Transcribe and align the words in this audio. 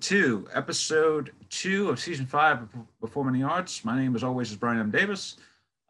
to 0.00 0.46
episode 0.54 1.32
two 1.50 1.90
of 1.90 2.00
season 2.00 2.24
five 2.24 2.62
of 2.62 2.68
Performing 3.00 3.38
the 3.38 3.46
Arts. 3.46 3.84
My 3.84 4.00
name, 4.00 4.16
as 4.16 4.24
always, 4.24 4.50
is 4.50 4.56
Brian 4.56 4.80
M. 4.80 4.90
Davis. 4.90 5.36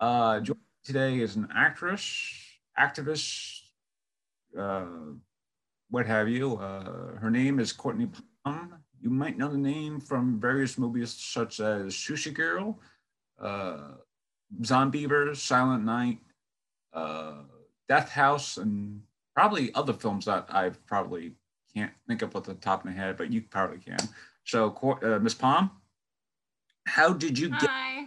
Uh, 0.00 0.40
joining 0.40 0.58
me 0.58 0.84
today 0.84 1.20
is 1.20 1.36
an 1.36 1.46
actress, 1.54 2.34
activist, 2.78 3.60
uh, 4.58 4.84
what 5.90 6.06
have 6.06 6.28
you. 6.28 6.56
Uh, 6.56 7.16
her 7.18 7.30
name 7.30 7.60
is 7.60 7.72
Courtney 7.72 8.08
Palm. 8.44 8.74
You 9.00 9.10
might 9.10 9.38
know 9.38 9.48
the 9.48 9.56
name 9.56 10.00
from 10.00 10.40
various 10.40 10.76
movies 10.76 11.12
such 11.12 11.60
as 11.60 11.94
Sushi 11.94 12.34
Girl, 12.34 12.80
uh, 13.40 13.92
Silent 14.62 15.84
Night, 15.84 16.18
uh, 16.92 17.34
Death 17.88 18.10
House, 18.10 18.56
and 18.56 19.02
probably 19.36 19.72
other 19.74 19.92
films 19.92 20.24
that 20.24 20.46
I've 20.50 20.84
probably 20.86 21.32
can't 21.74 21.92
think 22.08 22.22
of 22.22 22.34
off 22.34 22.44
the 22.44 22.54
top 22.54 22.80
of 22.80 22.86
my 22.86 22.92
head, 22.92 23.16
but 23.16 23.32
you 23.32 23.42
probably 23.42 23.78
can. 23.78 23.98
So, 24.44 24.74
uh, 25.02 25.18
Miss 25.18 25.34
Palm, 25.34 25.70
how 26.86 27.12
did 27.12 27.38
you 27.38 27.50
get? 27.50 27.70
Hi. 27.70 28.04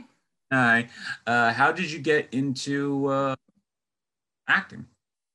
Hi. 0.51 0.89
Uh, 1.25 1.53
how 1.53 1.71
did 1.71 1.91
you 1.91 1.99
get 1.99 2.27
into 2.33 3.07
uh, 3.07 3.35
acting? 4.47 4.85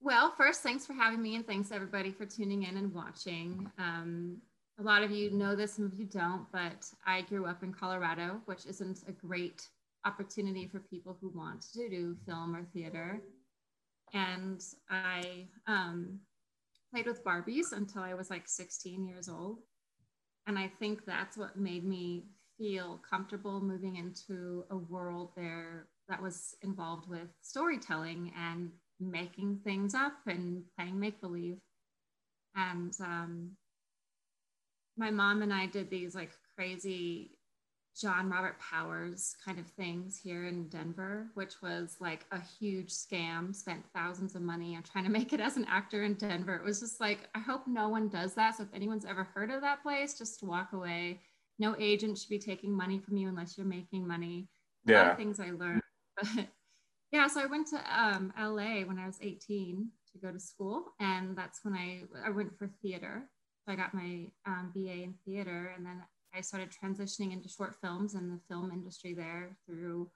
Well, 0.00 0.32
first, 0.36 0.62
thanks 0.62 0.86
for 0.86 0.92
having 0.92 1.20
me, 1.20 1.34
and 1.34 1.46
thanks 1.46 1.72
everybody 1.72 2.10
for 2.12 2.24
tuning 2.24 2.64
in 2.64 2.76
and 2.76 2.92
watching. 2.94 3.70
Um, 3.78 4.38
a 4.78 4.82
lot 4.82 5.02
of 5.02 5.10
you 5.10 5.30
know 5.30 5.56
this, 5.56 5.74
some 5.74 5.86
of 5.86 5.94
you 5.94 6.06
don't, 6.06 6.46
but 6.52 6.86
I 7.04 7.22
grew 7.22 7.46
up 7.46 7.62
in 7.62 7.72
Colorado, 7.72 8.40
which 8.44 8.64
isn't 8.66 9.00
a 9.08 9.12
great 9.12 9.66
opportunity 10.04 10.68
for 10.68 10.78
people 10.78 11.16
who 11.20 11.30
want 11.34 11.62
to 11.72 11.88
do 11.88 12.16
film 12.26 12.54
or 12.54 12.62
theater. 12.72 13.20
And 14.14 14.62
I 14.88 15.48
um, 15.66 16.20
played 16.92 17.06
with 17.06 17.24
Barbies 17.24 17.72
until 17.72 18.02
I 18.02 18.14
was 18.14 18.30
like 18.30 18.46
16 18.46 19.06
years 19.06 19.28
old. 19.28 19.58
And 20.46 20.58
I 20.58 20.70
think 20.78 21.04
that's 21.04 21.36
what 21.36 21.58
made 21.58 21.84
me 21.84 22.24
feel 22.58 23.00
comfortable 23.08 23.60
moving 23.60 23.96
into 23.96 24.64
a 24.70 24.76
world 24.76 25.30
there 25.36 25.88
that 26.08 26.22
was 26.22 26.56
involved 26.62 27.08
with 27.08 27.28
storytelling 27.42 28.32
and 28.36 28.70
making 28.98 29.60
things 29.62 29.94
up 29.94 30.14
and 30.26 30.62
playing 30.76 30.98
make 30.98 31.20
believe. 31.20 31.58
And 32.56 32.92
um, 33.00 33.50
my 34.96 35.10
mom 35.10 35.42
and 35.42 35.52
I 35.52 35.66
did 35.66 35.90
these 35.90 36.14
like 36.14 36.32
crazy 36.56 37.37
John 38.00 38.30
Robert 38.30 38.56
Powers 38.60 39.34
kind 39.44 39.58
of 39.58 39.66
things 39.66 40.20
here 40.22 40.46
in 40.46 40.68
Denver, 40.68 41.26
which 41.34 41.60
was 41.62 41.96
like 42.00 42.26
a 42.30 42.40
huge 42.40 42.90
scam, 42.90 43.54
spent 43.54 43.84
thousands 43.94 44.36
of 44.36 44.42
money 44.42 44.76
on 44.76 44.82
trying 44.84 45.04
to 45.04 45.10
make 45.10 45.32
it 45.32 45.40
as 45.40 45.56
an 45.56 45.66
actor 45.68 46.04
in 46.04 46.14
Denver. 46.14 46.54
It 46.54 46.64
was 46.64 46.78
just 46.78 47.00
like, 47.00 47.28
I 47.34 47.40
hope 47.40 47.62
no 47.66 47.88
one 47.88 48.08
does 48.08 48.34
that. 48.34 48.56
So 48.56 48.62
if 48.62 48.68
anyone's 48.72 49.04
ever 49.04 49.24
heard 49.24 49.50
of 49.50 49.62
that 49.62 49.82
place, 49.82 50.16
just 50.16 50.42
walk 50.42 50.72
away. 50.72 51.20
No 51.58 51.74
agent 51.78 52.18
should 52.18 52.28
be 52.28 52.38
taking 52.38 52.72
money 52.72 53.00
from 53.00 53.16
you 53.16 53.28
unless 53.28 53.58
you're 53.58 53.66
making 53.66 54.06
money. 54.06 54.48
Yeah. 54.84 54.96
A 54.96 55.02
lot 55.02 55.10
of 55.12 55.16
things 55.16 55.40
I 55.40 55.50
learned. 55.50 55.82
But 56.16 56.46
yeah, 57.12 57.26
so 57.26 57.40
I 57.40 57.46
went 57.46 57.66
to 57.68 57.82
um, 57.92 58.32
LA 58.38 58.82
when 58.84 58.98
I 58.98 59.06
was 59.06 59.18
18 59.20 59.88
to 60.12 60.18
go 60.18 60.30
to 60.30 60.38
school. 60.38 60.92
And 61.00 61.36
that's 61.36 61.64
when 61.64 61.74
I, 61.74 62.02
I 62.24 62.30
went 62.30 62.56
for 62.56 62.70
theater. 62.80 63.28
So 63.66 63.72
I 63.72 63.76
got 63.76 63.92
my 63.92 64.26
um, 64.46 64.70
BA 64.72 65.02
in 65.02 65.14
theater. 65.24 65.72
And 65.76 65.84
then 65.84 66.00
I 66.34 66.40
started 66.40 66.70
transitioning 66.70 67.32
into 67.32 67.48
short 67.48 67.74
films 67.80 68.14
and 68.14 68.30
the 68.30 68.40
film 68.48 68.70
industry 68.70 69.14
there 69.14 69.56
through 69.66 70.10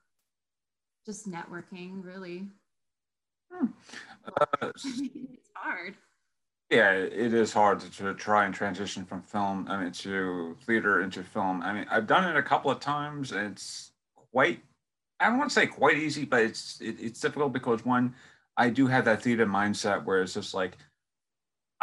just 1.06 1.30
networking, 1.30 2.04
really. 2.04 2.48
Hmm. 3.50 3.66
Uh, 4.40 4.46
it's 4.62 5.50
hard. 5.54 5.94
Yeah, 6.70 6.92
it 6.92 7.34
is 7.34 7.52
hard 7.52 7.80
to, 7.80 7.90
to, 7.98 8.14
try 8.14 8.46
and 8.46 8.54
transition 8.54 9.04
from 9.04 9.20
film, 9.20 9.66
I 9.68 9.82
mean, 9.82 9.92
to 9.92 10.56
theater 10.64 11.02
into 11.02 11.22
film. 11.22 11.60
I 11.62 11.72
mean, 11.72 11.86
I've 11.90 12.06
done 12.06 12.24
it 12.24 12.38
a 12.38 12.42
couple 12.42 12.70
of 12.70 12.80
times. 12.80 13.30
It's 13.30 13.92
quite, 14.32 14.60
I 15.20 15.28
don't 15.28 15.38
want 15.38 15.50
to 15.50 15.54
say 15.54 15.66
quite 15.66 15.98
easy, 15.98 16.24
but 16.24 16.42
it's 16.42 16.80
it, 16.80 16.96
it's 16.98 17.20
difficult 17.20 17.52
because 17.52 17.84
one, 17.84 18.14
I 18.56 18.70
do 18.70 18.86
have 18.86 19.04
that 19.04 19.22
theater 19.22 19.44
mindset 19.44 20.04
where 20.04 20.22
it's 20.22 20.32
just 20.32 20.54
like, 20.54 20.78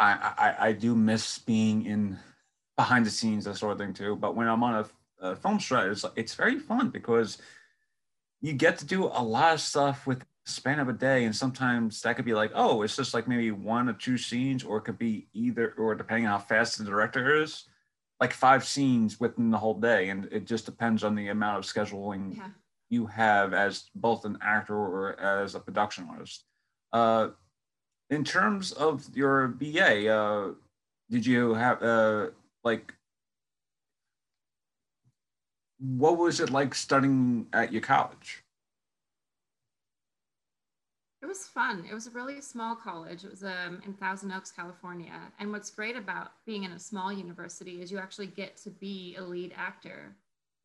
I, 0.00 0.32
I, 0.58 0.68
I 0.68 0.72
do 0.72 0.96
miss 0.96 1.38
being 1.38 1.86
in 1.86 2.18
behind 2.80 3.04
the 3.04 3.10
scenes, 3.10 3.44
that 3.44 3.56
sort 3.58 3.72
of 3.72 3.78
thing 3.78 3.92
too. 3.92 4.16
But 4.16 4.34
when 4.34 4.48
I'm 4.48 4.64
on 4.64 4.86
a, 5.20 5.28
a 5.28 5.36
film 5.36 5.60
set, 5.60 5.86
it's, 5.88 6.04
it's 6.16 6.34
very 6.34 6.58
fun 6.58 6.88
because 6.88 7.36
you 8.40 8.54
get 8.54 8.78
to 8.78 8.86
do 8.86 9.04
a 9.04 9.22
lot 9.22 9.52
of 9.52 9.60
stuff 9.60 10.06
with 10.06 10.24
span 10.46 10.80
of 10.80 10.88
a 10.88 10.92
day 10.94 11.24
and 11.24 11.36
sometimes 11.36 12.00
that 12.00 12.16
could 12.16 12.24
be 12.24 12.32
like 12.32 12.50
oh 12.54 12.82
it's 12.82 12.96
just 12.96 13.12
like 13.12 13.28
maybe 13.28 13.50
one 13.50 13.88
or 13.88 13.92
two 13.92 14.16
scenes 14.16 14.64
or 14.64 14.78
it 14.78 14.80
could 14.80 14.98
be 14.98 15.28
either 15.34 15.74
or 15.76 15.94
depending 15.94 16.26
on 16.26 16.32
how 16.32 16.38
fast 16.38 16.78
the 16.78 16.84
director 16.84 17.42
is 17.42 17.66
like 18.18 18.32
five 18.32 18.64
scenes 18.64 19.20
within 19.20 19.50
the 19.50 19.58
whole 19.58 19.78
day 19.78 20.08
and 20.08 20.26
it 20.32 20.46
just 20.46 20.64
depends 20.64 21.04
on 21.04 21.14
the 21.14 21.28
amount 21.28 21.58
of 21.58 21.64
scheduling 21.70 22.36
yeah. 22.36 22.48
you 22.88 23.06
have 23.06 23.52
as 23.52 23.90
both 23.94 24.24
an 24.24 24.36
actor 24.42 24.74
or 24.74 25.20
as 25.20 25.54
a 25.54 25.60
production 25.60 26.08
artist 26.10 26.46
uh, 26.94 27.28
in 28.08 28.24
terms 28.24 28.72
of 28.72 29.04
your 29.14 29.48
ba 29.48 30.08
uh, 30.08 30.50
did 31.10 31.24
you 31.24 31.52
have 31.54 31.80
uh, 31.82 32.28
like 32.64 32.94
what 35.80 36.18
was 36.18 36.40
it 36.40 36.50
like 36.50 36.74
studying 36.74 37.46
at 37.52 37.72
your 37.72 37.80
college? 37.80 38.44
It 41.22 41.26
was 41.26 41.46
fun. 41.46 41.84
It 41.90 41.94
was 41.94 42.06
a 42.06 42.10
really 42.10 42.40
small 42.40 42.74
college. 42.74 43.24
It 43.24 43.30
was 43.30 43.44
um, 43.44 43.82
in 43.84 43.92
Thousand 43.94 44.32
Oaks, 44.32 44.50
California. 44.50 45.12
And 45.38 45.52
what's 45.52 45.70
great 45.70 45.96
about 45.96 46.32
being 46.46 46.64
in 46.64 46.72
a 46.72 46.78
small 46.78 47.12
university 47.12 47.82
is 47.82 47.92
you 47.92 47.98
actually 47.98 48.26
get 48.26 48.56
to 48.58 48.70
be 48.70 49.16
a 49.18 49.22
lead 49.22 49.52
actor 49.56 50.16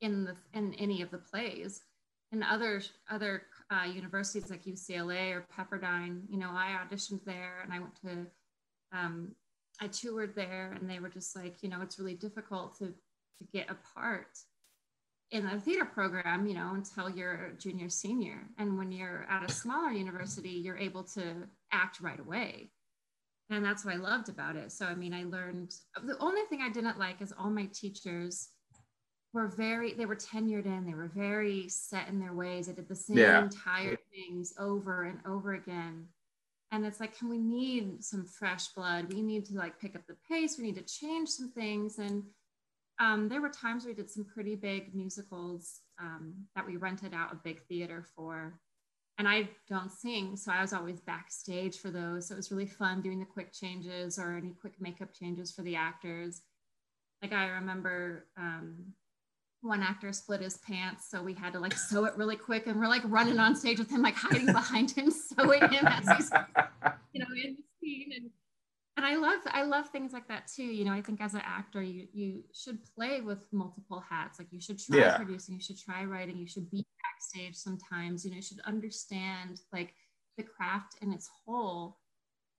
in 0.02 0.26
the 0.26 0.36
in 0.54 0.74
any 0.76 1.02
of 1.02 1.12
the 1.12 1.18
plays. 1.18 1.82
In 2.32 2.42
other 2.42 2.82
other 3.10 3.44
uh, 3.70 3.86
universities 3.86 4.50
like 4.50 4.64
UCLA 4.64 5.34
or 5.34 5.46
Pepperdine, 5.58 6.22
you 6.30 6.38
know, 6.38 6.50
I 6.52 6.78
auditioned 6.86 7.24
there 7.26 7.60
and 7.64 7.74
I 7.74 7.80
went 7.80 7.96
to 8.02 8.28
um, 8.98 9.36
I 9.82 9.88
toured 9.88 10.36
there 10.36 10.76
and 10.80 10.90
they 10.90 11.00
were 11.00 11.10
just 11.10 11.36
like, 11.36 11.62
you 11.62 11.70
know, 11.70 11.82
it's 11.82 12.00
really 12.00 12.16
difficult 12.16 12.78
to, 12.80 12.88
to 12.88 13.48
get 13.52 13.70
a 13.70 13.78
part 13.98 14.28
in 15.32 15.46
a 15.48 15.60
theater 15.60 15.86
program, 15.86 16.46
you 16.46 16.54
know, 16.54 16.72
until 16.76 17.10
you're 17.10 17.48
a 17.48 17.54
junior, 17.58 17.90
senior. 17.90 18.48
And 18.58 18.78
when 18.78 18.92
you're 18.92 19.26
at 19.30 19.50
a 19.50 19.52
smaller 19.52 19.92
university, 19.92 20.50
you're 20.50 20.78
able 20.78 21.04
to 21.04 21.48
act 21.72 22.00
right 22.00 22.20
away. 22.20 22.72
And 23.50 23.64
that's 23.64 23.86
what 23.86 23.94
I 23.94 23.98
loved 23.98 24.30
about 24.30 24.56
it. 24.56 24.72
So, 24.72 24.86
I 24.86 24.96
mean, 24.96 25.14
I 25.14 25.24
learned 25.24 25.76
the 26.04 26.18
only 26.20 26.42
thing 26.50 26.62
I 26.62 26.70
didn't 26.70 26.98
like 26.98 27.22
is 27.22 27.34
all 27.38 27.50
my 27.50 27.68
teachers 27.74 28.50
were 29.34 29.48
very, 29.48 29.94
they 29.94 30.06
were 30.06 30.16
tenured 30.16 30.66
in, 30.66 30.86
they 30.86 30.94
were 30.94 31.12
very 31.14 31.68
set 31.68 32.08
in 32.08 32.20
their 32.20 32.34
ways. 32.34 32.68
They 32.68 32.74
did 32.74 32.88
the 32.88 32.96
same 32.96 33.18
yeah. 33.18 33.50
tired 33.64 34.00
things 34.12 34.54
over 34.58 35.04
and 35.04 35.20
over 35.28 35.54
again 35.54 36.08
and 36.76 36.86
it's 36.86 37.00
like 37.00 37.18
can 37.18 37.30
we 37.30 37.38
need 37.38 38.04
some 38.04 38.26
fresh 38.26 38.68
blood? 38.70 39.12
We 39.12 39.22
need 39.22 39.46
to 39.46 39.56
like 39.56 39.80
pick 39.80 39.96
up 39.96 40.06
the 40.08 40.18
pace. 40.30 40.58
We 40.58 40.66
need 40.66 40.76
to 40.76 40.84
change 40.84 41.30
some 41.30 41.52
things. 41.52 41.98
And 42.00 42.24
um, 43.00 43.30
there 43.30 43.42
were 43.42 43.50
times 43.50 43.86
we 43.86 43.94
did 43.94 44.10
some 44.10 44.26
pretty 44.26 44.56
big 44.56 44.94
musicals 44.94 45.82
um, 46.00 46.34
that 46.56 46.66
we 46.66 46.76
rented 46.76 47.14
out 47.14 47.32
a 47.32 47.40
big 47.44 47.62
theater 47.68 48.06
for. 48.16 48.60
And 49.18 49.30
i 49.30 49.48
don't 49.70 49.94
sing 49.94 50.36
so 50.36 50.52
i 50.52 50.60
was 50.60 50.74
always 50.74 51.00
backstage 51.00 51.78
for 51.78 51.90
those. 51.90 52.28
So 52.28 52.34
it 52.34 52.38
was 52.38 52.52
really 52.52 52.68
fun 52.68 53.02
doing 53.02 53.20
the 53.20 53.26
quick 53.26 53.54
changes 53.54 54.20
or 54.20 54.36
any 54.36 54.54
quick 54.60 54.74
makeup 54.80 55.14
changes 55.14 55.52
for 55.52 55.62
the 55.62 55.76
actors. 55.78 56.42
Like 57.22 57.32
i 57.32 57.48
remember 57.48 58.28
um, 58.38 58.94
one 59.66 59.82
actor 59.82 60.14
split 60.14 60.42
his 60.42 60.58
pants, 60.58 61.10
so 61.10 61.22
we 61.22 61.34
had 61.34 61.54
to 61.54 61.60
like 61.60 61.74
sew 61.74 62.06
it 62.06 62.16
really 62.16 62.36
quick, 62.36 62.68
and 62.68 62.80
we're 62.80 62.88
like 62.88 63.02
running 63.06 63.40
on 63.40 63.56
stage 63.56 63.80
with 63.80 63.90
him, 63.90 64.02
like 64.02 64.16
hiding 64.16 64.46
behind 64.46 64.92
him, 64.92 65.12
sewing 65.38 65.62
him 65.70 65.86
as 65.88 66.08
he's, 66.16 66.32
you 67.14 67.20
know, 67.20 67.28
in 67.44 67.58
the 67.58 67.64
scene. 67.82 68.12
And 68.16 68.30
and 68.98 69.06
I 69.06 69.16
love 69.16 69.40
I 69.48 69.64
love 69.64 69.90
things 69.90 70.14
like 70.14 70.28
that 70.28 70.48
too. 70.48 70.64
You 70.64 70.86
know, 70.86 70.94
I 70.94 71.02
think 71.02 71.20
as 71.22 71.34
an 71.34 71.42
actor, 71.44 71.82
you 71.82 72.08
you 72.14 72.44
should 72.54 72.80
play 72.96 73.22
with 73.22 73.46
multiple 73.52 74.04
hats. 74.08 74.40
Like 74.40 74.48
you 74.52 74.62
should 74.62 74.80
try 74.80 75.00
yeah. 75.00 75.18
producing, 75.18 75.56
you 75.56 75.62
should 75.62 75.80
try 75.80 76.06
writing, 76.06 76.38
you 76.38 76.48
should 76.48 76.70
be 76.72 76.86
backstage 77.04 77.56
sometimes. 77.56 78.24
You 78.24 78.32
know, 78.32 78.38
you 78.38 78.44
should 78.44 78.62
understand 78.62 79.62
like 79.74 79.94
the 80.38 80.44
craft 80.44 80.96
in 81.02 81.12
its 81.12 81.30
whole 81.46 81.98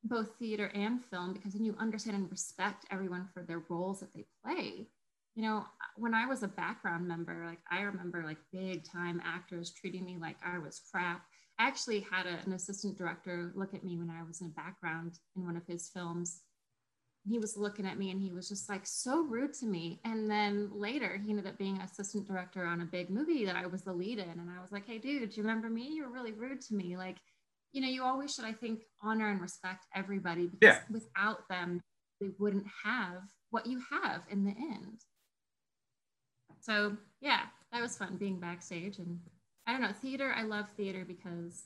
both 0.05 0.37
theater 0.39 0.71
and 0.75 1.05
film 1.05 1.33
because 1.33 1.53
then 1.53 1.65
you 1.65 1.75
understand 1.79 2.17
and 2.17 2.31
respect 2.31 2.85
everyone 2.91 3.29
for 3.33 3.43
their 3.43 3.63
roles 3.69 4.01
that 4.01 4.13
they 4.15 4.25
play 4.45 4.87
you 5.37 5.43
know, 5.43 5.67
when 5.97 6.15
I 6.15 6.27
was 6.27 6.43
a 6.43 6.49
background 6.49 7.07
member, 7.07 7.45
like 7.47 7.61
I 7.71 7.83
remember 7.83 8.25
like 8.25 8.39
big 8.53 8.85
time 8.91 9.21
actors 9.25 9.71
treating 9.71 10.05
me 10.05 10.17
like 10.19 10.37
I 10.45 10.59
was 10.59 10.81
crap. 10.91 11.23
I 11.59 11.69
actually 11.69 12.07
had 12.11 12.27
a, 12.27 12.39
an 12.47 12.55
assistant 12.55 12.97
director 12.97 13.53
look 13.55 13.75
at 13.75 13.85
me 13.85 13.99
when 13.99 14.11
I 14.11 14.23
was 14.27 14.41
in 14.41 14.49
a 14.49 14.51
background 14.51 15.19
in 15.37 15.45
one 15.45 15.57
of 15.57 15.67
his 15.67 15.91
films. 15.93 16.41
He 17.29 17.39
was 17.39 17.57
looking 17.57 17.87
at 17.87 17.99
me 17.99 18.11
and 18.11 18.21
he 18.21 18.33
was 18.33 18.49
just 18.49 18.69
like 18.71 18.87
so 18.87 19.25
rude 19.25 19.53
to 19.55 19.67
me. 19.67 20.01
And 20.05 20.31
then 20.31 20.71
later 20.73 21.21
he 21.23 21.31
ended 21.31 21.47
up 21.47 21.59
being 21.59 21.79
assistant 21.79 22.27
director 22.27 22.65
on 22.65 22.81
a 22.81 22.87
big 22.87 23.11
movie 23.11 23.45
that 23.45 23.57
I 23.57 23.67
was 23.67 23.83
the 23.83 23.93
lead 23.93 24.19
in. 24.19 24.31
And 24.31 24.49
I 24.49 24.63
was 24.63 24.73
like, 24.73 24.87
hey, 24.87 24.99
dude, 24.99 25.29
do 25.29 25.37
you 25.37 25.43
remember 25.43 25.69
me? 25.69 25.89
You 25.89 26.05
were 26.05 26.13
really 26.13 26.33
rude 26.33 26.63
to 26.63 26.75
me. 26.75 26.97
Like, 26.97 27.19
you 27.73 27.83
know, 27.83 27.89
you 27.89 28.05
always 28.05 28.35
should, 28.35 28.47
I 28.47 28.53
think, 28.53 28.85
honor 29.03 29.31
and 29.31 29.41
respect 29.43 29.85
everybody 29.95 30.47
because 30.47 30.77
yeah. 30.77 30.81
without 30.89 31.47
them, 31.51 31.83
they 32.23 32.31
wouldn't 32.39 32.67
have 32.85 33.23
what 33.51 33.67
you 33.67 33.83
have 33.91 34.23
in 34.31 34.45
the 34.45 34.53
end. 34.53 35.01
So 36.67 36.97
yeah, 37.21 37.43
that 37.73 37.81
was 37.81 37.97
fun 37.97 38.17
being 38.17 38.41
backstage 38.41 38.99
and 38.99 39.21
I 39.69 39.73
don't 39.73 39.83
know, 39.83 39.93
theater, 39.93 40.35
I 40.37 40.43
love 40.43 40.67
theater 40.77 41.05
because 41.07 41.63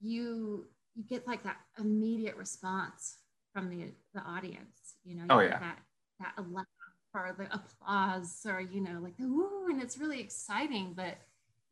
you 0.00 0.66
you 0.94 1.02
get 1.04 1.26
like 1.26 1.42
that 1.42 1.56
immediate 1.80 2.36
response 2.36 3.16
from 3.52 3.68
the 3.68 3.92
the 4.14 4.20
audience, 4.20 4.94
you 5.04 5.16
know, 5.16 5.22
you 5.22 5.28
oh, 5.30 5.40
yeah. 5.40 5.58
that 5.58 5.78
that 6.20 6.34
laugh 6.52 6.66
or 7.12 7.34
the 7.36 7.52
applause 7.52 8.46
or 8.48 8.60
you 8.60 8.80
know, 8.80 9.00
like 9.02 9.16
the 9.16 9.26
woo, 9.26 9.66
and 9.68 9.82
it's 9.82 9.98
really 9.98 10.20
exciting. 10.20 10.92
But 10.94 11.18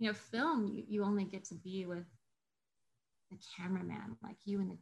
you 0.01 0.09
know, 0.09 0.15
film 0.15 0.67
you, 0.67 0.83
you 0.89 1.05
only 1.05 1.25
get 1.25 1.45
to 1.45 1.55
be 1.55 1.87
with 1.87 2.07
the 3.31 3.39
cameraman, 3.57 4.17
like 4.21 4.37
you 4.45 4.59
and 4.61 4.73
the 4.73 4.77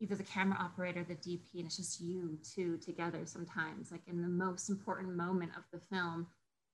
either 0.00 0.14
the 0.14 0.22
camera 0.22 0.58
operator, 0.60 1.04
the 1.04 1.16
DP, 1.16 1.54
and 1.54 1.66
it's 1.66 1.76
just 1.76 2.00
you 2.00 2.38
two 2.54 2.76
together 2.78 3.22
sometimes, 3.24 3.90
like 3.90 4.02
in 4.06 4.22
the 4.22 4.28
most 4.28 4.68
important 4.68 5.16
moment 5.16 5.50
of 5.56 5.64
the 5.72 5.80
film. 5.92 6.28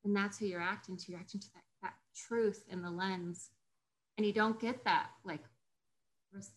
And 0.05 0.15
that's 0.15 0.39
who 0.39 0.47
you're 0.47 0.61
acting 0.61 0.97
to. 0.97 1.13
You're 1.13 1.21
acting 1.21 1.41
to 1.41 1.49
that, 1.55 1.63
that 1.83 1.95
truth 2.15 2.65
in 2.69 2.83
the 2.83 2.91
lens. 2.91 3.51
And 4.17 4.27
you 4.27 4.33
don't 4.33 4.61
get 4.61 4.85
that, 4.85 5.11
like 5.25 5.45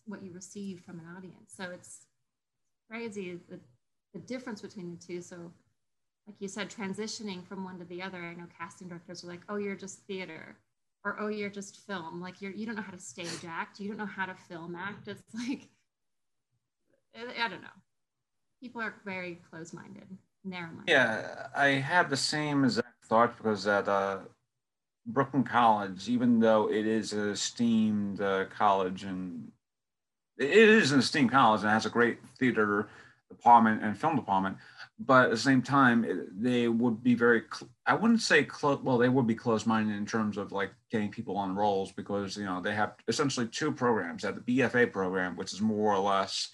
what 0.06 0.22
you 0.22 0.32
receive 0.32 0.80
from 0.80 1.00
an 1.00 1.06
audience. 1.16 1.52
So 1.56 1.64
it's 1.72 2.06
crazy 2.90 3.40
the, 3.48 3.58
the 4.12 4.20
difference 4.20 4.60
between 4.60 4.90
the 4.90 4.96
two. 4.96 5.20
So, 5.20 5.52
like 6.26 6.36
you 6.38 6.48
said, 6.48 6.70
transitioning 6.70 7.46
from 7.46 7.64
one 7.64 7.78
to 7.78 7.84
the 7.84 8.02
other, 8.02 8.18
I 8.18 8.34
know 8.34 8.46
casting 8.58 8.88
directors 8.88 9.24
are 9.24 9.28
like, 9.28 9.42
oh, 9.48 9.56
you're 9.56 9.76
just 9.76 10.06
theater 10.06 10.56
or 11.04 11.20
oh 11.20 11.28
you're 11.28 11.50
just 11.50 11.86
film 11.86 12.18
like 12.22 12.40
you're 12.40 12.52
you 12.52 12.64
don't 12.64 12.76
know 12.76 12.80
how 12.80 12.90
to 12.90 12.98
stage 12.98 13.44
act 13.46 13.78
you 13.78 13.88
don't 13.88 13.98
know 13.98 14.06
how 14.06 14.24
to 14.24 14.34
film 14.48 14.74
act 14.74 15.06
it's 15.06 15.22
like 15.34 15.68
I 17.16 17.48
don't 17.48 17.62
know. 17.62 17.68
People 18.60 18.80
are 18.80 18.94
very 19.04 19.40
close-minded, 19.50 20.06
narrow-minded. 20.44 20.90
Yeah, 20.90 21.48
I 21.54 21.66
have 21.66 22.10
the 22.10 22.16
same 22.16 22.64
exact 22.64 22.88
thought 23.04 23.36
because 23.36 23.66
at 23.66 23.88
uh, 23.88 24.18
Brooklyn 25.06 25.44
College, 25.44 26.08
even 26.08 26.40
though 26.40 26.70
it 26.70 26.86
is 26.86 27.12
a 27.12 27.30
esteemed 27.30 28.20
uh, 28.20 28.46
college 28.46 29.04
and 29.04 29.50
it 30.38 30.50
is 30.50 30.92
an 30.92 30.98
esteemed 31.00 31.30
college 31.30 31.62
and 31.62 31.70
has 31.70 31.86
a 31.86 31.90
great 31.90 32.18
theater 32.38 32.88
department 33.28 33.82
and 33.82 33.98
film 33.98 34.16
department, 34.16 34.56
but 34.98 35.26
at 35.26 35.30
the 35.30 35.36
same 35.36 35.62
time, 35.62 36.04
it, 36.04 36.42
they 36.42 36.68
would 36.68 37.02
be 37.02 37.14
very, 37.14 37.42
cl- 37.52 37.70
I 37.86 37.94
wouldn't 37.94 38.20
say 38.20 38.44
close, 38.44 38.80
well, 38.82 38.98
they 38.98 39.08
would 39.08 39.26
be 39.26 39.34
close 39.34 39.66
minded 39.66 39.96
in 39.96 40.06
terms 40.06 40.36
of 40.36 40.52
like 40.52 40.70
getting 40.90 41.10
people 41.10 41.36
on 41.36 41.54
roles 41.54 41.92
because, 41.92 42.36
you 42.36 42.44
know, 42.44 42.60
they 42.60 42.74
have 42.74 42.94
essentially 43.08 43.46
two 43.46 43.70
programs. 43.72 44.22
They 44.22 44.28
have 44.28 44.44
the 44.44 44.58
BFA 44.60 44.92
program, 44.92 45.36
which 45.36 45.52
is 45.52 45.60
more 45.60 45.94
or 45.94 45.98
less 45.98 46.50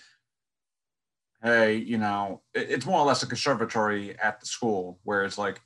hey, 1.43 1.77
you 1.77 1.99
know, 1.99 2.43
it's 2.55 2.87
more 2.87 3.01
or 3.01 3.07
less 3.07 3.23
a 3.23 3.27
conservatory 3.27 4.19
at 4.19 4.41
the 4.41 4.47
school 4.47 4.99
where 5.05 5.25
it's 5.25 5.39
like 5.39 5.61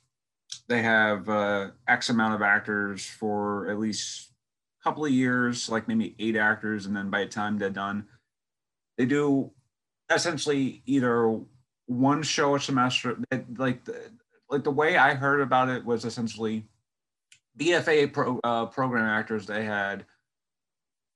they 0.67 0.81
have 0.81 1.29
uh, 1.29 1.71
X 1.87 2.09
amount 2.09 2.35
of 2.35 2.41
actors 2.41 3.05
for 3.05 3.69
at 3.69 3.79
least 3.79 4.31
a 4.81 4.83
couple 4.83 5.05
of 5.05 5.11
years, 5.11 5.69
like 5.69 5.87
maybe 5.87 6.15
eight 6.19 6.35
actors, 6.35 6.85
and 6.85 6.95
then 6.95 7.09
by 7.09 7.21
the 7.21 7.29
time 7.29 7.57
they're 7.57 7.69
done, 7.69 8.05
they 8.97 9.05
do 9.05 9.51
essentially 10.11 10.81
either 10.85 11.39
one 11.87 12.23
show 12.23 12.55
a 12.55 12.59
semester. 12.59 13.17
Like 13.57 13.85
the, 13.85 14.11
like 14.49 14.63
the 14.63 14.71
way 14.71 14.97
I 14.97 15.13
heard 15.13 15.41
about 15.41 15.69
it 15.69 15.85
was 15.85 16.05
essentially 16.05 16.65
BFA 17.57 18.11
pro, 18.11 18.39
uh, 18.43 18.65
program 18.67 19.05
actors. 19.05 19.45
They 19.45 19.65
had 19.65 20.05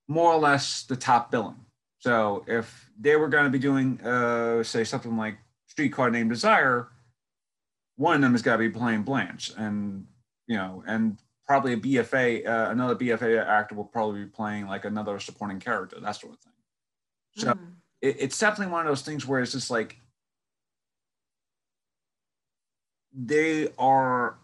more 0.07 0.33
or 0.33 0.39
less 0.39 0.83
the 0.83 0.95
top 0.95 1.31
billing. 1.31 1.65
So 1.99 2.43
if 2.47 2.89
they 2.99 3.15
were 3.15 3.27
going 3.27 3.43
to 3.43 3.49
be 3.49 3.59
doing, 3.59 3.99
uh, 4.01 4.63
say, 4.63 4.83
something 4.83 5.17
like 5.17 5.37
Streetcar 5.67 6.09
Named 6.09 6.29
Desire, 6.29 6.89
one 7.99 8.15
of 8.15 8.21
them 8.21 8.31
has 8.31 8.41
got 8.41 8.53
to 8.53 8.59
be 8.59 8.69
playing 8.69 9.03
Blanche, 9.03 9.51
and 9.57 10.05
you 10.47 10.55
know, 10.55 10.81
and 10.87 11.19
probably 11.45 11.73
a 11.73 11.77
BFA, 11.77 12.47
uh, 12.47 12.71
another 12.71 12.95
BFA 12.95 13.45
actor 13.45 13.75
will 13.75 13.83
probably 13.83 14.23
be 14.23 14.29
playing 14.29 14.67
like 14.67 14.85
another 14.85 15.19
supporting 15.19 15.59
character, 15.59 15.99
that 15.99 16.13
sort 16.13 16.31
of 16.31 16.39
thing. 16.39 16.53
So 17.35 17.53
mm. 17.53 17.73
it, 18.01 18.15
it's 18.19 18.39
definitely 18.39 18.71
one 18.71 18.85
of 18.85 18.87
those 18.87 19.01
things 19.01 19.27
where 19.27 19.41
it's 19.41 19.51
just 19.51 19.69
like 19.69 19.97
they 23.13 23.67
are 23.77 24.37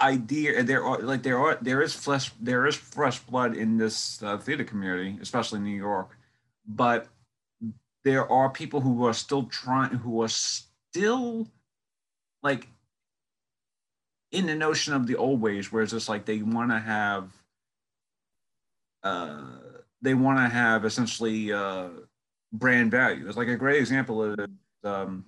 idea 0.00 0.62
there 0.64 0.84
are 0.84 0.98
like 0.98 1.22
there 1.22 1.38
are 1.38 1.58
there 1.60 1.82
is 1.82 1.94
flesh 1.94 2.30
there 2.40 2.66
is 2.66 2.74
fresh 2.74 3.18
blood 3.20 3.56
in 3.56 3.76
this 3.76 4.22
uh, 4.22 4.38
theater 4.38 4.62
community 4.62 5.18
especially 5.20 5.58
in 5.58 5.64
new 5.64 5.76
york 5.76 6.16
but 6.64 7.08
there 8.04 8.30
are 8.30 8.48
people 8.48 8.80
who 8.80 9.04
are 9.04 9.12
still 9.12 9.42
trying 9.46 9.90
who 9.90 10.22
are 10.22 10.28
still 10.28 11.48
like 12.44 12.68
in 14.30 14.46
the 14.46 14.54
notion 14.54 14.94
of 14.94 15.06
the 15.06 15.16
old 15.16 15.40
ways 15.40 15.72
where 15.72 15.82
it's 15.82 15.92
just 15.92 16.08
like 16.08 16.24
they 16.24 16.42
want 16.42 16.70
to 16.70 16.78
have 16.78 17.30
uh 19.02 19.42
they 20.02 20.14
want 20.14 20.38
to 20.38 20.48
have 20.48 20.84
essentially 20.84 21.52
uh 21.52 21.88
brand 22.52 22.90
value 22.90 23.26
it's 23.28 23.36
like 23.36 23.48
a 23.48 23.56
great 23.56 23.78
example 23.78 24.22
of 24.22 24.38
um 24.84 25.24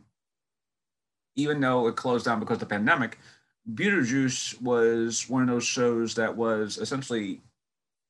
even 1.36 1.60
though 1.60 1.86
it 1.86 1.96
closed 1.96 2.24
down 2.24 2.40
because 2.40 2.56
of 2.56 2.60
the 2.60 2.66
pandemic 2.66 3.18
beetlejuice 3.74 4.60
was 4.60 5.28
one 5.28 5.42
of 5.42 5.48
those 5.48 5.64
shows 5.64 6.14
that 6.14 6.36
was 6.36 6.78
essentially 6.78 7.40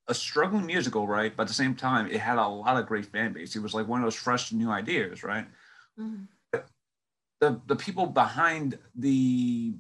a 0.08 0.14
struggling 0.14 0.66
musical, 0.66 1.06
right? 1.06 1.34
But 1.34 1.44
at 1.44 1.48
the 1.48 1.54
same 1.54 1.74
time, 1.74 2.10
it 2.10 2.20
had 2.20 2.38
a 2.38 2.46
lot 2.46 2.76
of 2.76 2.86
great 2.86 3.06
fan 3.06 3.32
base. 3.32 3.54
It 3.56 3.62
was 3.62 3.74
like 3.74 3.86
one 3.88 4.00
of 4.00 4.06
those 4.06 4.16
fresh 4.16 4.52
new 4.52 4.70
ideas, 4.70 5.22
right? 5.22 5.46
Mm-hmm. 5.98 6.24
The 7.40 7.60
the 7.66 7.76
people 7.76 8.06
behind 8.06 8.78
the 8.94 9.74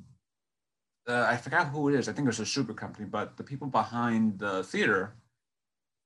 uh, 1.10 1.26
I 1.28 1.36
forgot 1.36 1.68
who 1.68 1.88
it 1.88 1.98
is. 1.98 2.08
I 2.08 2.12
think 2.12 2.26
it 2.26 2.28
was 2.28 2.40
a 2.40 2.46
super 2.46 2.72
company, 2.72 3.06
but 3.06 3.36
the 3.36 3.42
people 3.42 3.66
behind 3.66 4.38
the 4.38 4.62
theater, 4.62 5.14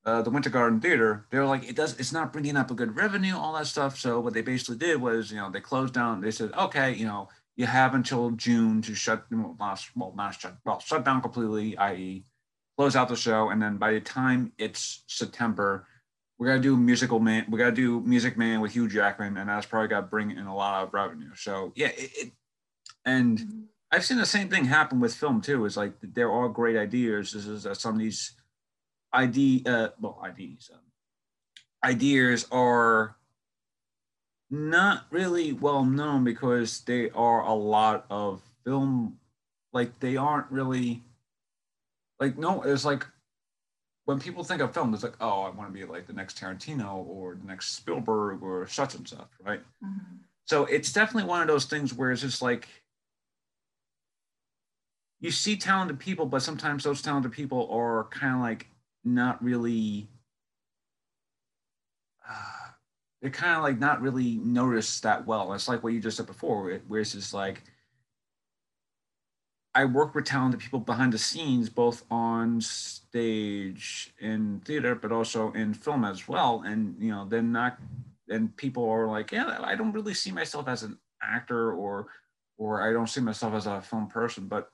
uh, 0.05 0.23
the 0.23 0.31
Winter 0.31 0.51
Garden 0.51 0.81
Theater, 0.81 1.27
they 1.31 1.39
were 1.39 1.45
like, 1.45 1.69
it 1.69 1.77
does, 1.77 1.99
it's 1.99 2.13
not 2.13 2.33
bringing 2.33 2.57
up 2.57 2.71
a 2.71 2.75
good 2.75 2.97
revenue, 2.97 3.37
all 3.37 3.55
that 3.55 3.67
stuff. 3.67 3.99
So 3.99 4.21
what 4.21 4.35
they 4.35 4.43
basically 4.43 4.77
did 4.77 5.01
was, 5.01 5.31
you 5.31 5.37
know, 5.37 5.51
they 5.51 5.61
closed 5.61 5.95
down. 5.95 6.21
They 6.21 6.31
said, 6.31 6.53
okay, 6.55 6.93
you 6.95 7.07
know, 7.07 7.29
you 7.57 7.67
have 7.67 7.95
until 7.95 8.31
June 8.33 8.83
to 8.83 8.95
shut, 8.95 9.25
well, 9.31 9.57
not 10.17 10.35
shut, 10.35 10.57
well, 10.65 10.81
shut 10.81 11.05
down 11.05 11.23
completely, 11.23 11.77
i.e., 11.77 12.25
close 12.77 12.97
out 12.97 13.09
the 13.09 13.17
show, 13.17 13.51
and 13.51 13.63
then 13.63 13.77
by 13.77 13.93
the 13.93 14.01
time 14.01 14.53
it's 14.59 15.05
September, 15.07 15.87
we 16.39 16.49
got 16.49 16.55
to 16.55 16.61
do 16.61 16.77
musical 16.77 17.21
man. 17.21 17.47
We 17.49 17.59
got 17.59 17.71
to 17.71 17.73
do 17.73 18.01
Music 18.01 18.37
Man 18.37 18.61
with 18.61 18.73
Hugh 18.73 18.89
Jackman, 18.89 19.37
and 19.37 19.49
that's 19.49 19.67
probably 19.67 19.89
to 19.91 20.03
bring 20.03 20.33
in 20.33 20.47
a 20.47 20.55
lot 20.55 20.83
of 20.83 20.93
revenue. 20.93 21.31
So 21.37 21.73
yeah, 21.77 21.89
it, 21.89 22.11
it 22.17 22.33
and 23.05 23.39
mm-hmm. 23.39 23.61
I've 23.95 24.05
seen 24.05 24.19
the 24.19 24.27
same 24.27 24.49
thing 24.49 24.65
happen 24.65 24.99
with 24.99 25.15
film 25.15 25.41
too. 25.41 25.65
Is 25.67 25.77
like 25.77 25.93
there 26.03 26.33
are 26.33 26.49
great 26.49 26.77
ideas. 26.77 27.33
This 27.33 27.47
is 27.47 27.65
uh, 27.65 27.75
some 27.75 27.95
of 27.95 28.01
these 28.01 28.33
ID 29.13 29.63
uh, 29.67 29.91
well 30.01 30.21
IDs 30.27 30.69
um, 30.75 30.81
ideas 31.85 32.49
are 32.51 33.17
not 34.51 35.05
really 35.11 35.53
well 35.53 35.85
known 35.85 36.25
because 36.25 36.81
they 36.81 37.11
are 37.11 37.43
a 37.43 37.55
lot 37.55 38.05
of 38.11 38.43
film 38.65 39.17
like 39.73 40.01
they 40.01 40.17
aren't 40.17 40.51
really 40.51 41.03
like 42.21 42.37
no 42.37 42.63
it's 42.63 42.85
like 42.85 43.07
when 44.05 44.21
people 44.21 44.45
think 44.45 44.61
of 44.61 44.73
film 44.73 44.95
it's 44.95 45.03
like 45.03 45.17
oh 45.21 45.43
i 45.43 45.51
want 45.51 45.69
to 45.69 45.79
be 45.79 45.85
like 45.85 46.07
the 46.07 46.13
next 46.13 46.39
tarantino 46.39 47.05
or 47.07 47.35
the 47.35 47.47
next 47.47 47.75
spielberg 47.75 48.43
or 48.43 48.67
such 48.67 48.95
and 48.95 49.09
such 49.09 49.29
right 49.45 49.61
mm-hmm. 49.83 50.17
so 50.45 50.65
it's 50.67 50.93
definitely 50.93 51.29
one 51.29 51.41
of 51.41 51.49
those 51.49 51.65
things 51.65 51.93
where 51.93 52.13
it's 52.13 52.23
just 52.23 52.43
like 52.43 52.69
you 55.25 55.31
see 55.31 55.57
talented 55.57 55.99
people 55.99 56.27
but 56.27 56.43
sometimes 56.43 56.85
those 56.85 57.01
talented 57.01 57.33
people 57.33 57.67
are 57.71 58.05
kind 58.11 58.35
of 58.35 58.41
like 58.43 58.67
not 59.05 59.43
really 59.43 60.07
uh, 62.29 62.69
they're 63.23 63.31
kind 63.31 63.57
of 63.57 63.63
like 63.63 63.79
not 63.79 64.03
really 64.03 64.37
noticed 64.45 65.03
that 65.03 65.27
well 65.27 65.55
it's 65.55 65.67
like 65.67 65.83
what 65.83 65.95
you 65.95 66.01
just 66.01 66.19
said 66.19 66.27
before 66.27 66.79
where 66.89 67.01
it's 67.01 67.13
just 67.13 67.33
like 67.33 67.63
I 69.75 69.87
work 69.87 70.15
with 70.15 70.27
talented 70.27 70.61
people 70.61 70.79
behind 70.79 71.13
the 71.13 71.19
scenes, 71.19 71.69
both 71.69 72.05
on 72.09 72.61
stage 72.61 74.15
in 74.21 74.61
theater, 74.65 74.95
but 74.95 75.11
also 75.11 75.51
in 75.51 75.75
film 75.75 76.05
as 76.05 76.29
well. 76.29 76.63
And 76.65 76.95
you 77.01 77.11
know, 77.11 77.27
then 77.29 77.51
not, 77.51 77.79
and 78.29 78.57
people 78.57 78.89
are 78.89 79.09
like, 79.09 79.33
yeah, 79.33 79.59
I 79.61 79.75
don't 79.75 79.91
really 79.91 80.15
see 80.15 80.31
myself 80.31 80.69
as 80.69 80.85
an 80.85 80.97
actor, 81.21 81.73
or, 81.73 82.07
or 82.57 82.89
I 82.89 82.93
don't 82.93 83.09
see 83.09 83.21
myself 83.21 83.53
as 83.55 83.67
a 83.67 83.83
film 83.83 84.07
person, 84.07 84.47
but 84.47 84.71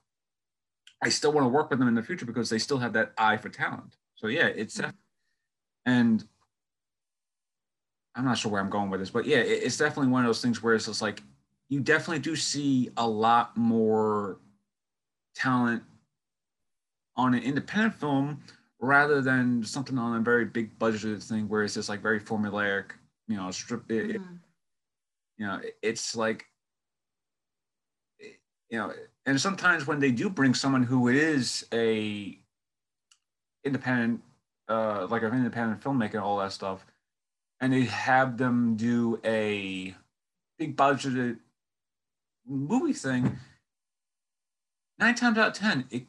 I 1.02 1.08
still 1.08 1.32
want 1.32 1.44
to 1.44 1.48
work 1.48 1.70
with 1.70 1.78
them 1.78 1.88
in 1.88 1.94
the 1.94 2.02
future 2.02 2.26
because 2.26 2.50
they 2.50 2.58
still 2.58 2.78
have 2.78 2.92
that 2.92 3.12
eye 3.16 3.36
for 3.36 3.48
talent. 3.48 3.96
So 4.16 4.26
yeah, 4.26 4.46
it's, 4.46 4.78
mm-hmm. 4.78 4.90
and 5.86 6.24
I'm 8.14 8.24
not 8.24 8.38
sure 8.38 8.52
where 8.52 8.60
I'm 8.60 8.70
going 8.70 8.90
with 8.90 9.00
this, 9.00 9.10
but 9.10 9.24
yeah, 9.24 9.38
it's 9.38 9.76
definitely 9.76 10.12
one 10.12 10.24
of 10.24 10.28
those 10.28 10.42
things 10.42 10.62
where 10.62 10.74
it's 10.74 10.86
just 10.86 11.00
like 11.00 11.22
you 11.68 11.80
definitely 11.80 12.18
do 12.18 12.36
see 12.36 12.90
a 12.96 13.06
lot 13.06 13.56
more 13.56 14.38
talent 15.34 15.82
on 17.16 17.34
an 17.34 17.42
independent 17.42 17.94
film 17.94 18.40
rather 18.80 19.20
than 19.20 19.62
something 19.62 19.96
on 19.96 20.16
a 20.16 20.20
very 20.20 20.44
big 20.44 20.76
budgeted 20.78 21.22
thing 21.22 21.48
where 21.48 21.62
it's 21.62 21.74
just 21.74 21.88
like 21.88 22.02
very 22.02 22.20
formulaic, 22.20 22.86
you 23.28 23.36
know, 23.36 23.50
strip 23.50 23.90
it, 23.90 24.16
mm-hmm. 24.16 24.34
you 25.38 25.46
know, 25.46 25.60
it's 25.82 26.16
like 26.16 26.44
you 28.70 28.78
know, 28.78 28.92
and 29.26 29.40
sometimes 29.40 29.86
when 29.86 30.00
they 30.00 30.10
do 30.10 30.30
bring 30.30 30.54
someone 30.54 30.82
who 30.82 31.08
is 31.08 31.66
a 31.72 32.38
independent, 33.64 34.22
uh, 34.68 35.06
like 35.10 35.22
an 35.22 35.34
independent 35.34 35.82
filmmaker, 35.82 36.22
all 36.22 36.38
that 36.38 36.52
stuff, 36.52 36.86
and 37.60 37.72
they 37.72 37.82
have 37.82 38.38
them 38.38 38.76
do 38.76 39.20
a 39.24 39.94
big 40.58 40.76
budgeted 40.76 41.38
movie 42.46 42.92
thing, 42.92 43.38
nine 44.98 45.14
times 45.14 45.38
out 45.38 45.48
of 45.48 45.54
ten, 45.54 45.84
it 45.90 46.06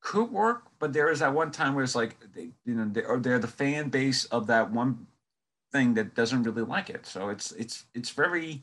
could 0.00 0.30
work. 0.30 0.64
But 0.78 0.92
there 0.92 1.10
is 1.10 1.20
that 1.20 1.34
one 1.34 1.50
time 1.50 1.74
where 1.74 1.84
it's 1.84 1.94
like 1.94 2.16
they, 2.34 2.50
you 2.64 2.74
know, 2.74 2.88
they 2.90 3.02
or 3.02 3.18
they're 3.18 3.38
the 3.38 3.46
fan 3.46 3.90
base 3.90 4.24
of 4.26 4.46
that 4.46 4.70
one 4.70 5.06
thing 5.72 5.94
that 5.94 6.14
doesn't 6.14 6.44
really 6.44 6.62
like 6.62 6.88
it. 6.88 7.06
So 7.06 7.28
it's 7.28 7.52
it's 7.52 7.84
it's 7.94 8.10
very 8.10 8.62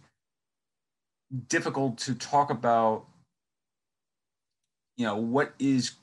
difficult 1.47 1.97
to 1.99 2.15
talk 2.15 2.49
about 2.49 3.05
you 4.97 5.05
know 5.05 5.15
what 5.15 5.53
is 5.59 5.93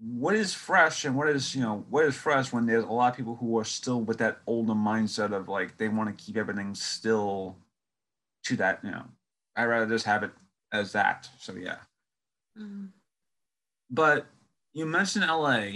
what 0.00 0.34
is 0.34 0.52
fresh 0.52 1.04
and 1.04 1.16
what 1.16 1.28
is 1.28 1.54
you 1.54 1.62
know 1.62 1.84
what 1.88 2.04
is 2.04 2.14
fresh 2.14 2.52
when 2.52 2.66
there's 2.66 2.84
a 2.84 2.88
lot 2.88 3.12
of 3.12 3.16
people 3.16 3.36
who 3.36 3.58
are 3.58 3.64
still 3.64 4.00
with 4.00 4.18
that 4.18 4.38
older 4.46 4.74
mindset 4.74 5.32
of 5.32 5.48
like 5.48 5.76
they 5.76 5.88
want 5.88 6.16
to 6.16 6.24
keep 6.24 6.36
everything 6.36 6.74
still 6.74 7.56
to 8.44 8.56
that 8.56 8.80
you 8.82 8.90
know. 8.90 9.04
I'd 9.56 9.66
rather 9.66 9.86
just 9.86 10.06
have 10.06 10.22
it 10.22 10.32
as 10.72 10.92
that 10.92 11.28
so 11.38 11.54
yeah. 11.54 11.76
Mm-hmm. 12.58 12.86
but 13.90 14.26
you 14.74 14.86
mentioned 14.86 15.26
la 15.26 15.66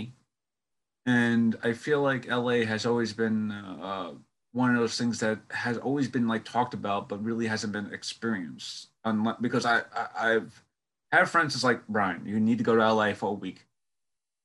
and 1.07 1.57
i 1.65 1.73
feel 1.73 2.01
like 2.03 2.29
la 2.29 2.65
has 2.65 2.87
always 2.87 3.13
been 3.13 3.51
uh, 3.51 4.13
one 4.53 4.75
of 4.75 4.81
those 4.81 4.97
things 4.97 5.21
that 5.21 5.39
has 5.51 5.79
always 5.79 6.09
been 6.09 6.27
like 6.27 6.45
talked 6.45 6.75
about 6.75 7.09
but 7.09 7.23
really 7.23 7.47
hasn't 7.47 7.73
been 7.73 7.93
experienced. 7.93 8.89
Unless, 9.05 9.37
because 9.41 9.65
I, 9.65 9.83
I 9.95 10.09
i've 10.35 10.63
had 11.13 11.29
friends 11.29 11.55
that's 11.55 11.65
like 11.65 11.87
brian 11.89 12.27
you 12.27 12.39
need 12.41 12.59
to 12.59 12.65
go 12.65 12.77
to 12.77 12.93
la 12.93 13.13
for 13.15 13.31
a 13.31 13.33
week. 13.33 13.65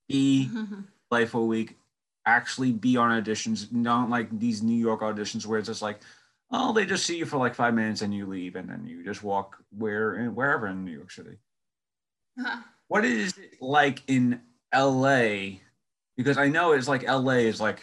Be 0.10 0.50
LA 1.12 1.26
for 1.26 1.42
a 1.42 1.46
week. 1.46 1.78
Actually 2.26 2.72
be 2.72 2.98
on 2.98 3.22
auditions. 3.22 3.72
Not 3.72 4.10
like 4.10 4.38
these 4.38 4.62
new 4.64 4.78
york 4.78 5.02
auditions 5.02 5.46
where 5.46 5.60
it's 5.60 5.68
just 5.68 5.82
like 5.82 6.00
oh 6.52 6.74
they 6.74 6.86
just 6.86 7.06
see 7.06 7.18
you 7.18 7.26
for 7.26 7.38
like 7.38 7.56
five 7.56 7.74
minutes 7.74 8.02
and 8.02 8.14
you 8.14 8.26
leave 8.26 8.56
and 8.56 8.70
then 8.70 8.86
you 8.86 9.04
just 9.04 9.24
walk 9.24 9.58
where 9.78 10.16
and 10.16 10.36
wherever 10.36 10.68
in 10.68 10.86
new 10.86 10.92
york 10.92 11.12
city. 11.12 11.38
What 12.90 13.06
is 13.06 13.36
it 13.38 13.60
like 13.60 14.04
in 14.08 14.40
la 14.72 15.22
because 16.16 16.38
i 16.38 16.48
know 16.48 16.74
it's 16.74 16.88
like 16.88 17.08
la 17.08 17.32
is 17.32 17.60
like 17.60 17.80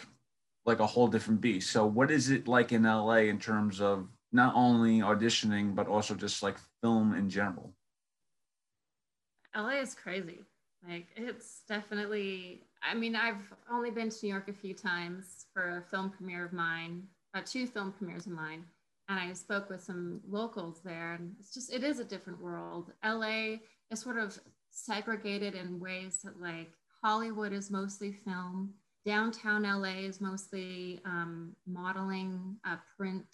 like 0.65 0.79
a 0.79 0.87
whole 0.87 1.07
different 1.07 1.41
beast. 1.41 1.71
So 1.71 1.85
what 1.85 2.11
is 2.11 2.29
it 2.29 2.47
like 2.47 2.71
in 2.71 2.83
LA 2.83 3.27
in 3.29 3.39
terms 3.39 3.81
of 3.81 4.07
not 4.31 4.53
only 4.55 4.99
auditioning 4.99 5.75
but 5.75 5.87
also 5.87 6.15
just 6.15 6.43
like 6.43 6.57
film 6.81 7.13
in 7.15 7.29
general? 7.29 7.73
LA 9.55 9.81
is 9.81 9.93
crazy. 9.93 10.39
Like 10.87 11.07
it's 11.15 11.61
definitely 11.67 12.63
I 12.83 12.95
mean, 12.95 13.15
I've 13.15 13.53
only 13.71 13.91
been 13.91 14.09
to 14.09 14.17
New 14.23 14.29
York 14.29 14.47
a 14.49 14.53
few 14.53 14.73
times 14.73 15.45
for 15.53 15.77
a 15.77 15.89
film 15.89 16.09
premiere 16.09 16.45
of 16.45 16.53
mine, 16.53 17.03
uh, 17.35 17.41
two 17.45 17.67
film 17.67 17.91
premieres 17.91 18.25
of 18.25 18.31
mine, 18.31 18.63
and 19.07 19.19
I 19.19 19.33
spoke 19.33 19.69
with 19.69 19.83
some 19.83 20.21
locals 20.27 20.81
there, 20.83 21.13
and 21.13 21.35
it's 21.39 21.53
just 21.53 21.71
it 21.71 21.83
is 21.83 21.99
a 21.99 22.05
different 22.05 22.41
world. 22.41 22.91
LA 23.05 23.57
is 23.91 23.99
sort 23.99 24.17
of 24.17 24.37
segregated 24.71 25.53
in 25.53 25.79
ways 25.79 26.19
that 26.23 26.41
like 26.41 26.71
Hollywood 27.03 27.53
is 27.53 27.69
mostly 27.69 28.11
film, 28.11 28.73
downtown 29.05 29.63
LA 29.63 30.05
is 30.05 30.21
mostly 30.21 31.01
um, 31.05 31.55
modeling, 31.67 32.55
uh, 32.65 32.77
print 32.97 33.25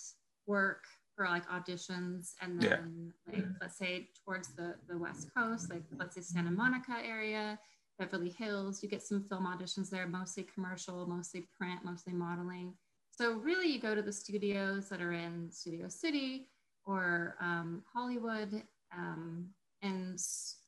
work 0.46 0.84
for 1.18 1.26
like 1.26 1.50
auditions, 1.50 2.34
and 2.42 2.62
then 2.62 3.12
yeah. 3.28 3.34
like 3.34 3.46
let's 3.60 3.78
say 3.78 4.08
towards 4.24 4.50
the 4.50 4.76
the 4.88 4.98
West 4.98 5.30
Coast, 5.36 5.70
like 5.72 5.82
let's 5.98 6.16
say 6.16 6.22
Santa 6.22 6.52
Monica 6.52 6.96
area, 7.04 7.60
Beverly 7.98 8.30
Hills, 8.30 8.84
you 8.84 8.88
get 8.88 9.02
some 9.02 9.24
film 9.24 9.48
auditions 9.48 9.90
there, 9.90 10.08
mostly 10.08 10.48
commercial, 10.54 11.08
mostly 11.08 11.50
print, 11.58 11.82
mostly 11.84 12.14
modeling. 12.14 12.74
So 13.10 13.34
really, 13.34 13.68
you 13.68 13.82
go 13.82 13.96
to 13.96 14.04
the 14.04 14.14
studios 14.14 14.90
that 14.90 15.02
are 15.02 15.14
in 15.14 15.50
Studio 15.52 15.90
City 15.90 16.50
or 16.86 17.36
um, 17.42 17.82
Hollywood. 17.92 18.62
Um, 18.96 19.50
and 19.84 20.20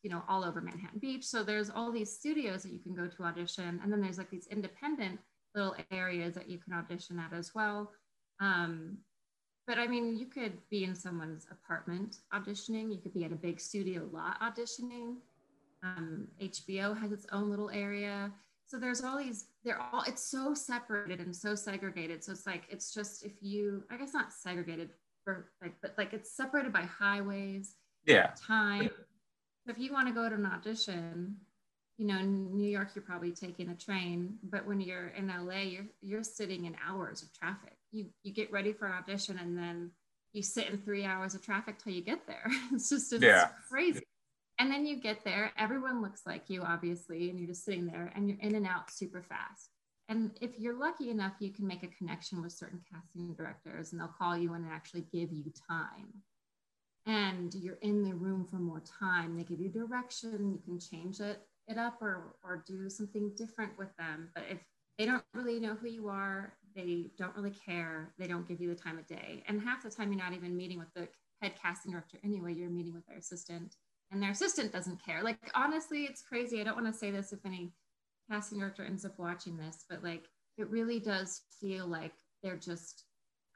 you 0.03 0.10
know 0.12 0.22
all 0.29 0.46
over 0.46 0.62
manhattan 0.62 1.00
beach 1.00 1.25
so 1.25 1.44
there's 1.44 1.72
all 1.72 1.91
these 1.91 2.15
studios 2.15 2.62
that 2.62 2.72
you 2.72 2.77
can 2.77 2.94
go 2.94 3.08
to 3.08 3.24
audition 3.24 3.79
and 3.82 3.91
then 3.91 4.00
there's 4.01 4.20
like 4.20 4.29
these 4.29 4.46
independent 4.51 5.20
little 5.56 5.75
areas 5.89 6.36
that 6.36 6.48
you 6.48 6.60
can 6.60 6.74
audition 6.74 7.18
at 7.20 7.34
as 7.34 7.56
well 7.56 7.91
um, 8.39 8.98
but 9.70 9.78
i 9.78 9.86
mean 9.86 10.18
you 10.18 10.26
could 10.26 10.54
be 10.72 10.84
in 10.84 10.96
someone's 10.96 11.46
apartment 11.52 12.18
auditioning. 12.34 12.92
You 12.92 12.98
could 12.98 13.14
be 13.14 13.24
at 13.24 13.32
a 13.32 13.36
big 13.36 13.62
studio 13.62 14.10
lot 14.12 14.42
auditioning. 14.42 15.18
Um, 15.84 16.28
hbo 16.42 17.00
has 17.00 17.12
its 17.12 17.28
own 17.32 17.52
little 17.52 17.70
area. 17.70 18.32
So 18.66 18.80
there's 18.80 19.04
all 19.04 19.18
these 19.18 19.46
they're 19.64 19.80
all 19.80 20.04
it's 20.08 20.24
so 20.24 20.56
separated 20.56 21.20
and 21.20 21.34
so 21.34 21.54
segregated. 21.54 22.24
So 22.24 22.32
it's 22.32 22.48
like 22.48 22.64
it's 22.70 22.92
just 22.94 23.24
if 23.24 23.34
you 23.42 23.84
i 23.92 23.98
guess 23.98 24.12
not 24.12 24.34
segregated 24.34 24.90
for 25.24 25.52
like 25.62 25.76
but 25.84 25.94
like 26.00 26.14
it's 26.14 26.32
separated 26.32 26.74
by 26.74 26.82
highways 26.82 27.76
yeah. 28.06 28.32
time. 28.36 28.90
So 29.66 29.72
if 29.72 29.78
you 29.78 29.94
want 29.94 30.08
to 30.08 30.14
go 30.16 30.28
to 30.28 30.36
an 30.36 30.48
audition 30.48 31.38
you 32.00 32.08
know 32.08 32.18
in 32.18 32.58
new 32.58 32.70
york 32.70 32.90
you're 32.96 33.04
probably 33.04 33.32
taking 33.32 33.70
a 33.70 33.76
train. 33.76 34.40
But 34.42 34.66
when 34.66 34.82
you're 34.82 35.10
in 35.10 35.28
la 35.28 35.60
you're 35.60 35.86
you're 36.02 36.24
sitting 36.24 36.66
in 36.66 36.76
hours 36.88 37.22
of 37.22 37.32
traffic 37.34 37.78
you 37.91 38.08
you 38.24 38.34
get 38.34 38.51
ready 38.51 38.74
for 38.74 38.88
an 38.88 38.93
audition 38.93 39.38
and 39.39 39.58
then 39.58 39.91
you 40.34 40.43
sit 40.43 40.69
in 40.69 40.77
three 40.77 41.05
hours 41.05 41.34
of 41.34 41.41
traffic 41.41 41.77
till 41.81 41.93
you 41.93 42.01
get 42.01 42.25
there 42.27 42.46
it's 42.74 42.89
just 42.89 43.12
it's 43.13 43.24
yeah. 43.24 43.50
crazy 43.69 44.03
and 44.60 44.72
then 44.72 44.86
you 44.86 45.00
get 45.00 45.24
there 45.24 45.51
everyone 45.58 46.01
looks 46.01 46.22
like 46.25 46.50
you 46.50 46.62
obviously 46.62 47.29
and 47.29 47.39
you're 47.39 47.48
just 47.48 47.65
sitting 47.65 47.86
there 47.86 48.12
and 48.15 48.29
you're 48.29 48.39
in 48.41 48.55
and 48.55 48.67
out 48.67 48.91
super 48.91 49.22
fast 49.22 49.69
and 50.08 50.31
if 50.41 50.60
you're 50.60 50.79
lucky 50.79 51.10
enough 51.10 51.34
you 51.39 51.51
can 51.51 51.67
make 51.67 51.84
a 51.84 51.88
connection 51.88 52.41
with 52.41 52.51
certain 52.51 52.81
casting 52.91 53.34
directors 53.34 53.91
and 53.91 54.00
they'll 54.00 54.08
call 54.08 54.38
you 54.38 54.53
in 54.53 54.63
and 54.63 54.72
actually 54.72 55.05
give 55.12 55.31
you 55.31 55.51
time 55.67 56.13
and 57.10 57.53
you're 57.55 57.79
in 57.81 58.03
the 58.03 58.13
room 58.13 58.46
for 58.46 58.58
more 58.58 58.81
time. 59.00 59.36
They 59.36 59.43
give 59.43 59.60
you 59.60 59.69
direction, 59.69 60.51
you 60.51 60.60
can 60.63 60.79
change 60.79 61.19
it, 61.19 61.41
it 61.67 61.77
up 61.77 62.01
or, 62.01 62.36
or 62.43 62.63
do 62.67 62.89
something 62.89 63.31
different 63.36 63.77
with 63.77 63.96
them. 63.98 64.29
But 64.36 64.43
if 64.50 64.60
they 64.98 65.05
don't 65.05 65.24
really 65.34 65.60
know 65.60 65.75
who 65.75 65.88
you 65.88 66.08
are, 66.08 66.53
they 66.76 67.12
don't 67.18 67.36
really 67.36 67.52
care, 67.52 68.14
they 68.18 68.28
don't 68.28 68.48
give 68.48 68.62
you 68.62 68.70
the 68.70 68.82
time 68.82 68.98
of 68.98 69.08
day. 69.08 69.44
And 69.48 69.62
half 69.62 69.84
the 69.84 69.90
time, 69.90 70.12
you're 70.12 70.22
not 70.22 70.34
even 70.34 70.56
meeting 70.56 70.80
with 70.80 70.94
the 70.94 71.08
head 71.42 71.54
casting 71.62 71.92
director 71.92 72.18
anyway, 72.24 72.54
you're 72.54 72.70
meeting 72.70 72.94
with 72.94 73.06
their 73.08 73.18
assistant, 73.18 73.76
and 74.12 74.22
their 74.22 74.32
assistant 74.32 74.72
doesn't 74.72 75.04
care. 75.04 75.24
Like, 75.24 75.38
honestly, 75.56 76.04
it's 76.04 76.22
crazy. 76.22 76.60
I 76.60 76.64
don't 76.64 76.76
want 76.76 76.88
to 76.88 77.00
say 77.00 77.12
this 77.12 77.32
if 77.32 77.46
any 77.46 77.72
casting 78.30 78.60
director 78.60 78.84
ends 78.84 79.06
up 79.06 79.18
watching 79.18 79.58
this, 79.58 79.86
but 79.90 80.04
like, 80.04 80.26
it 80.58 80.70
really 80.70 81.00
does 81.00 81.42
feel 81.62 81.88
like 81.88 82.14
they're 82.44 82.58
just, 82.58 83.06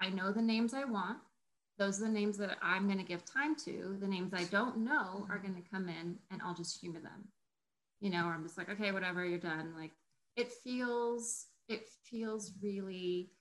I 0.01 0.09
know 0.09 0.31
the 0.31 0.41
names 0.41 0.73
I 0.73 0.85
want 0.85 1.17
those 1.77 1.99
are 1.99 2.05
the 2.05 2.11
names 2.11 2.37
that 2.37 2.57
I'm 2.61 2.85
going 2.85 2.99
to 2.99 3.03
give 3.03 3.25
time 3.25 3.55
to. 3.65 3.97
The 3.99 4.07
names 4.07 4.33
I 4.33 4.43
don't 4.45 4.77
know 4.77 5.25
are 5.29 5.39
going 5.39 5.55
to 5.55 5.69
come 5.69 5.89
in 5.89 6.17
and 6.31 6.41
I'll 6.43 6.53
just 6.53 6.79
humor 6.79 6.99
them. 6.99 7.27
You 7.99 8.09
know, 8.09 8.25
or 8.25 8.33
I'm 8.33 8.43
just 8.43 8.57
like, 8.57 8.69
okay, 8.69 8.91
whatever, 8.91 9.25
you're 9.25 9.39
done. 9.39 9.73
Like 9.77 9.91
it 10.35 10.51
feels, 10.51 11.45
it 11.67 11.87
feels 12.03 12.53
really 12.61 13.31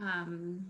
um, 0.00 0.64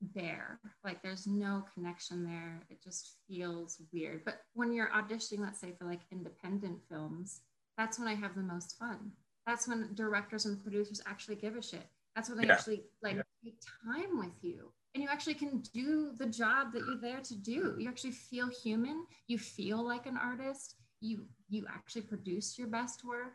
bare. 0.00 0.60
Like 0.84 1.02
there's 1.02 1.26
no 1.26 1.64
connection 1.74 2.24
there. 2.24 2.62
It 2.70 2.82
just 2.82 3.16
feels 3.28 3.80
weird. 3.92 4.24
But 4.24 4.40
when 4.54 4.72
you're 4.72 4.90
auditioning, 4.90 5.40
let's 5.40 5.60
say 5.60 5.72
for 5.78 5.84
like 5.84 6.00
independent 6.10 6.78
films, 6.88 7.40
that's 7.76 7.98
when 7.98 8.08
I 8.08 8.14
have 8.14 8.34
the 8.34 8.42
most 8.42 8.78
fun. 8.78 9.12
That's 9.46 9.68
when 9.68 9.90
directors 9.94 10.46
and 10.46 10.62
producers 10.62 11.02
actually 11.06 11.36
give 11.36 11.56
a 11.56 11.62
shit. 11.62 11.86
That's 12.14 12.28
when 12.28 12.38
they 12.38 12.46
yeah. 12.46 12.54
actually 12.54 12.84
like 13.02 13.16
yeah. 13.16 13.22
take 13.44 13.60
time 13.84 14.18
with 14.18 14.42
you 14.42 14.70
and 14.94 15.02
you 15.02 15.08
actually 15.10 15.34
can 15.34 15.62
do 15.72 16.12
the 16.16 16.26
job 16.26 16.72
that 16.72 16.84
you're 16.86 17.00
there 17.00 17.20
to 17.20 17.34
do 17.34 17.74
you 17.78 17.88
actually 17.88 18.12
feel 18.12 18.48
human 18.48 19.04
you 19.26 19.38
feel 19.38 19.84
like 19.84 20.06
an 20.06 20.16
artist 20.16 20.76
you 21.00 21.24
you 21.48 21.66
actually 21.68 22.02
produce 22.02 22.58
your 22.58 22.68
best 22.68 23.04
work 23.04 23.34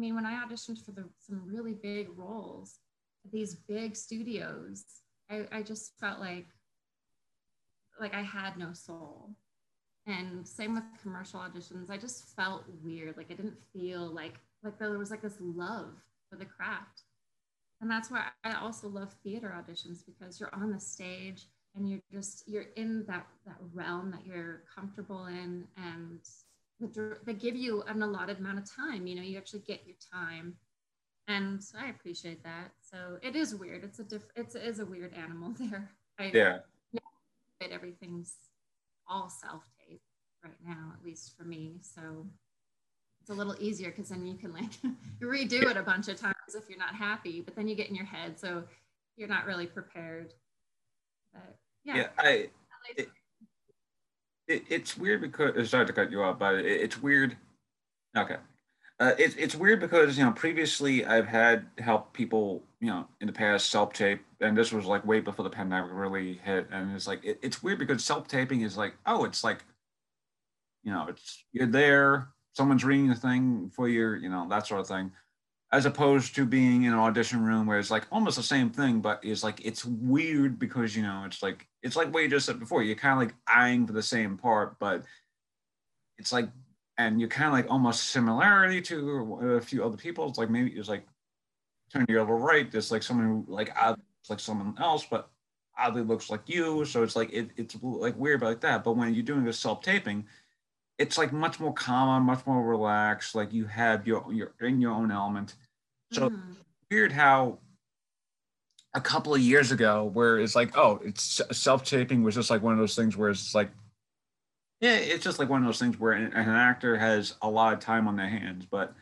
i 0.00 0.02
mean 0.02 0.14
when 0.14 0.24
i 0.24 0.42
auditioned 0.42 0.82
for 0.82 0.92
the, 0.92 1.04
some 1.18 1.42
really 1.44 1.74
big 1.74 2.08
roles 2.16 2.78
these 3.30 3.54
big 3.54 3.94
studios 3.94 4.84
I, 5.30 5.46
I 5.52 5.62
just 5.62 5.92
felt 6.00 6.20
like 6.20 6.46
like 8.00 8.14
i 8.14 8.22
had 8.22 8.56
no 8.56 8.72
soul. 8.72 9.30
And 10.06 10.48
same 10.48 10.74
with 10.74 10.84
commercial 11.02 11.40
auditions 11.40 11.90
i 11.90 11.98
just 11.98 12.34
felt 12.34 12.64
weird. 12.82 13.16
Like 13.16 13.30
i 13.30 13.34
didn't 13.34 13.58
feel 13.72 14.06
like 14.12 14.34
like 14.64 14.78
there 14.78 14.98
was 14.98 15.10
like 15.10 15.22
this 15.22 15.38
love 15.40 15.94
for 16.28 16.36
the 16.36 16.44
craft. 16.44 17.02
And 17.80 17.90
that's 17.90 18.10
why 18.10 18.24
i 18.44 18.54
also 18.54 18.88
love 18.88 19.14
theater 19.22 19.54
auditions 19.54 19.98
because 20.04 20.40
you're 20.40 20.54
on 20.54 20.72
the 20.72 20.80
stage 20.80 21.46
and 21.76 21.88
you're 21.88 22.00
just 22.10 22.48
you're 22.48 22.66
in 22.76 23.04
that 23.06 23.26
that 23.46 23.56
realm 23.72 24.10
that 24.10 24.26
you're 24.26 24.62
comfortable 24.74 25.26
in 25.26 25.66
and 25.76 26.20
they 27.24 27.34
give 27.34 27.56
you 27.56 27.82
an 27.82 28.02
allotted 28.02 28.38
amount 28.38 28.58
of 28.58 28.70
time 28.70 29.06
you 29.06 29.14
know 29.14 29.22
you 29.22 29.36
actually 29.36 29.60
get 29.60 29.80
your 29.86 29.96
time 30.12 30.54
and 31.28 31.62
so 31.62 31.78
i 31.78 31.88
appreciate 31.88 32.42
that 32.42 32.72
so 32.80 33.18
it 33.22 33.36
is 33.36 33.54
weird 33.54 33.84
it's 33.84 33.98
a 33.98 34.04
diff 34.04 34.24
it's 34.36 34.54
it 34.54 34.62
is 34.62 34.78
a 34.78 34.86
weird 34.86 35.12
animal 35.14 35.52
there 35.58 35.90
I, 36.18 36.30
yeah 36.32 36.58
But 37.60 37.70
everything's 37.70 38.34
all 39.10 39.28
self-tape 39.28 40.00
right 40.44 40.54
now, 40.66 40.92
at 40.98 41.04
least 41.04 41.36
for 41.36 41.44
me. 41.44 41.80
So 41.82 42.26
it's 43.20 43.30
a 43.30 43.34
little 43.34 43.56
easier 43.58 43.90
because 43.90 44.08
then 44.08 44.24
you 44.24 44.36
can 44.36 44.52
like 44.52 44.70
redo 45.20 45.70
it 45.70 45.76
a 45.76 45.82
bunch 45.82 46.08
of 46.08 46.18
times 46.18 46.34
if 46.54 46.68
you're 46.68 46.78
not 46.78 46.94
happy, 46.94 47.40
but 47.40 47.54
then 47.56 47.68
you 47.68 47.74
get 47.74 47.88
in 47.88 47.94
your 47.94 48.06
head, 48.06 48.38
so 48.38 48.62
you're 49.16 49.28
not 49.28 49.46
really 49.46 49.66
prepared. 49.66 50.32
But 51.32 51.56
yeah, 51.84 51.96
yeah 51.96 52.06
I. 52.18 52.48
It, 52.96 53.08
it, 54.50 54.64
it's 54.68 54.96
weird 54.96 55.20
because 55.20 55.70
sorry 55.70 55.86
to 55.86 55.92
cut 55.92 56.10
you 56.10 56.22
off, 56.22 56.38
but 56.38 56.56
it, 56.56 56.66
it's 56.66 57.00
weird. 57.00 57.36
Okay, 58.16 58.36
uh, 58.98 59.12
it's 59.18 59.34
it's 59.36 59.54
weird 59.54 59.80
because 59.80 60.18
you 60.18 60.24
know 60.24 60.32
previously 60.32 61.06
I've 61.06 61.26
had 61.26 61.66
help 61.78 62.12
people 62.12 62.62
you 62.80 62.88
know 62.88 63.06
in 63.20 63.26
the 63.28 63.32
past 63.32 63.70
self 63.70 63.92
tape, 63.92 64.20
and 64.40 64.56
this 64.56 64.72
was 64.72 64.84
like 64.84 65.06
way 65.06 65.20
before 65.20 65.44
the 65.44 65.50
pandemic 65.50 65.90
really 65.92 66.34
hit, 66.44 66.66
and 66.72 66.94
it's 66.94 67.06
like 67.06 67.24
it, 67.24 67.38
it's 67.42 67.62
weird 67.62 67.78
because 67.78 68.04
self 68.04 68.26
taping 68.26 68.62
is 68.62 68.76
like 68.76 68.94
oh 69.06 69.24
it's 69.24 69.44
like 69.44 69.64
you 70.82 70.92
know 70.92 71.06
it's 71.08 71.44
you're 71.52 71.66
there, 71.66 72.28
someone's 72.52 72.84
reading 72.84 73.08
the 73.08 73.14
thing 73.14 73.70
for 73.74 73.88
you, 73.88 74.14
you 74.14 74.28
know 74.28 74.46
that 74.50 74.66
sort 74.66 74.80
of 74.80 74.88
thing, 74.88 75.12
as 75.72 75.86
opposed 75.86 76.34
to 76.34 76.44
being 76.44 76.82
in 76.82 76.92
an 76.92 76.98
audition 76.98 77.44
room 77.44 77.66
where 77.66 77.78
it's 77.78 77.90
like 77.90 78.06
almost 78.10 78.36
the 78.36 78.42
same 78.42 78.70
thing, 78.70 79.00
but 79.00 79.20
it's 79.22 79.44
like 79.44 79.64
it's 79.64 79.84
weird 79.84 80.58
because 80.58 80.96
you 80.96 81.02
know 81.02 81.22
it's 81.24 81.42
like 81.42 81.68
it's 81.82 81.96
like 81.96 82.12
what 82.12 82.22
you 82.22 82.28
just 82.28 82.46
said 82.46 82.58
before, 82.58 82.82
you're 82.82 82.96
kind 82.96 83.14
of 83.14 83.26
like 83.26 83.34
eyeing 83.46 83.86
for 83.86 83.92
the 83.92 84.02
same 84.02 84.36
part, 84.36 84.78
but 84.78 85.04
it's 86.18 86.32
like 86.32 86.48
and 86.98 87.18
you 87.18 87.28
kind 87.28 87.46
of 87.46 87.54
like 87.54 87.70
almost 87.70 88.10
similarity 88.10 88.82
to 88.82 89.56
a 89.56 89.60
few 89.60 89.82
other 89.82 89.96
people. 89.96 90.28
It's 90.28 90.36
like 90.36 90.50
maybe 90.50 90.70
it's 90.72 90.88
like 90.88 91.06
turn 91.90 92.04
your 92.08 92.20
other 92.20 92.34
right. 92.34 92.70
There's 92.70 92.90
like 92.90 93.02
someone 93.02 93.26
who 93.26 93.44
like 93.48 93.68
looks 93.68 94.28
like 94.28 94.40
someone 94.40 94.74
else, 94.78 95.06
but 95.10 95.30
oddly 95.78 96.02
looks 96.02 96.28
like 96.28 96.42
you. 96.46 96.84
So 96.84 97.02
it's 97.02 97.16
like 97.16 97.32
it, 97.32 97.50
it's 97.56 97.76
like 97.82 98.16
weird 98.18 98.42
like 98.42 98.60
that. 98.60 98.84
But 98.84 98.98
when 98.98 99.14
you're 99.14 99.22
doing 99.22 99.48
a 99.48 99.52
self 99.52 99.80
taping, 99.82 100.26
it's 100.98 101.16
like 101.16 101.32
much 101.32 101.58
more 101.58 101.72
calm, 101.72 102.24
much 102.24 102.46
more 102.46 102.62
relaxed. 102.62 103.34
Like 103.34 103.52
you 103.52 103.64
have 103.64 104.06
your 104.06 104.30
you're 104.30 104.52
in 104.60 104.80
your 104.80 104.92
own 104.92 105.10
element. 105.10 105.54
So 106.12 106.28
mm-hmm. 106.28 106.52
weird 106.90 107.12
how 107.12 107.60
a 108.94 109.00
couple 109.00 109.34
of 109.34 109.40
years 109.40 109.72
ago, 109.72 110.04
where 110.04 110.38
it's 110.38 110.54
like, 110.54 110.76
oh, 110.76 111.00
it's 111.04 111.40
self 111.52 111.84
taping 111.84 112.22
was 112.22 112.34
just 112.34 112.50
like 112.50 112.62
one 112.62 112.72
of 112.72 112.78
those 112.78 112.96
things 112.96 113.16
where 113.16 113.30
it's 113.30 113.54
like 113.54 113.70
yeah, 114.80 114.94
it's 114.94 115.22
just 115.22 115.38
like 115.38 115.50
one 115.50 115.60
of 115.60 115.66
those 115.66 115.78
things 115.78 116.00
where 116.00 116.12
an, 116.12 116.32
an 116.32 116.48
actor 116.48 116.96
has 116.96 117.34
a 117.42 117.50
lot 117.50 117.74
of 117.74 117.80
time 117.80 118.08
on 118.08 118.16
their 118.16 118.28
hands, 118.28 118.64
but 118.64 118.94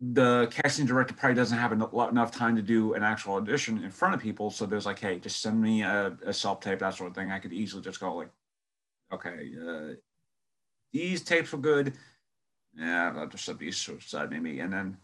the 0.00 0.48
casting 0.50 0.84
director 0.84 1.14
probably 1.14 1.34
doesn't 1.34 1.56
have 1.58 1.72
enough, 1.72 2.30
time 2.30 2.54
to 2.54 2.62
do 2.62 2.92
an 2.92 3.02
actual 3.02 3.34
audition 3.34 3.82
in 3.82 3.90
front 3.90 4.14
of 4.14 4.20
people. 4.20 4.50
So 4.50 4.66
there's 4.66 4.86
like, 4.86 4.98
hey, 4.98 5.18
just 5.18 5.40
send 5.40 5.60
me 5.60 5.82
a, 5.82 6.16
a 6.26 6.32
self 6.32 6.60
tape, 6.60 6.78
that 6.80 6.94
sort 6.94 7.08
of 7.08 7.16
thing. 7.16 7.32
I 7.32 7.38
could 7.38 7.54
easily 7.54 7.82
just 7.82 8.00
go 8.00 8.14
like, 8.14 8.30
okay, 9.12 9.50
uh, 9.66 9.94
these 10.92 11.22
tapes 11.22 11.50
were 11.50 11.58
good. 11.58 11.94
Yeah, 12.76 13.14
I'll 13.16 13.26
just 13.26 13.46
send 13.46 13.58
these 13.58 13.90
side 14.00 14.30
maybe, 14.30 14.60
and 14.60 14.72
then 14.72 14.98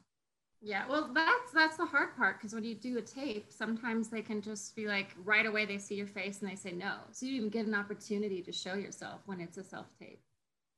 yeah, 0.65 0.85
well, 0.89 1.11
that's 1.15 1.53
that's 1.53 1.77
the 1.77 1.85
hard 1.85 2.17
part 2.17 2.39
because 2.39 2.55
when 2.55 2.65
you 2.65 2.75
do 2.75 2.97
a 2.97 3.03
tape, 3.03 3.47
sometimes 3.51 4.09
they 4.09 4.23
can 4.23 4.41
just 4.41 4.75
be 4.75 4.87
like 4.87 5.15
right 5.23 5.45
away 5.45 5.67
they 5.67 5.77
see 5.77 5.95
your 5.95 6.07
face 6.07 6.41
and 6.41 6.51
they 6.51 6.57
say 6.57 6.73
no, 6.73 6.95
so 7.13 7.27
you 7.27 7.35
even 7.35 7.51
get 7.51 7.67
an 7.67 7.75
opportunity 7.75 8.41
to 8.41 8.51
show 8.51 8.73
yourself 8.73 9.21
when 9.27 9.41
it's 9.41 9.59
a 9.59 9.63
self 9.63 9.87
tape, 9.99 10.23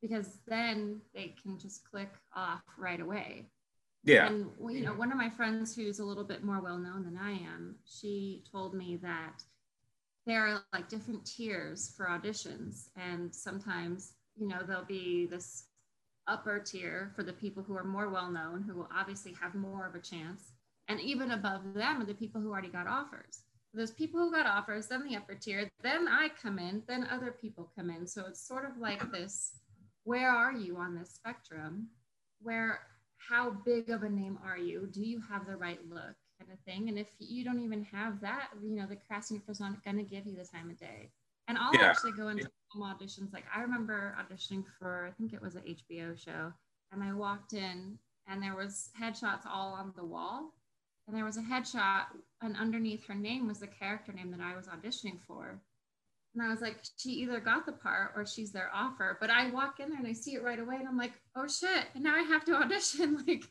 because 0.03 0.39
then 0.49 1.01
they 1.15 1.35
can 1.41 1.57
just 1.57 1.89
click 1.89 2.11
off 2.35 2.63
right 2.77 3.01
away. 3.01 3.47
Yeah. 4.03 4.27
And 4.27 4.51
you 4.69 4.85
know, 4.85 4.93
one 4.93 5.13
of 5.13 5.19
my 5.19 5.31
friends 5.31 5.77
who's 5.77 6.01
a 6.01 6.05
little 6.05 6.25
bit 6.25 6.43
more 6.43 6.61
well 6.61 6.79
known 6.79 7.05
than 7.05 7.17
I 7.17 7.33
am, 7.33 7.77
she 7.85 8.43
told 8.51 8.75
me 8.75 8.99
that 9.03 9.45
there 10.27 10.49
are 10.49 10.63
like 10.73 10.89
different 10.89 11.25
tiers 11.25 11.93
for 11.97 12.07
auditions, 12.07 12.89
and 12.97 13.33
sometimes 13.33 14.15
you 14.37 14.49
know 14.49 14.59
there'll 14.67 14.85
be 14.85 15.27
this 15.27 15.66
upper 16.29 16.59
tier 16.59 17.13
for 17.15 17.23
the 17.23 17.33
people 17.33 17.63
who 17.63 17.77
are 17.77 17.85
more 17.85 18.09
well 18.09 18.31
known, 18.31 18.63
who 18.63 18.75
will 18.75 18.89
obviously 18.95 19.35
have 19.41 19.55
more 19.55 19.87
of 19.87 19.95
a 19.95 20.01
chance. 20.01 20.53
And 20.89 21.01
even 21.01 21.33
above 21.33 21.75
them 21.75 22.01
are 22.01 22.07
the 22.07 22.15
people 22.15 22.41
who 22.41 22.51
already 22.51 22.69
got 22.69 22.87
offers. 22.87 23.43
Those 23.75 23.91
people 23.91 24.21
who 24.21 24.33
got 24.33 24.47
offers, 24.47 24.87
then 24.87 25.07
the 25.07 25.17
upper 25.17 25.35
tier, 25.35 25.69
then 25.83 26.09
I 26.09 26.31
come 26.41 26.59
in, 26.59 26.83
then 26.89 27.07
other 27.11 27.31
people 27.31 27.71
come 27.77 27.91
in. 27.91 28.07
So 28.07 28.25
it's 28.27 28.47
sort 28.47 28.65
of 28.65 28.79
like 28.79 29.11
this 29.13 29.53
where 30.05 30.31
are 30.31 30.53
you 30.53 30.77
on 30.77 30.95
this 30.95 31.11
spectrum? 31.11 31.89
Where, 32.41 32.79
how 33.19 33.51
big 33.65 33.91
of 33.91 34.05
a 34.05 34.09
name 34.09 34.39
are 34.45 34.57
you? 34.57 34.89
Do 34.93 35.03
you 35.03 35.21
have 35.29 35.47
the 35.47 35.57
right 35.57 35.81
look? 35.89 36.15
Kind 36.39 36.53
of 36.53 36.61
thing. 36.61 36.89
And 36.89 36.97
if 36.97 37.09
you 37.19 37.45
don't 37.45 37.59
even 37.59 37.83
have 37.85 38.21
that, 38.21 38.51
you 38.63 38.77
know, 38.77 38.87
the 38.87 38.99
casting 39.11 39.43
is 39.49 39.59
not 39.59 39.85
going 39.85 39.97
to 39.97 40.05
give 40.05 40.25
you 40.25 40.37
the 40.37 40.45
time 40.45 40.71
of 40.71 40.79
day. 40.79 41.11
And 41.49 41.59
I'll 41.59 41.75
yeah. 41.75 41.85
actually 41.85 42.13
go 42.13 42.29
into 42.29 42.51
film 42.73 42.85
auditions. 42.85 43.33
Like 43.33 43.45
I 43.55 43.63
remember 43.63 44.17
auditioning 44.21 44.65
for, 44.79 45.07
I 45.07 45.13
think 45.13 45.33
it 45.33 45.41
was 45.41 45.55
an 45.55 45.63
HBO 45.63 46.19
show, 46.19 46.53
and 46.93 47.03
I 47.03 47.13
walked 47.13 47.53
in 47.53 47.99
and 48.29 48.43
there 48.43 48.57
was 48.57 48.91
headshots 49.01 49.47
all 49.47 49.73
on 49.73 49.93
the 49.97 50.05
wall. 50.05 50.53
And 51.07 51.17
there 51.17 51.25
was 51.25 51.37
a 51.37 51.43
headshot, 51.43 52.07
and 52.43 52.57
underneath 52.57 53.07
her 53.07 53.15
name 53.15 53.47
was 53.47 53.61
the 53.61 53.69
character 53.69 54.13
name 54.13 54.33
that 54.33 54.41
I 54.41 54.57
was 54.57 54.67
auditioning 54.67 55.21
for. 55.25 55.61
And 56.35 56.43
I 56.43 56.49
was 56.49 56.61
like, 56.61 56.79
she 56.99 57.11
either 57.11 57.39
got 57.39 57.65
the 57.65 57.73
part 57.73 58.11
or 58.17 58.27
she's 58.27 58.51
their 58.51 58.71
offer. 58.75 59.17
But 59.21 59.31
I 59.31 59.51
walk 59.51 59.79
in 59.79 59.89
there 59.89 59.99
and 59.99 60.07
I 60.07 60.13
see 60.13 60.35
it 60.35 60.43
right 60.43 60.59
away, 60.59 60.75
and 60.77 60.89
I'm 60.89 60.99
like, 60.99 61.13
oh 61.37 61.47
shit! 61.47 61.87
And 61.95 62.03
now 62.03 62.17
I 62.17 62.23
have 62.23 62.45
to 62.47 62.57
audition. 62.61 63.25
Like, 63.27 63.45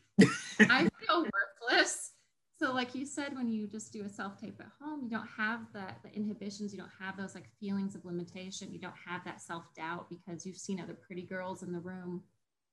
I 0.60 0.90
feel 1.00 1.26
worthless 1.72 2.12
so 2.58 2.72
like 2.74 2.96
you 2.96 3.06
said 3.06 3.36
when 3.36 3.50
you 3.50 3.68
just 3.68 3.92
do 3.92 4.04
a 4.06 4.10
self 4.10 4.40
tape 4.40 4.60
at 4.60 4.72
home 4.82 5.02
you 5.04 5.10
don't 5.10 5.28
have 5.38 5.62
that 5.74 6.00
the 6.04 6.12
inhibitions 6.14 6.72
you 6.74 6.80
don't 6.80 6.92
have 7.00 7.18
those 7.18 7.36
like 7.36 7.50
feelings 7.60 7.96
of 7.96 8.06
limitation. 8.06 8.72
You 8.72 8.80
don't 8.80 8.94
have 9.08 9.24
that 9.26 9.42
self 9.42 9.64
doubt 9.76 10.10
because 10.10 10.46
you've 10.46 10.58
seen 10.58 10.80
other 10.80 10.94
pretty 10.94 11.24
girls 11.24 11.64
in 11.64 11.72
the 11.72 11.80
room 11.80 12.24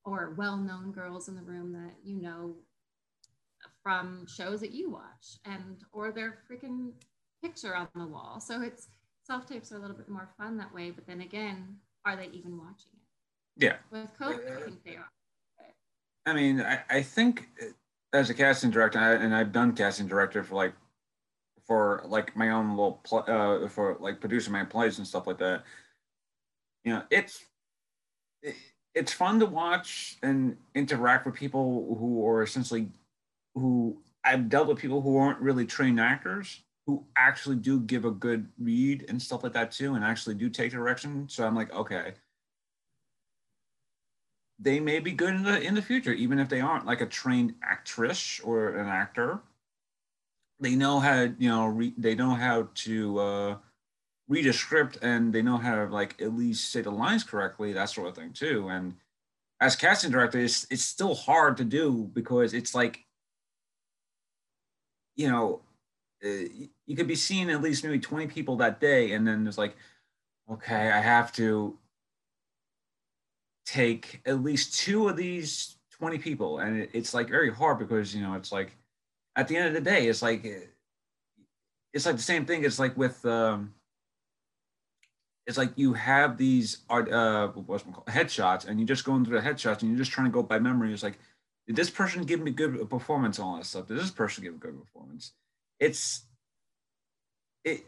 or 0.05 0.35
well-known 0.37 0.93
girls 0.93 1.29
in 1.29 1.37
the 1.37 1.43
room 1.43 1.73
that 1.73 1.95
you 2.05 2.21
know 2.21 2.55
from 3.83 4.27
shows 4.27 4.61
that 4.61 4.73
you 4.73 4.91
watch 4.91 5.39
and 5.45 5.85
or 5.93 6.13
their 6.13 6.39
freaking 6.51 6.93
picture 7.43 7.75
on 7.75 7.89
the 7.95 8.07
wall. 8.07 8.41
So 8.41 8.63
it's 8.63 8.89
self 9.25 9.47
tapes 9.47 9.73
are 9.73 9.77
a 9.77 9.81
little 9.81 9.97
bit 9.97 10.09
more 10.09 10.29
fun 10.37 10.57
that 10.59 10.73
way 10.75 10.91
but 10.91 11.07
then 11.07 11.21
again 11.21 11.77
are 12.05 12.17
they 12.17 12.29
even 12.33 12.59
watching 12.59 12.93
it? 12.95 13.65
Yeah. 13.65 13.77
With 13.91 14.09
covid 14.19 14.59
i 14.59 14.63
think 14.63 14.85
they 14.85 14.97
are. 14.97 15.09
I 16.27 16.33
mean 16.35 16.61
i, 16.61 16.81
I 16.91 17.03
think 17.03 17.49
as 18.13 18.31
a 18.31 18.35
casting 18.35 18.71
director, 18.71 18.99
and 18.99 19.35
I've 19.35 19.53
done 19.53 19.73
casting 19.75 20.07
director 20.07 20.43
for 20.43 20.55
like 20.55 20.75
for 21.67 22.03
like 22.07 22.37
my 22.37 22.51
own 22.51 22.71
little 22.71 23.01
pl- 23.05 23.25
uh, 23.27 23.69
for 23.69 23.97
like 24.01 24.21
producing 24.21 24.53
my 24.53 24.65
plays 24.65 24.99
and 24.99 25.07
stuff 25.07 25.27
like 25.27 25.39
that. 25.39 25.65
You 26.85 26.95
know, 26.95 27.03
it's 27.11 27.45
it, 28.43 28.57
it's 28.95 29.13
fun 29.13 29.41
to 29.41 29.47
watch 29.47 30.19
and 30.23 30.57
interact 30.75 31.25
with 31.25 31.35
people 31.35 31.97
who 31.99 32.27
are 32.27 32.43
essentially 32.43 32.89
who 33.55 34.03
I've 34.25 34.49
dealt 34.49 34.69
with 34.69 34.79
people 34.79 35.01
who 35.01 35.17
aren't 35.17 35.41
really 35.41 35.67
trained 35.67 36.01
actors 36.01 36.63
who 36.87 37.05
actually 37.17 37.57
do 37.57 37.79
give 37.81 38.05
a 38.05 38.11
good 38.11 38.49
read 38.59 39.07
and 39.09 39.23
stuff 39.23 39.45
like 39.45 39.53
that 39.53 39.71
too, 39.71 39.95
and 39.95 40.05
actually 40.05 40.35
do 40.35 40.51
take 40.51 40.73
direction. 40.73 41.29
So 41.29 41.47
I'm 41.47 41.55
like, 41.55 41.73
okay, 41.73 42.15
they 44.63 44.81
may 44.81 45.01
be 45.01 45.13
good 45.13 45.35
in 45.35 45.43
the 45.43 45.61
in 45.61 45.75
the 45.75 45.83
future, 45.83 46.13
even 46.13 46.39
if 46.39 46.49
they 46.49 46.61
aren't 46.61 46.87
like 46.87 47.01
a 47.01 47.07
trained 47.07 47.55
actress 47.63 48.41
or 48.41 48.77
an 48.77 48.89
actor. 48.89 49.41
They 50.61 50.77
know 50.77 51.01
how 51.01 51.23
you 51.23 51.49
know 51.49 51.67
re, 51.67 51.93
they 51.99 52.15
know 52.15 52.35
how 52.35 52.69
to 52.75 53.19
uh, 53.19 53.57
read 54.29 54.47
a 54.47 54.53
script 54.53 54.99
and 55.03 55.33
they 55.33 55.43
know 55.43 55.57
how 55.57 55.75
to 55.75 55.87
like 55.87 56.21
at 56.23 56.35
least 56.37 56.71
say 56.71 56.83
the 56.83 56.91
lines 56.91 57.25
correctly, 57.25 57.73
that 57.73 57.91
sort 57.91 58.09
of 58.09 58.15
thing 58.15 58.33
too. 58.33 58.69
And 58.69 58.95
as 59.61 59.75
casting 59.77 60.13
director, 60.13 60.39
it's 60.39 60.67
it's 60.71 60.85
still 60.85 61.15
hard 61.15 61.57
to 61.57 61.65
do 61.65 62.11
because 62.13 62.55
it's 62.55 62.75
like 62.75 63.05
you 65.17 65.29
know 65.29 65.61
uh, 66.25 66.47
you 66.87 66.97
could 66.97 67.09
be 67.09 67.15
seeing 67.15 67.51
at 67.51 67.63
least 67.63 67.85
maybe 67.85 67.99
20 67.99 68.27
people 68.29 68.57
that 68.57 68.81
day 68.81 69.13
and 69.13 69.27
then 69.27 69.45
there's 69.45 69.59
like 69.59 69.77
okay 70.51 70.91
i 70.91 71.01
have 71.01 71.33
to 71.33 71.77
take 73.65 74.21
at 74.27 74.43
least 74.43 74.79
two 74.79 75.09
of 75.09 75.17
these 75.17 75.77
20 75.99 76.19
people 76.19 76.59
and 76.59 76.83
it, 76.83 76.91
it's 76.93 77.15
like 77.15 77.29
very 77.29 77.53
hard 77.53 77.79
because 77.79 78.15
you 78.15 78.23
know 78.23 78.35
it's 78.35 78.51
like 78.51 78.77
at 79.37 79.49
the 79.49 79.57
end 79.57 79.69
of 79.69 79.75
the 79.75 79.81
day 79.81 80.09
it's 80.09 80.23
like 80.23 80.45
it's 81.93 82.07
like 82.07 82.17
the 82.17 82.23
same 82.23 82.45
thing 82.45 82.65
it's 82.65 82.79
like 82.79 82.97
with 82.97 83.25
um 83.25 83.73
it's 85.47 85.59
like 85.59 85.73
you 85.77 85.93
have 85.93 86.37
these 86.37 86.79
uh 86.89 87.49
what's 87.49 87.83
called 87.83 88.07
headshots 88.07 88.67
and 88.67 88.79
you're 88.79 88.87
just 88.87 89.05
go 89.05 89.17
into 89.17 89.31
the 89.31 89.41
headshots 89.41 89.83
and 89.83 89.91
you're 89.91 89.99
just 89.99 90.13
trying 90.13 90.27
to 90.27 90.33
go 90.33 90.43
by 90.43 90.59
memory. 90.59 90.93
It's 90.93 91.03
like 91.03 91.19
did 91.67 91.77
this 91.77 91.91
person 91.91 92.25
give 92.25 92.41
me 92.41 92.51
good 92.51 92.89
performance 92.89 93.39
on 93.39 93.47
all 93.47 93.57
that 93.57 93.67
stuff? 93.67 93.87
Did 93.87 93.99
this 93.99 94.11
person 94.11 94.45
give 94.45 94.55
a 94.55 94.59
good 94.59 94.79
performance? 94.79 95.33
It's 95.81 96.25
it 97.65 97.83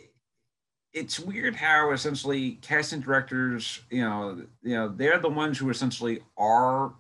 it's 0.95 1.19
weird 1.19 1.57
how 1.57 1.91
essentially 1.91 2.53
casting 2.63 3.01
directors, 3.01 3.83
you 3.91 4.03
know, 4.03 4.41
you 4.63 4.77
know, 4.77 4.89
they're 4.89 5.19
the 5.19 5.29
ones 5.29 5.59
who 5.59 5.69
essentially 5.69 6.21
are 6.39 6.95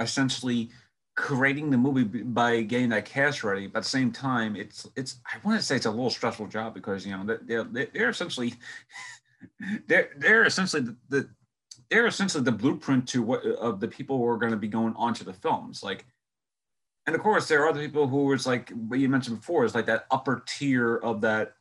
essentially 0.00 0.70
creating 1.14 1.70
the 1.70 1.76
movie 1.76 2.04
by 2.04 2.62
getting 2.62 2.88
that 2.88 3.04
cast 3.04 3.44
ready. 3.44 3.66
But 3.66 3.78
at 3.78 3.82
the 3.84 3.90
same 3.90 4.10
time, 4.12 4.56
it's 4.56 4.88
it's 4.96 5.16
I 5.26 5.36
want 5.46 5.60
to 5.60 5.64
say 5.64 5.76
it's 5.76 5.86
a 5.86 5.90
little 5.90 6.10
stressful 6.10 6.46
job 6.46 6.74
because 6.74 7.06
you 7.06 7.16
know 7.16 7.36
they're 7.44 7.64
they're, 7.64 8.08
essentially 8.08 8.54
they're 9.86 10.10
they're 10.16 10.44
essentially 10.44 10.82
the, 10.82 10.96
the 11.10 11.28
they're 11.90 12.06
essentially 12.06 12.44
the 12.44 12.52
blueprint 12.52 13.06
to 13.08 13.22
what 13.22 13.44
of 13.44 13.78
the 13.78 13.88
people 13.88 14.16
who 14.16 14.26
are 14.26 14.38
going 14.38 14.52
to 14.52 14.58
be 14.58 14.68
going 14.68 14.94
onto 14.96 15.22
the 15.22 15.34
films. 15.34 15.82
Like, 15.82 16.06
and 17.06 17.14
of 17.14 17.22
course, 17.22 17.46
there 17.46 17.62
are 17.62 17.68
other 17.68 17.80
people 17.80 18.08
who 18.08 18.24
was 18.24 18.46
like 18.46 18.70
what 18.70 19.00
you 19.00 19.08
mentioned 19.10 19.38
before 19.38 19.66
is 19.66 19.74
like 19.74 19.86
that 19.86 20.06
upper 20.10 20.42
tier 20.46 20.96
of 20.96 21.20
that. 21.20 21.52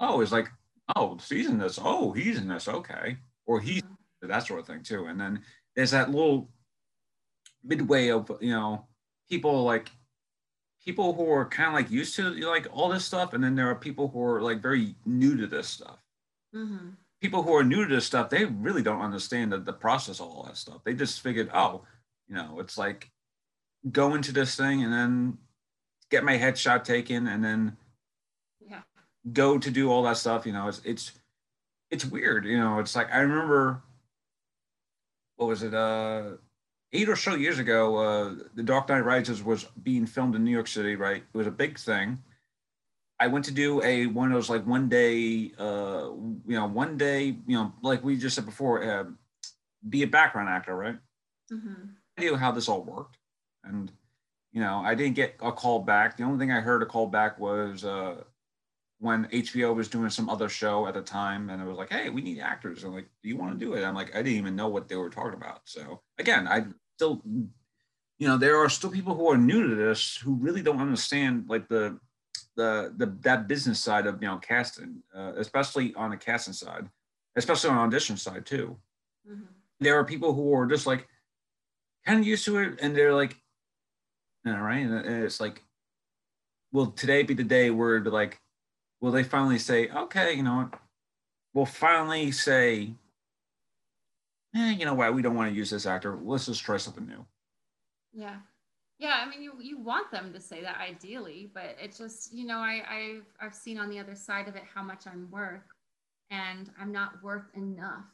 Oh, 0.00 0.20
is 0.20 0.30
like, 0.30 0.48
oh, 0.96 1.18
he's 1.28 1.48
in 1.48 1.58
this. 1.58 1.78
Oh, 1.82 2.12
he's 2.12 2.38
in 2.38 2.48
this. 2.48 2.68
Okay, 2.68 3.16
or 3.46 3.60
he's 3.60 3.82
that 4.22 4.46
sort 4.46 4.60
of 4.60 4.66
thing 4.66 4.82
too. 4.82 5.06
And 5.06 5.20
then 5.20 5.42
there's 5.76 5.92
that 5.92 6.10
little 6.10 6.50
midway 7.64 8.08
of 8.08 8.30
you 8.40 8.50
know 8.50 8.86
people 9.28 9.64
like 9.64 9.90
people 10.84 11.12
who 11.12 11.30
are 11.30 11.44
kind 11.44 11.68
of 11.68 11.74
like 11.74 11.90
used 11.90 12.16
to 12.16 12.30
like 12.46 12.66
all 12.72 12.88
this 12.88 13.04
stuff, 13.04 13.34
and 13.34 13.42
then 13.42 13.54
there 13.54 13.68
are 13.68 13.74
people 13.74 14.08
who 14.08 14.22
are 14.22 14.40
like 14.40 14.60
very 14.60 14.94
new 15.04 15.36
to 15.36 15.46
this 15.46 15.68
stuff. 15.68 15.98
Mm-hmm. 16.54 16.90
People 17.20 17.42
who 17.42 17.54
are 17.54 17.64
new 17.64 17.86
to 17.86 17.94
this 17.94 18.06
stuff, 18.06 18.30
they 18.30 18.44
really 18.44 18.82
don't 18.82 19.00
understand 19.00 19.50
the, 19.50 19.58
the 19.58 19.72
process 19.72 20.20
of 20.20 20.28
all 20.28 20.44
that 20.44 20.56
stuff. 20.56 20.84
They 20.84 20.94
just 20.94 21.20
figured, 21.20 21.50
oh, 21.52 21.82
you 22.28 22.36
know, 22.36 22.60
it's 22.60 22.78
like 22.78 23.10
go 23.90 24.14
into 24.14 24.32
this 24.32 24.54
thing 24.54 24.84
and 24.84 24.92
then 24.92 25.38
get 26.10 26.24
my 26.24 26.38
headshot 26.38 26.84
taken 26.84 27.26
and 27.26 27.44
then. 27.44 27.76
Go 29.32 29.58
to 29.58 29.70
do 29.70 29.90
all 29.90 30.02
that 30.04 30.16
stuff. 30.16 30.46
You 30.46 30.52
know, 30.52 30.68
it's 30.68 30.80
it's 30.84 31.12
it's 31.90 32.04
weird. 32.04 32.44
You 32.44 32.58
know, 32.58 32.78
it's 32.78 32.96
like 32.96 33.12
I 33.12 33.18
remember 33.20 33.82
what 35.36 35.48
was 35.48 35.62
it? 35.62 35.74
Uh 35.74 36.32
eight 36.92 37.08
or 37.08 37.16
so 37.16 37.34
years 37.34 37.58
ago, 37.58 37.96
uh, 37.96 38.34
The 38.54 38.62
Dark 38.62 38.88
Knight 38.88 39.04
Rises 39.04 39.42
was 39.42 39.64
being 39.82 40.06
filmed 40.06 40.34
in 40.34 40.44
New 40.44 40.50
York 40.50 40.68
City, 40.68 40.96
right? 40.96 41.22
It 41.22 41.36
was 41.36 41.46
a 41.46 41.52
big 41.52 41.78
thing. 41.78 42.18
I 43.20 43.26
went 43.26 43.44
to 43.46 43.52
do 43.52 43.82
a 43.82 44.06
one 44.06 44.28
of 44.28 44.34
those 44.34 44.48
like 44.48 44.64
one 44.64 44.88
day, 44.88 45.52
uh, 45.58 46.10
you 46.46 46.56
know, 46.56 46.66
one 46.66 46.96
day, 46.96 47.36
you 47.46 47.56
know, 47.56 47.72
like 47.82 48.04
we 48.04 48.16
just 48.16 48.36
said 48.36 48.46
before, 48.46 48.82
uh, 48.82 49.04
be 49.88 50.02
a 50.02 50.06
background 50.06 50.48
actor, 50.48 50.76
right? 50.76 50.96
Mm-hmm. 51.52 51.90
I 52.16 52.20
knew 52.20 52.36
how 52.36 52.52
this 52.52 52.68
all 52.68 52.82
worked, 52.82 53.16
and 53.64 53.90
you 54.52 54.60
know, 54.60 54.82
I 54.84 54.94
didn't 54.94 55.16
get 55.16 55.34
a 55.40 55.50
call 55.50 55.80
back. 55.80 56.16
The 56.16 56.22
only 56.22 56.38
thing 56.38 56.52
I 56.52 56.60
heard 56.60 56.82
a 56.82 56.86
call 56.86 57.08
back 57.08 57.40
was 57.40 57.84
uh, 57.84 58.22
when 59.00 59.26
HBO 59.26 59.74
was 59.74 59.88
doing 59.88 60.10
some 60.10 60.28
other 60.28 60.48
show 60.48 60.86
at 60.86 60.94
the 60.94 61.02
time, 61.02 61.50
and 61.50 61.62
it 61.62 61.66
was 61.66 61.76
like, 61.76 61.90
"Hey, 61.90 62.10
we 62.10 62.20
need 62.20 62.40
actors." 62.40 62.84
I'm 62.84 62.92
like, 62.92 63.08
"Do 63.22 63.28
you 63.28 63.36
want 63.36 63.58
to 63.58 63.64
do 63.64 63.74
it?" 63.74 63.84
I'm 63.84 63.94
like, 63.94 64.14
I 64.14 64.22
didn't 64.22 64.38
even 64.38 64.56
know 64.56 64.68
what 64.68 64.88
they 64.88 64.96
were 64.96 65.10
talking 65.10 65.34
about. 65.34 65.60
So 65.64 66.02
again, 66.18 66.48
I 66.48 66.66
still, 66.96 67.22
you 67.24 68.26
know, 68.26 68.36
there 68.36 68.56
are 68.58 68.68
still 68.68 68.90
people 68.90 69.14
who 69.14 69.30
are 69.30 69.38
new 69.38 69.68
to 69.68 69.74
this 69.74 70.16
who 70.16 70.34
really 70.34 70.62
don't 70.62 70.80
understand 70.80 71.44
like 71.48 71.68
the 71.68 71.98
the 72.56 72.92
the 72.96 73.06
that 73.20 73.46
business 73.46 73.78
side 73.78 74.06
of 74.06 74.20
you 74.20 74.28
know 74.28 74.38
casting, 74.38 75.02
uh, 75.14 75.32
especially 75.36 75.94
on 75.94 76.10
the 76.10 76.16
casting 76.16 76.54
side, 76.54 76.88
especially 77.36 77.70
on 77.70 77.78
audition 77.78 78.16
side 78.16 78.44
too. 78.44 78.76
Mm-hmm. 79.28 79.44
There 79.80 79.96
are 79.98 80.04
people 80.04 80.34
who 80.34 80.52
are 80.54 80.66
just 80.66 80.86
like 80.86 81.06
kind 82.04 82.18
of 82.18 82.26
used 82.26 82.44
to 82.46 82.58
it, 82.58 82.80
and 82.82 82.96
they're 82.96 83.14
like, 83.14 83.36
"All 84.44 84.60
right," 84.60 84.84
And 84.84 85.24
it's 85.24 85.40
like, 85.40 85.62
will 86.72 86.90
today 86.90 87.22
be 87.22 87.34
the 87.34 87.44
day 87.44 87.70
where 87.70 88.00
like 88.00 88.40
will 89.00 89.12
they 89.12 89.22
finally 89.22 89.58
say, 89.58 89.88
okay, 89.88 90.34
you 90.34 90.42
know 90.42 90.56
what? 90.56 90.80
We'll 91.54 91.66
finally 91.66 92.30
say, 92.32 92.92
eh, 94.54 94.72
you 94.72 94.84
know 94.84 94.94
what? 94.94 95.14
We 95.14 95.22
don't 95.22 95.36
want 95.36 95.50
to 95.50 95.56
use 95.56 95.70
this 95.70 95.86
actor. 95.86 96.18
Let's 96.22 96.46
just 96.46 96.62
try 96.62 96.76
something 96.76 97.06
new. 97.06 97.24
Yeah. 98.12 98.36
Yeah, 98.98 99.22
I 99.24 99.28
mean, 99.28 99.42
you, 99.42 99.52
you 99.60 99.78
want 99.78 100.10
them 100.10 100.32
to 100.32 100.40
say 100.40 100.60
that 100.62 100.78
ideally, 100.80 101.50
but 101.54 101.76
it's 101.80 101.98
just, 101.98 102.34
you 102.34 102.44
know, 102.44 102.58
I, 102.58 102.82
I've, 102.90 103.26
I've 103.40 103.54
seen 103.54 103.78
on 103.78 103.90
the 103.90 104.00
other 104.00 104.16
side 104.16 104.48
of 104.48 104.56
it 104.56 104.64
how 104.74 104.82
much 104.82 105.06
I'm 105.06 105.30
worth, 105.30 105.62
and 106.30 106.70
I'm 106.80 106.90
not 106.90 107.22
worth 107.22 107.44
enough 107.54 108.04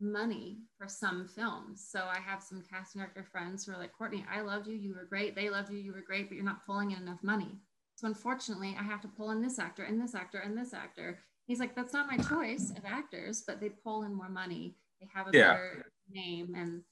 money 0.00 0.56
for 0.78 0.88
some 0.88 1.28
films. 1.28 1.86
So 1.86 2.00
I 2.00 2.18
have 2.18 2.42
some 2.42 2.64
casting 2.68 3.00
director 3.00 3.26
friends 3.30 3.64
who 3.64 3.72
are 3.72 3.78
like, 3.78 3.92
Courtney, 3.92 4.24
I 4.32 4.40
loved 4.40 4.66
you. 4.66 4.74
You 4.74 4.94
were 4.94 5.04
great. 5.04 5.36
They 5.36 5.50
loved 5.50 5.70
you. 5.70 5.78
You 5.78 5.92
were 5.92 6.04
great, 6.04 6.28
but 6.28 6.34
you're 6.34 6.44
not 6.44 6.64
pulling 6.66 6.92
in 6.92 6.98
enough 7.02 7.22
money. 7.22 7.58
So 7.94 8.06
unfortunately, 8.06 8.76
I 8.78 8.82
have 8.82 9.00
to 9.02 9.08
pull 9.08 9.30
in 9.30 9.42
this 9.42 9.58
actor 9.58 9.84
and 9.84 10.00
this 10.00 10.14
actor 10.14 10.38
and 10.38 10.56
this 10.56 10.74
actor. 10.74 11.18
He's 11.46 11.60
like, 11.60 11.74
that's 11.74 11.92
not 11.92 12.10
my 12.10 12.16
choice 12.16 12.70
of 12.70 12.84
actors, 12.84 13.44
but 13.46 13.60
they 13.60 13.68
pull 13.68 14.04
in 14.04 14.14
more 14.14 14.28
money. 14.28 14.74
They 15.00 15.08
have 15.14 15.28
a 15.28 15.36
yeah. 15.36 15.52
better 15.52 15.86
name. 16.10 16.54
And 16.56 16.82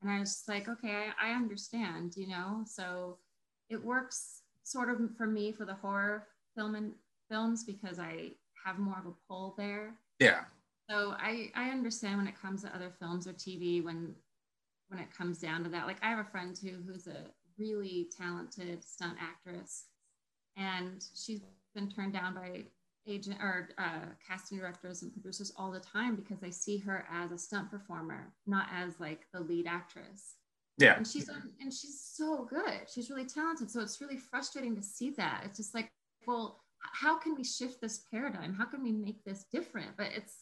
and 0.00 0.10
I 0.10 0.20
was 0.20 0.30
just 0.30 0.48
like, 0.48 0.68
okay, 0.68 1.10
I, 1.20 1.30
I 1.30 1.34
understand, 1.34 2.14
you 2.16 2.28
know. 2.28 2.62
So 2.64 3.18
it 3.68 3.84
works 3.84 4.42
sort 4.62 4.90
of 4.90 4.98
for 5.16 5.26
me 5.26 5.50
for 5.52 5.64
the 5.64 5.74
horror 5.74 6.28
film 6.54 6.74
and 6.74 6.92
films 7.30 7.64
because 7.64 7.98
I 7.98 8.32
have 8.64 8.78
more 8.78 8.98
of 8.98 9.06
a 9.06 9.14
pull 9.28 9.54
there. 9.58 9.94
Yeah. 10.18 10.40
So 10.88 11.14
I 11.18 11.50
I 11.54 11.70
understand 11.70 12.18
when 12.18 12.28
it 12.28 12.40
comes 12.40 12.62
to 12.62 12.74
other 12.74 12.92
films 12.98 13.26
or 13.26 13.32
TV 13.32 13.82
when 13.82 14.14
when 14.88 15.00
it 15.00 15.14
comes 15.16 15.38
down 15.38 15.64
to 15.64 15.70
that. 15.70 15.86
Like 15.86 15.98
I 16.02 16.10
have 16.10 16.18
a 16.18 16.30
friend 16.30 16.58
who 16.62 16.70
who's 16.86 17.06
a 17.06 17.24
really 17.58 18.08
talented 18.16 18.84
stunt 18.84 19.16
actress 19.20 19.84
and 20.58 21.04
she's 21.14 21.40
been 21.74 21.88
turned 21.88 22.12
down 22.12 22.34
by 22.34 22.64
agent 23.06 23.38
or 23.40 23.70
uh, 23.78 24.06
casting 24.26 24.58
directors 24.58 25.02
and 25.02 25.12
producers 25.12 25.52
all 25.56 25.70
the 25.70 25.80
time 25.80 26.14
because 26.14 26.38
they 26.40 26.50
see 26.50 26.76
her 26.78 27.06
as 27.10 27.32
a 27.32 27.38
stunt 27.38 27.70
performer, 27.70 28.32
not 28.46 28.66
as 28.74 29.00
like 29.00 29.22
the 29.32 29.40
lead 29.40 29.66
actress. 29.66 30.34
Yeah. 30.76 30.96
And 30.96 31.06
she's 31.06 31.28
and 31.28 31.72
she's 31.72 32.00
so 32.00 32.46
good. 32.48 32.88
She's 32.92 33.10
really 33.10 33.24
talented. 33.24 33.70
So 33.70 33.80
it's 33.80 34.00
really 34.00 34.16
frustrating 34.16 34.76
to 34.76 34.82
see 34.82 35.10
that. 35.10 35.42
It's 35.44 35.56
just 35.56 35.74
like, 35.74 35.90
well, 36.26 36.60
how 36.80 37.18
can 37.18 37.34
we 37.34 37.42
shift 37.42 37.80
this 37.80 38.02
paradigm? 38.10 38.54
How 38.54 38.64
can 38.64 38.82
we 38.82 38.92
make 38.92 39.24
this 39.24 39.44
different? 39.50 39.96
But 39.96 40.08
it's, 40.14 40.34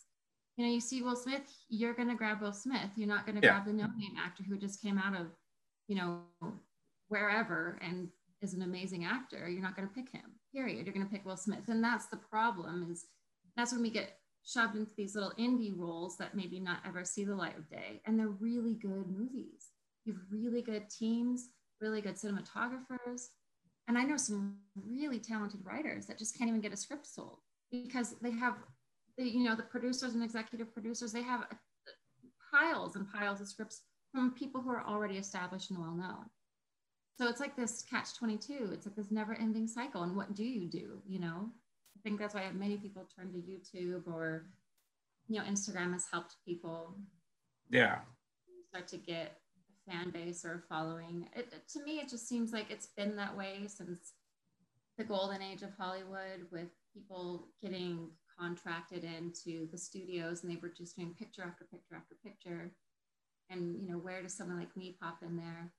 you 0.57 0.66
know, 0.66 0.72
you 0.72 0.81
see 0.81 1.02
Will 1.02 1.16
Smith, 1.16 1.42
you're 1.68 1.94
gonna 1.94 2.14
grab 2.14 2.42
Will 2.42 2.52
Smith. 2.52 2.90
You're 2.96 3.09
not 3.09 3.26
gonna 3.26 3.40
yeah. 3.42 3.50
grab 3.50 3.66
the 3.66 3.72
no-name 3.72 4.16
actor 4.18 4.42
who 4.42 4.59
just 4.59 4.83
came 4.83 4.98
out 4.98 5.18
of, 5.18 5.29
you 5.88 5.96
know, 5.96 6.20
wherever 7.09 7.79
and 7.81 8.09
is 8.42 8.55
an 8.55 8.62
amazing 8.62 9.05
actor, 9.05 9.49
you're 9.49 9.62
not 9.62 9.77
going 9.77 9.88
to 9.88 9.94
pick 9.94 10.11
him. 10.12 10.33
Period. 10.53 10.87
You're 10.87 10.94
going 10.94 11.07
to 11.07 11.12
pick 11.12 11.25
Will 11.25 11.37
Smith, 11.37 11.68
and 11.68 11.83
that's 11.83 12.07
the 12.07 12.16
problem. 12.16 12.88
Is 12.90 13.07
that's 13.57 13.72
when 13.72 13.83
we 13.83 13.90
get 13.90 14.18
shoved 14.44 14.77
into 14.77 14.92
these 14.96 15.14
little 15.14 15.33
indie 15.38 15.77
roles 15.77 16.16
that 16.18 16.37
maybe 16.37 16.61
not 16.61 16.79
ever 16.87 17.05
see 17.05 17.25
the 17.25 17.35
light 17.35 17.59
of 17.59 17.68
day, 17.68 18.01
and 18.07 18.18
they're 18.18 18.29
really 18.29 18.75
good 18.75 19.07
movies. 19.09 19.70
You 20.05 20.12
have 20.14 20.22
really 20.31 20.62
good 20.62 20.88
teams, 20.88 21.49
really 21.81 22.01
good 22.01 22.16
cinematographers, 22.16 23.29
and 23.88 23.96
I 23.99 24.03
know 24.03 24.16
some 24.16 24.57
really 24.75 25.18
talented 25.18 25.61
writers 25.64 26.07
that 26.07 26.18
just 26.18 26.37
can't 26.37 26.49
even 26.49 26.61
get 26.61 26.72
a 26.72 26.77
script 26.77 27.07
sold 27.07 27.38
because 27.70 28.14
they 28.22 28.33
have, 28.33 28.55
the, 29.16 29.25
you 29.25 29.44
know, 29.44 29.57
the 29.57 29.62
producers 29.62 30.14
and 30.14 30.22
executive 30.22 30.72
producers. 30.72 31.12
They 31.12 31.22
have 31.22 31.40
uh, 31.42 31.55
piles 32.53 32.96
and 32.96 33.11
piles 33.12 33.40
of 33.40 33.49
scripts 33.49 33.83
from 34.12 34.33
people 34.33 34.61
who 34.61 34.70
are 34.70 34.85
already 34.87 35.18
established 35.18 35.70
and 35.70 35.79
well 35.79 35.94
known 35.94 36.27
so 37.18 37.29
it's 37.29 37.40
like 37.40 37.57
this 37.57 37.83
catch 37.88 38.14
22 38.14 38.70
it's 38.72 38.87
like 38.87 38.96
this 38.96 39.11
never 39.11 39.35
ending 39.35 39.66
cycle. 39.66 40.02
And 40.02 40.16
what 40.16 40.35
do 40.35 40.44
you 40.44 40.68
do 40.68 41.00
you 41.07 41.18
know? 41.18 41.50
I 41.96 42.00
think 42.02 42.20
that's 42.20 42.35
why 42.35 42.44
many 42.52 42.76
people 42.76 43.09
turn 43.16 43.33
to 43.33 43.38
youtube 43.38 44.07
or 44.07 44.46
you 45.29 45.38
know 45.38 45.46
instagram 45.46 45.92
has 45.92 46.07
helped 46.12 46.37
people 46.44 46.94
yeah. 47.70 47.98
start 48.68 48.87
to 48.88 48.96
get 48.96 49.40
a 49.88 49.90
fan 49.90 50.11
base 50.11 50.44
or 50.44 50.55
a 50.55 50.74
following. 50.74 51.29
It, 51.35 51.52
to 51.72 51.83
me 51.83 51.98
it 51.98 52.09
just 52.09 52.29
seems 52.29 52.52
like 52.52 52.70
it's 52.70 52.88
been 52.96 53.16
that 53.16 53.37
way 53.37 53.66
since 53.66 54.12
the 54.98 55.05
golden 55.05 55.42
age 55.42 55.62
of 55.62 55.70
hollywood 55.76 56.46
with 56.52 56.68
people 56.94 57.48
getting 57.62 58.09
contracted 58.38 59.05
into 59.05 59.66
the 59.70 59.79
studios 59.79 60.42
and 60.42 60.52
they 60.52 60.59
were 60.61 60.68
just 60.68 60.96
doing 60.96 61.14
picture 61.18 61.42
after 61.42 61.64
picture 61.64 61.96
after 61.96 62.14
picture. 62.24 62.72
And 63.48 63.81
you 63.81 63.88
know 63.88 63.98
where 63.98 64.22
does 64.22 64.37
someone 64.37 64.59
like 64.59 64.76
me 64.76 64.96
pop 65.00 65.18
in 65.22 65.37
there 65.37 65.72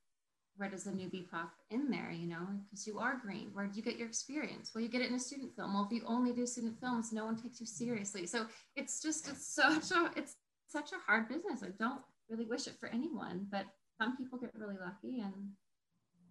where 0.58 0.70
does 0.70 0.84
the 0.84 0.92
newbie 0.92 1.30
pop 1.30 1.54
in 1.70 1.90
there, 1.90 2.12
you 2.12 2.28
know, 2.28 2.46
because 2.64 2.86
you 2.88 3.00
are 3.00 3.20
green. 3.24 3.50
Where 3.54 3.68
do 3.68 3.78
you 3.78 3.84
get 3.84 3.98
your 3.98 4.08
experience? 4.08 4.72
Well, 4.74 4.84
you 4.84 4.90
get 4.90 5.02
it 5.02 5.10
in 5.10 5.16
a 5.16 5.20
student 5.20 5.56
film. 5.56 5.74
Well, 5.74 5.88
if 5.90 5.92
you 5.92 6.04
only 6.08 6.34
do 6.34 6.46
student 6.46 6.80
films, 6.80 7.14
no 7.14 7.26
one 7.26 7.36
takes 7.36 7.60
you 7.60 7.68
seriously. 7.68 8.26
So 8.26 8.46
it's 8.76 9.02
just 9.02 9.30
it's 9.30 9.54
such 9.54 9.92
a 9.92 10.12
it's 10.16 10.36
such 10.68 10.92
a 10.92 10.98
hard 11.06 11.30
business. 11.30 11.64
I 11.64 11.70
don't 11.80 12.02
really 12.30 12.46
wish 12.46 12.68
it 12.68 12.74
for 12.80 12.90
anyone, 12.90 13.48
but 13.52 13.66
some 14.00 14.18
people 14.18 14.38
get 14.38 14.52
really 14.56 14.78
lucky 14.84 15.22
and 15.22 15.52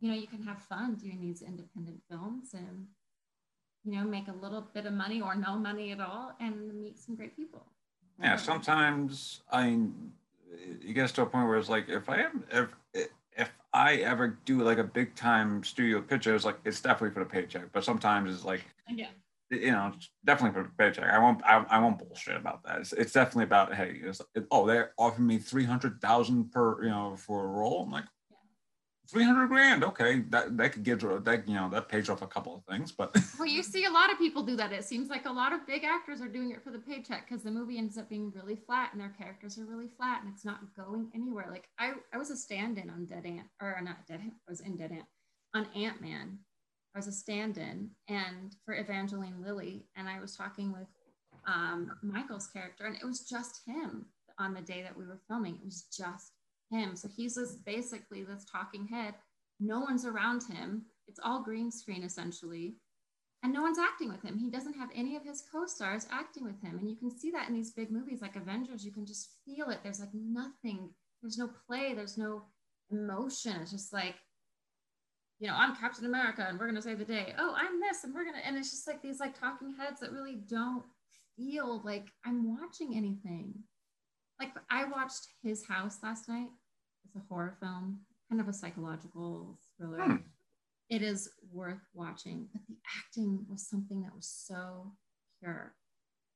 you 0.01 0.11
know, 0.11 0.17
you 0.17 0.27
can 0.27 0.43
have 0.43 0.61
fun 0.63 0.97
doing 0.97 1.21
these 1.23 1.41
independent 1.41 2.03
films 2.11 2.51
and 2.53 2.87
you 3.85 3.93
know, 3.93 4.05
make 4.05 4.27
a 4.29 4.45
little 4.45 4.67
bit 4.75 4.85
of 4.85 4.93
money 4.93 5.21
or 5.21 5.37
no 5.37 5.57
money 5.57 5.93
at 5.93 6.01
all 6.01 6.33
and 6.41 6.83
meet 6.83 6.99
some 6.99 7.15
great 7.15 7.37
people. 7.37 7.65
Yeah, 8.21 8.37
sometimes 8.37 9.43
I 9.51 9.79
you 10.81 10.95
get 10.95 11.09
to 11.11 11.23
a 11.23 11.27
point 11.27 11.47
where 11.49 11.57
it's 11.57 11.69
like 11.69 11.89
if 11.89 12.09
I 12.09 12.23
am 12.23 12.45
if 12.51 12.69
I 13.77 13.97
ever 13.97 14.39
do 14.47 14.63
like 14.63 14.79
a 14.79 14.85
big 14.85 15.15
time 15.15 15.63
studio 15.63 16.01
picture, 16.01 16.35
it's 16.35 16.47
like 16.47 16.59
it's 16.65 16.81
definitely 16.81 17.13
for 17.13 17.21
the 17.21 17.31
paycheck. 17.31 17.71
But 17.73 17.85
sometimes 17.85 18.35
it's 18.35 18.45
like, 18.45 18.65
yeah, 18.89 19.09
you 19.51 19.71
know, 19.71 19.93
definitely 20.25 20.55
for 20.59 20.67
the 20.67 20.75
paycheck. 20.79 21.13
I 21.13 21.19
won't, 21.19 21.45
I, 21.45 21.63
I 21.69 21.79
won't 21.79 21.99
bullshit 21.99 22.37
about 22.37 22.65
that. 22.65 22.81
It's, 22.81 22.95
it's 22.95 23.13
definitely 23.13 23.45
about 23.45 23.75
hey, 23.75 24.01
it's, 24.03 24.23
it, 24.35 24.47
oh, 24.51 24.67
they're 24.67 24.93
offering 24.97 25.27
me 25.27 25.37
three 25.37 25.65
hundred 25.65 26.01
thousand 26.01 26.53
per, 26.53 26.83
you 26.85 26.89
know, 26.89 27.17
for 27.17 27.45
a 27.45 27.49
role. 27.49 27.83
I'm 27.83 27.91
like, 27.91 28.07
300 29.09 29.47
grand 29.47 29.85
okay 29.85 30.21
that 30.31 30.57
that 30.57 30.73
could 30.73 30.83
get 30.83 31.01
that 31.25 31.47
you 31.47 31.55
know 31.55 31.69
that 31.71 31.89
pays 31.89 32.09
off 32.09 32.23
a 32.23 32.27
couple 32.27 32.57
of 32.57 32.65
things 32.65 32.91
but 32.91 33.17
well 33.39 33.49
you 33.49 33.63
see 33.63 33.85
a 33.85 33.91
lot 33.91 34.11
of 34.11 34.19
people 34.19 34.43
do 34.43 34.57
that 34.57 34.73
it 34.73 34.85
seems 34.85 35.09
like 35.09 35.27
a 35.27 35.33
lot 35.33 35.53
of 35.53 35.67
big 35.67 35.85
actors 35.85 36.21
are 36.21 36.29
doing 36.29 36.51
it 36.51 36.63
for 36.63 36.71
the 36.71 36.79
paycheck 36.79 37.29
because 37.29 37.43
the 37.43 37.51
movie 37.51 37.79
ends 37.79 37.97
up 37.97 38.09
being 38.09 38.33
really 38.35 38.57
flat 38.57 38.91
and 38.93 39.01
their 39.01 39.15
characters 39.19 39.59
are 39.59 39.65
really 39.65 39.89
flat 39.89 40.23
and 40.23 40.33
it's 40.33 40.45
not 40.45 40.61
going 40.77 41.09
anywhere 41.15 41.47
like 41.51 41.69
i 41.79 41.93
i 42.13 42.19
was 42.19 42.31
a 42.31 42.37
stand-in 42.37 42.91
on 42.91 43.05
dead 43.07 43.25
ant 43.25 43.47
or 43.61 43.79
not 43.83 44.07
dead 44.07 44.21
ant 44.21 44.35
i 44.49 44.51
was 44.51 44.61
in 44.61 44.77
dead 44.77 44.93
ant 44.93 45.07
on 45.55 45.67
ant-man 45.77 46.39
i 46.95 46.99
was 46.99 47.07
a 47.07 47.13
stand-in 47.13 47.89
and 48.09 48.57
for 48.65 48.75
evangeline 48.75 49.41
lilly 49.41 49.87
and 49.97 50.09
i 50.09 50.21
was 50.21 50.37
talking 50.37 50.73
with 50.73 50.89
um, 51.47 51.93
michael's 52.03 52.49
character 52.49 52.87
and 52.87 52.97
it 52.97 53.05
was 53.05 53.21
just 53.21 53.61
him 53.67 54.07
on 54.39 54.53
the 54.53 54.61
day 54.61 54.83
that 54.83 54.97
we 54.97 55.07
were 55.07 55.21
filming 55.29 55.55
it 55.55 55.65
was 55.65 55.85
just 55.97 56.33
him. 56.71 56.97
So 56.97 57.09
he's 57.09 57.35
this 57.35 57.57
basically 57.65 58.25
this 58.25 58.45
talking 58.51 58.87
head. 58.87 59.15
No 59.61 59.81
one's 59.81 60.05
around 60.05 60.43
him. 60.45 60.83
It's 61.09 61.21
all 61.23 61.43
green 61.43 61.71
screen 61.71 62.03
essentially. 62.03 62.77
And 63.43 63.53
no 63.53 63.63
one's 63.63 63.79
acting 63.79 64.09
with 64.09 64.23
him. 64.23 64.39
He 64.39 64.51
doesn't 64.51 64.77
have 64.77 64.89
any 64.95 65.15
of 65.15 65.23
his 65.23 65.45
co-stars 65.53 66.07
acting 66.11 66.45
with 66.45 66.61
him. 66.63 66.79
And 66.79 66.89
you 66.89 66.97
can 66.97 67.17
see 67.17 67.31
that 67.31 67.49
in 67.49 67.55
these 67.55 67.73
big 67.73 67.91
movies 67.91 68.21
like 68.21 68.35
Avengers. 68.35 68.85
You 68.85 68.93
can 68.93 69.07
just 69.07 69.29
feel 69.45 69.71
it. 69.71 69.79
There's 69.83 70.01
like 70.01 70.15
nothing. 70.15 70.91
There's 71.23 71.39
no 71.39 71.51
play. 71.67 71.95
There's 71.95 72.19
no 72.19 72.43
emotion. 72.91 73.57
It's 73.61 73.71
just 73.71 73.93
like, 73.93 74.17
you 75.39 75.49
know, 75.49 75.55
I'm 75.57 75.77
Captain 75.77 76.07
America 76.07 76.47
and 76.49 76.59
we're 76.59 76.67
gonna 76.67 76.83
save 76.83 76.99
the 76.99 77.05
day. 77.05 77.35
Oh, 77.39 77.55
I'm 77.57 77.81
this 77.81 78.05
and 78.05 78.15
we're 78.15 78.25
gonna 78.25 78.43
and 78.45 78.57
it's 78.57 78.71
just 78.71 78.87
like 78.87 79.03
these 79.03 79.21
like 79.21 79.39
talking 79.39 79.75
heads 79.79 80.01
that 80.01 80.13
really 80.13 80.37
don't 80.49 80.83
feel 81.37 81.83
like 81.85 82.09
I'm 82.25 82.59
watching 82.59 82.97
anything 82.97 83.55
like 84.41 84.53
I 84.71 84.85
watched 84.85 85.29
His 85.43 85.67
House 85.67 85.99
last 86.03 86.29
night. 86.29 86.49
It's 87.05 87.17
a 87.17 87.27
horror 87.29 87.57
film, 87.61 88.01
kind 88.29 88.41
of 88.41 88.49
a 88.49 88.53
psychological 88.53 89.59
thriller. 89.77 90.03
Hmm. 90.03 90.17
It 90.89 91.03
is 91.03 91.29
worth 91.53 91.83
watching, 91.95 92.49
but 92.53 92.63
the 92.69 92.77
acting 92.99 93.45
was 93.51 93.67
something 93.67 94.03
that 94.03 94.15
was 94.15 94.29
so 94.29 94.93
pure, 95.41 95.75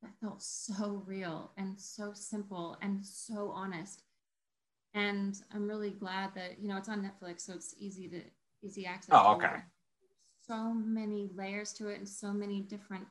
that 0.02 0.10
felt 0.20 0.42
so 0.42 1.02
real 1.06 1.52
and 1.56 1.78
so 1.78 2.12
simple 2.14 2.76
and 2.82 3.04
so 3.04 3.52
honest. 3.54 4.02
And 4.94 5.40
I'm 5.54 5.68
really 5.68 5.90
glad 5.90 6.34
that 6.34 6.58
you 6.60 6.68
know 6.68 6.76
it's 6.76 6.88
on 6.88 7.02
Netflix, 7.02 7.42
so 7.42 7.54
it's 7.54 7.74
easy 7.78 8.08
to 8.08 8.22
easy 8.62 8.86
access. 8.86 9.10
Oh, 9.12 9.34
okay. 9.34 9.56
So 10.46 10.74
many 10.74 11.30
layers 11.34 11.72
to 11.74 11.88
it 11.88 11.98
and 11.98 12.08
so 12.08 12.32
many 12.32 12.60
different 12.62 13.06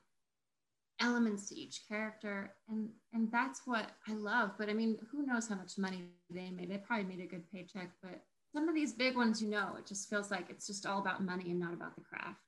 elements 1.01 1.47
to 1.49 1.55
each 1.55 1.81
character 1.87 2.53
and 2.67 2.89
and 3.13 3.31
that's 3.31 3.61
what 3.65 3.91
i 4.07 4.13
love 4.13 4.51
but 4.57 4.69
i 4.69 4.73
mean 4.73 4.97
who 5.11 5.25
knows 5.25 5.47
how 5.47 5.55
much 5.55 5.77
money 5.77 6.03
they 6.29 6.49
made. 6.51 6.69
They 6.69 6.77
probably 6.77 7.05
made 7.05 7.23
a 7.23 7.27
good 7.27 7.49
paycheck 7.51 7.91
but 8.01 8.21
some 8.53 8.67
of 8.67 8.75
these 8.75 8.93
big 8.93 9.15
ones 9.15 9.41
you 9.41 9.49
know 9.49 9.75
it 9.77 9.85
just 9.85 10.09
feels 10.09 10.29
like 10.29 10.49
it's 10.49 10.67
just 10.67 10.85
all 10.85 10.99
about 10.99 11.23
money 11.23 11.51
and 11.51 11.59
not 11.59 11.73
about 11.73 11.95
the 11.95 12.01
craft 12.01 12.41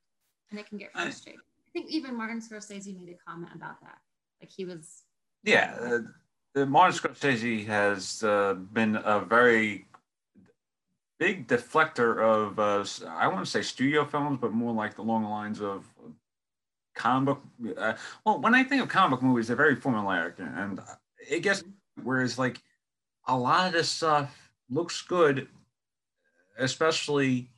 and 0.49 0.59
it 0.59 0.67
can 0.67 0.77
get 0.77 0.91
frustrating. 0.91 1.39
I, 1.39 1.69
I 1.69 1.71
think 1.71 1.91
even 1.91 2.15
martin 2.15 2.41
scorsese 2.41 2.95
made 2.95 3.09
a 3.09 3.29
comment 3.29 3.53
about 3.55 3.79
that. 3.81 3.97
Like 4.41 4.51
he 4.51 4.65
was 4.65 5.03
yeah 5.43 5.75
uh, 5.81 5.99
the 6.53 6.65
martin 6.65 6.97
scorsese 6.97 7.65
has 7.65 8.23
uh, 8.23 8.55
been 8.73 8.97
a 8.97 9.21
very 9.21 9.85
big 11.19 11.47
deflector 11.47 12.21
of 12.21 12.59
uh, 12.59 12.83
i 13.11 13.27
want 13.27 13.39
to 13.45 13.49
say 13.49 13.61
studio 13.61 14.03
films 14.03 14.39
but 14.41 14.51
more 14.51 14.73
like 14.73 14.97
along 14.97 15.23
the 15.23 15.29
lines 15.29 15.61
of 15.61 15.85
comic 16.95 17.25
book. 17.25 17.77
Uh, 17.77 17.93
well, 18.25 18.39
when 18.39 18.55
I 18.55 18.63
think 18.63 18.81
of 18.81 18.89
comic 18.89 19.21
movies, 19.21 19.47
they're 19.47 19.55
very 19.55 19.75
formulaic, 19.75 20.39
and 20.39 20.79
it 21.29 21.41
gets 21.41 21.63
whereas 22.03 22.37
like 22.37 22.61
a 23.27 23.37
lot 23.37 23.67
of 23.67 23.73
this 23.73 23.89
stuff 23.89 24.51
looks 24.69 25.01
good, 25.01 25.47
especially. 26.57 27.49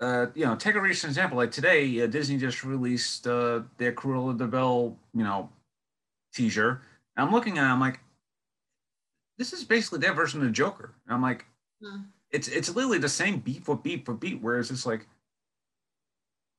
Uh, 0.00 0.26
you 0.36 0.44
know, 0.44 0.54
take 0.54 0.76
a 0.76 0.80
recent 0.80 1.10
example. 1.10 1.36
Like 1.36 1.50
today, 1.50 2.00
uh, 2.00 2.06
Disney 2.06 2.36
just 2.36 2.62
released 2.62 3.26
uh, 3.26 3.62
their 3.78 3.92
Cruella 3.92 4.38
de 4.38 4.46
Vil, 4.46 4.96
you 5.12 5.24
know, 5.24 5.50
teaser. 6.32 6.82
And 7.16 7.26
I'm 7.26 7.32
looking 7.32 7.58
at 7.58 7.64
it, 7.64 7.72
I'm 7.72 7.80
like, 7.80 7.98
this 9.38 9.52
is 9.52 9.64
basically 9.64 9.98
their 9.98 10.12
version 10.12 10.40
of 10.40 10.46
the 10.46 10.52
Joker. 10.52 10.94
And 11.06 11.14
I'm 11.14 11.22
like, 11.22 11.46
hmm. 11.82 12.02
it's 12.30 12.46
it's 12.46 12.74
literally 12.74 12.98
the 12.98 13.08
same 13.08 13.40
beat 13.40 13.64
for 13.64 13.76
beat 13.76 14.04
for 14.04 14.14
beat. 14.14 14.40
Whereas 14.40 14.70
it's 14.70 14.86
like, 14.86 15.08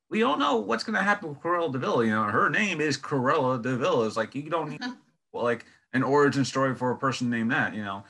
we 0.09 0.23
all 0.23 0.37
know 0.37 0.57
what's 0.57 0.83
going 0.83 0.97
to 0.97 1.03
happen 1.03 1.29
with 1.29 1.39
Cruella 1.39 1.71
de 1.71 1.77
Vil. 1.77 2.03
You 2.03 2.11
know, 2.11 2.23
her 2.23 2.49
name 2.49 2.81
is 2.81 2.97
Cruella 2.97 3.61
de 3.61 3.77
Vil. 3.77 4.03
It's 4.03 4.17
like 4.17 4.35
you 4.35 4.49
don't 4.49 4.69
need 4.69 4.81
well, 5.33 5.43
like 5.43 5.65
an 5.93 6.03
origin 6.03 6.45
story 6.45 6.75
for 6.75 6.91
a 6.91 6.97
person 6.97 7.29
named 7.29 7.51
that. 7.51 7.73
You 7.73 7.83
know. 7.83 8.03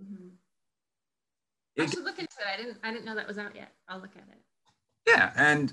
Mm-hmm. 0.00 1.82
I 1.82 1.86
should 1.86 2.04
look 2.04 2.18
into 2.18 2.36
it. 2.40 2.46
I 2.52 2.56
didn't. 2.56 2.78
I 2.82 2.90
didn't 2.90 3.04
know 3.04 3.14
that 3.14 3.28
was 3.28 3.38
out 3.38 3.54
yet. 3.54 3.72
I'll 3.88 4.00
look 4.00 4.16
at 4.16 4.22
it. 4.22 4.38
Yeah, 5.06 5.32
and 5.36 5.72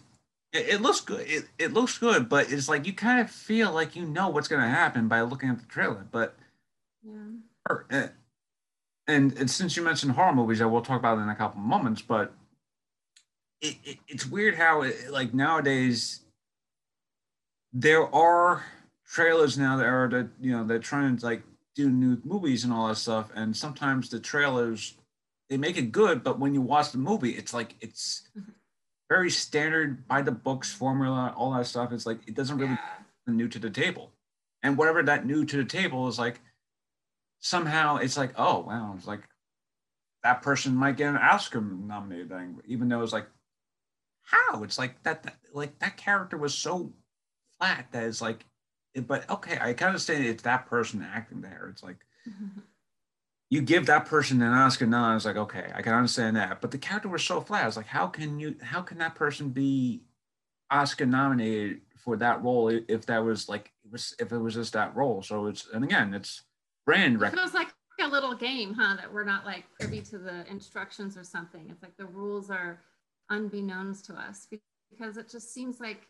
it, 0.51 0.75
it 0.75 0.81
looks 0.81 1.01
good. 1.01 1.25
It, 1.27 1.45
it 1.57 1.73
looks 1.73 1.97
good, 1.97 2.29
but 2.29 2.51
it's 2.51 2.69
like 2.69 2.85
you 2.85 2.93
kind 2.93 3.19
of 3.19 3.29
feel 3.29 3.71
like 3.71 3.95
you 3.95 4.05
know 4.05 4.29
what's 4.29 4.47
going 4.47 4.61
to 4.61 4.69
happen 4.69 5.07
by 5.07 5.21
looking 5.21 5.49
at 5.49 5.59
the 5.59 5.65
trailer. 5.65 6.05
But 6.11 6.35
yeah. 7.03 7.77
Eh, 7.89 8.07
and, 9.07 9.37
and 9.37 9.49
since 9.49 9.75
you 9.75 9.83
mentioned 9.83 10.13
horror 10.13 10.33
movies, 10.33 10.61
I 10.61 10.65
will 10.65 10.81
talk 10.81 10.99
about 10.99 11.17
it 11.17 11.21
in 11.21 11.29
a 11.29 11.35
couple 11.35 11.61
moments. 11.61 12.01
But 12.01 12.33
it, 13.63 13.77
it, 13.83 13.97
it's 14.07 14.27
weird 14.27 14.55
how 14.55 14.81
it, 14.81 15.09
like 15.09 15.33
nowadays 15.33 16.19
there 17.71 18.13
are 18.13 18.63
trailers 19.07 19.57
now 19.57 19.77
that 19.77 19.85
are 19.85 20.09
that 20.09 20.27
you 20.39 20.51
know 20.51 20.63
they're 20.63 20.79
trying 20.79 21.17
to 21.17 21.25
like 21.25 21.41
do 21.73 21.89
new 21.89 22.17
movies 22.23 22.63
and 22.63 22.73
all 22.73 22.87
that 22.87 22.97
stuff 22.97 23.31
and 23.33 23.55
sometimes 23.55 24.09
the 24.09 24.19
trailers 24.19 24.95
they 25.49 25.57
make 25.57 25.77
it 25.77 25.91
good 25.91 26.23
but 26.23 26.39
when 26.39 26.53
you 26.53 26.61
watch 26.61 26.91
the 26.91 26.97
movie 26.97 27.31
it's 27.31 27.53
like 27.53 27.75
it's 27.79 28.23
mm-hmm. 28.37 28.51
very 29.09 29.31
standard 29.31 30.07
by 30.07 30.21
the 30.21 30.31
books 30.31 30.71
formula 30.71 31.33
all 31.35 31.51
that 31.53 31.65
stuff 31.65 31.91
it's 31.91 32.05
like 32.05 32.19
it 32.27 32.35
doesn't 32.35 32.57
really 32.57 32.73
yeah. 32.73 33.33
new 33.33 33.47
to 33.47 33.59
the 33.59 33.69
table 33.69 34.11
and 34.61 34.77
whatever 34.77 35.01
that 35.01 35.25
new 35.25 35.45
to 35.45 35.57
the 35.57 35.65
table 35.65 36.07
is 36.07 36.19
like 36.19 36.41
somehow 37.39 37.95
it's 37.95 38.17
like 38.17 38.33
oh 38.37 38.59
wow 38.59 38.93
it's 38.97 39.07
like 39.07 39.21
that 40.23 40.41
person 40.41 40.75
might 40.75 40.97
get 40.97 41.09
an 41.09 41.17
oscar 41.17 41.61
nominated 41.61 42.29
thing 42.29 42.59
even 42.67 42.87
though 42.87 43.01
it's 43.01 43.13
like 43.13 43.27
how? 44.23 44.63
It's 44.63 44.77
like 44.77 45.01
that, 45.03 45.23
that 45.23 45.37
like 45.53 45.77
that 45.79 45.97
character 45.97 46.37
was 46.37 46.53
so 46.53 46.91
flat 47.59 47.87
that 47.91 48.03
it's 48.03 48.21
like 48.21 48.45
but 49.07 49.27
okay 49.29 49.57
i 49.59 49.73
kind 49.73 49.95
of 49.95 50.01
say 50.01 50.23
it's 50.25 50.43
that 50.43 50.65
person 50.67 51.05
acting 51.13 51.41
there. 51.41 51.67
It's 51.71 51.83
like 51.83 51.97
you 53.49 53.61
give 53.61 53.85
that 53.87 54.05
person 54.05 54.41
an 54.41 54.53
oscar 54.53 54.85
now 54.85 55.15
it's 55.15 55.25
like 55.25 55.35
okay 55.35 55.71
i 55.75 55.81
can 55.81 55.93
understand 55.93 56.37
that. 56.37 56.61
But 56.61 56.71
the 56.71 56.77
character 56.77 57.09
was 57.09 57.23
so 57.23 57.41
flat 57.41 57.67
it's 57.67 57.77
like 57.77 57.87
how 57.87 58.07
can 58.07 58.39
you 58.39 58.55
how 58.61 58.81
can 58.81 58.97
that 58.99 59.15
person 59.15 59.49
be 59.49 60.03
oscar 60.71 61.05
nominated 61.05 61.81
for 61.97 62.17
that 62.17 62.43
role 62.43 62.69
if 62.87 63.05
that 63.05 63.23
was 63.23 63.47
like 63.47 63.71
it 63.83 63.91
was 63.91 64.15
if 64.19 64.31
it 64.31 64.37
was 64.37 64.55
just 64.55 64.73
that 64.73 64.95
role? 64.95 65.21
So 65.21 65.47
it's 65.47 65.67
and 65.73 65.83
again 65.83 66.13
it's 66.13 66.43
brand 66.85 67.21
it 67.21 67.33
feels 67.33 67.53
like 67.53 67.73
a 68.01 68.07
little 68.07 68.35
game 68.35 68.73
huh 68.73 68.97
that 68.97 69.13
we're 69.13 69.23
not 69.23 69.45
like 69.45 69.63
privy 69.79 70.01
to 70.01 70.17
the 70.17 70.45
instructions 70.49 71.17
or 71.17 71.23
something. 71.23 71.67
It's 71.69 71.81
like 71.81 71.95
the 71.97 72.05
rules 72.05 72.49
are 72.49 72.81
unbeknownst 73.33 74.05
to 74.05 74.13
us 74.13 74.47
because 74.91 75.17
it 75.17 75.29
just 75.29 75.53
seems 75.53 75.79
like 75.79 76.07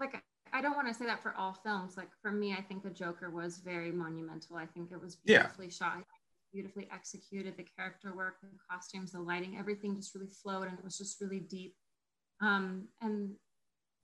like 0.00 0.22
I 0.52 0.60
don't 0.60 0.76
want 0.76 0.88
to 0.88 0.94
say 0.94 1.06
that 1.06 1.22
for 1.22 1.34
all 1.36 1.54
films. 1.64 1.96
Like 1.96 2.10
for 2.20 2.30
me, 2.30 2.52
I 2.52 2.60
think 2.60 2.82
the 2.82 2.90
Joker 2.90 3.30
was 3.30 3.58
very 3.58 3.90
monumental. 3.90 4.56
I 4.56 4.66
think 4.66 4.90
it 4.92 5.00
was 5.00 5.16
beautifully 5.16 5.66
yeah. 5.66 5.72
shot, 5.72 6.04
beautifully 6.52 6.88
executed. 6.92 7.56
The 7.56 7.66
character 7.76 8.14
work, 8.14 8.40
the 8.42 8.48
costumes, 8.70 9.12
the 9.12 9.20
lighting, 9.20 9.56
everything 9.58 9.96
just 9.96 10.14
really 10.14 10.28
flowed, 10.42 10.68
and 10.68 10.78
it 10.78 10.84
was 10.84 10.98
just 10.98 11.20
really 11.20 11.40
deep. 11.40 11.74
Um, 12.42 12.88
and 13.00 13.30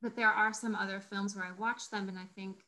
but 0.01 0.17
there 0.17 0.31
are 0.31 0.53
some 0.53 0.75
other 0.75 1.01
films 1.01 1.35
where 1.35 1.45
I 1.45 1.53
watch 1.59 1.91
them, 1.91 2.09
and 2.09 2.19
I 2.19 2.27
think, 2.35 2.63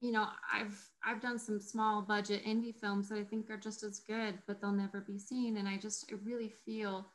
you 0.00 0.10
know, 0.10 0.26
I've 0.52 0.76
I've 1.04 1.20
done 1.20 1.38
some 1.38 1.60
small 1.60 2.02
budget 2.02 2.44
indie 2.44 2.74
films 2.74 3.08
that 3.08 3.18
I 3.18 3.24
think 3.24 3.50
are 3.50 3.56
just 3.56 3.84
as 3.84 4.00
good, 4.00 4.38
but 4.48 4.60
they'll 4.60 4.72
never 4.72 5.00
be 5.00 5.18
seen. 5.18 5.58
And 5.58 5.68
I 5.68 5.76
just 5.76 6.10
I 6.10 6.16
really 6.24 6.52
feel 6.64 7.06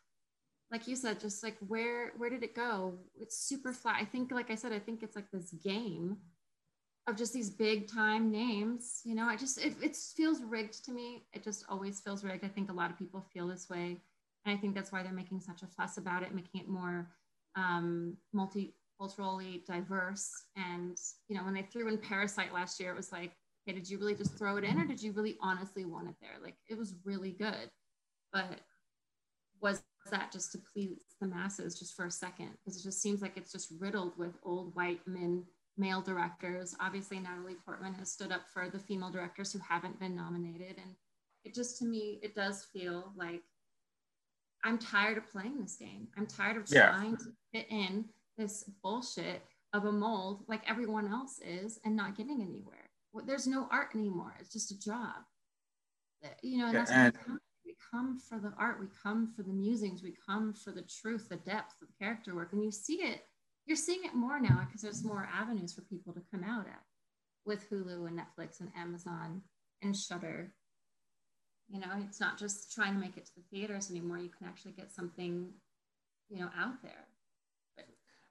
like 0.71 0.87
you 0.87 0.95
said, 0.95 1.19
just 1.19 1.43
like 1.43 1.57
where 1.67 2.13
where 2.17 2.29
did 2.29 2.43
it 2.43 2.55
go? 2.55 2.97
It's 3.19 3.37
super 3.37 3.73
flat. 3.73 3.97
I 3.99 4.05
think, 4.05 4.31
like 4.31 4.49
I 4.49 4.55
said, 4.55 4.71
I 4.71 4.79
think 4.79 5.03
it's 5.03 5.15
like 5.15 5.29
this 5.31 5.51
game 5.51 6.17
of 7.07 7.17
just 7.17 7.33
these 7.33 7.49
big 7.49 7.91
time 7.91 8.31
names. 8.31 9.01
You 9.03 9.15
know, 9.15 9.25
I 9.25 9.35
just 9.35 9.63
it, 9.63 9.75
it 9.81 9.95
feels 9.95 10.41
rigged 10.41 10.85
to 10.85 10.93
me. 10.93 11.25
It 11.33 11.43
just 11.43 11.65
always 11.67 11.99
feels 11.99 12.23
rigged. 12.23 12.45
I 12.45 12.47
think 12.47 12.71
a 12.71 12.73
lot 12.73 12.89
of 12.89 12.97
people 12.97 13.25
feel 13.33 13.47
this 13.47 13.69
way, 13.69 14.01
and 14.45 14.57
I 14.57 14.59
think 14.59 14.73
that's 14.73 14.93
why 14.93 15.03
they're 15.03 15.11
making 15.11 15.41
such 15.41 15.61
a 15.61 15.67
fuss 15.67 15.97
about 15.97 16.23
it, 16.23 16.33
making 16.33 16.61
it 16.61 16.69
more 16.69 17.09
um, 17.57 18.15
multiculturally 18.33 19.65
diverse. 19.65 20.29
And 20.55 20.97
you 21.27 21.35
know, 21.35 21.43
when 21.43 21.53
they 21.53 21.63
threw 21.63 21.89
in 21.89 21.97
Parasite 21.97 22.53
last 22.53 22.79
year, 22.79 22.91
it 22.91 22.97
was 22.97 23.11
like, 23.11 23.33
hey, 23.65 23.73
did 23.73 23.89
you 23.89 23.99
really 23.99 24.15
just 24.15 24.37
throw 24.37 24.55
it 24.55 24.63
in, 24.63 24.79
or 24.79 24.85
did 24.85 25.03
you 25.03 25.11
really 25.11 25.37
honestly 25.41 25.83
want 25.83 26.07
it 26.07 26.15
there? 26.21 26.41
Like, 26.41 26.55
it 26.69 26.77
was 26.77 26.95
really 27.03 27.31
good, 27.31 27.69
but 28.31 28.61
was 29.61 29.83
that 30.09 30.31
just 30.31 30.51
to 30.51 30.57
please 30.73 31.03
the 31.19 31.27
masses 31.27 31.77
just 31.77 31.95
for 31.95 32.05
a 32.05 32.11
second 32.11 32.49
because 32.57 32.79
it 32.79 32.83
just 32.83 33.01
seems 33.01 33.21
like 33.21 33.37
it's 33.37 33.51
just 33.51 33.71
riddled 33.79 34.17
with 34.17 34.33
old 34.43 34.73
white 34.75 34.99
men 35.05 35.43
male 35.77 36.01
directors 36.01 36.75
obviously 36.79 37.19
natalie 37.19 37.55
portman 37.63 37.93
has 37.93 38.11
stood 38.11 38.31
up 38.31 38.41
for 38.51 38.69
the 38.69 38.79
female 38.79 39.11
directors 39.11 39.53
who 39.53 39.59
haven't 39.59 39.99
been 39.99 40.15
nominated 40.15 40.75
and 40.77 40.95
it 41.43 41.53
just 41.53 41.77
to 41.77 41.85
me 41.85 42.19
it 42.23 42.33
does 42.35 42.65
feel 42.73 43.11
like 43.15 43.41
I'm 44.63 44.77
tired 44.77 45.17
of 45.17 45.27
playing 45.31 45.59
this 45.59 45.75
game. 45.77 46.07
I'm 46.15 46.27
tired 46.27 46.55
of 46.55 46.67
Yeah. 46.69 46.89
trying 46.91 47.17
to 47.17 47.25
fit 47.51 47.65
in 47.71 48.05
this 48.37 48.63
bullshit 48.83 49.41
of 49.73 49.85
a 49.85 49.91
mold 49.91 50.45
like 50.47 50.61
everyone 50.69 51.07
else 51.11 51.39
is 51.43 51.79
and 51.83 51.95
not 51.95 52.15
getting 52.15 52.43
anywhere. 52.43 52.87
There's 53.25 53.47
no 53.47 53.67
art 53.71 53.95
anymore. 53.95 54.35
It's 54.39 54.51
just 54.53 54.69
a 54.69 54.79
job. 54.79 55.15
You 56.43 56.59
know, 56.59 56.65
and 56.65 56.73
Yeah, 56.75 56.79
that's 56.79 56.91
and- 56.91 57.13
what 57.17 57.27
we 57.27 57.37
come. 57.91 58.19
For 58.19 58.39
the 58.39 58.53
art. 58.57 58.79
We 58.79 58.87
come 59.03 59.31
for 59.35 59.43
the 59.43 59.53
musings. 59.53 60.03
We 60.03 60.15
come 60.25 60.53
for 60.53 60.71
the 60.71 60.83
truth, 60.83 61.29
the 61.29 61.37
depth, 61.37 61.75
the 61.79 61.87
character 61.99 62.35
work. 62.35 62.53
And 62.53 62.63
you 62.63 62.71
see 62.71 62.95
it. 62.95 63.21
You're 63.65 63.77
seeing 63.77 64.03
it 64.03 64.15
more 64.15 64.39
now 64.39 64.65
because 64.65 64.81
there's 64.81 65.03
more 65.03 65.29
avenues 65.33 65.73
for 65.73 65.81
people 65.81 66.13
to 66.13 66.21
come 66.31 66.43
out 66.43 66.65
at 66.67 66.81
with 67.45 67.69
Hulu 67.69 68.07
and 68.07 68.19
Netflix 68.19 68.59
and 68.59 68.69
Amazon 68.77 69.41
and 69.81 69.95
Shudder. 69.95 70.53
You 71.69 71.79
know, 71.79 71.87
it's 71.99 72.19
not 72.19 72.37
just 72.37 72.73
trying 72.73 72.93
to 72.93 72.99
make 72.99 73.17
it 73.17 73.25
to 73.27 73.31
the 73.35 73.43
theaters 73.51 73.89
anymore. 73.89 74.17
You 74.17 74.29
can 74.29 74.47
actually 74.47 74.73
get 74.73 74.91
something, 74.91 75.49
you 76.29 76.39
know, 76.39 76.49
out 76.57 76.81
there. 76.81 77.07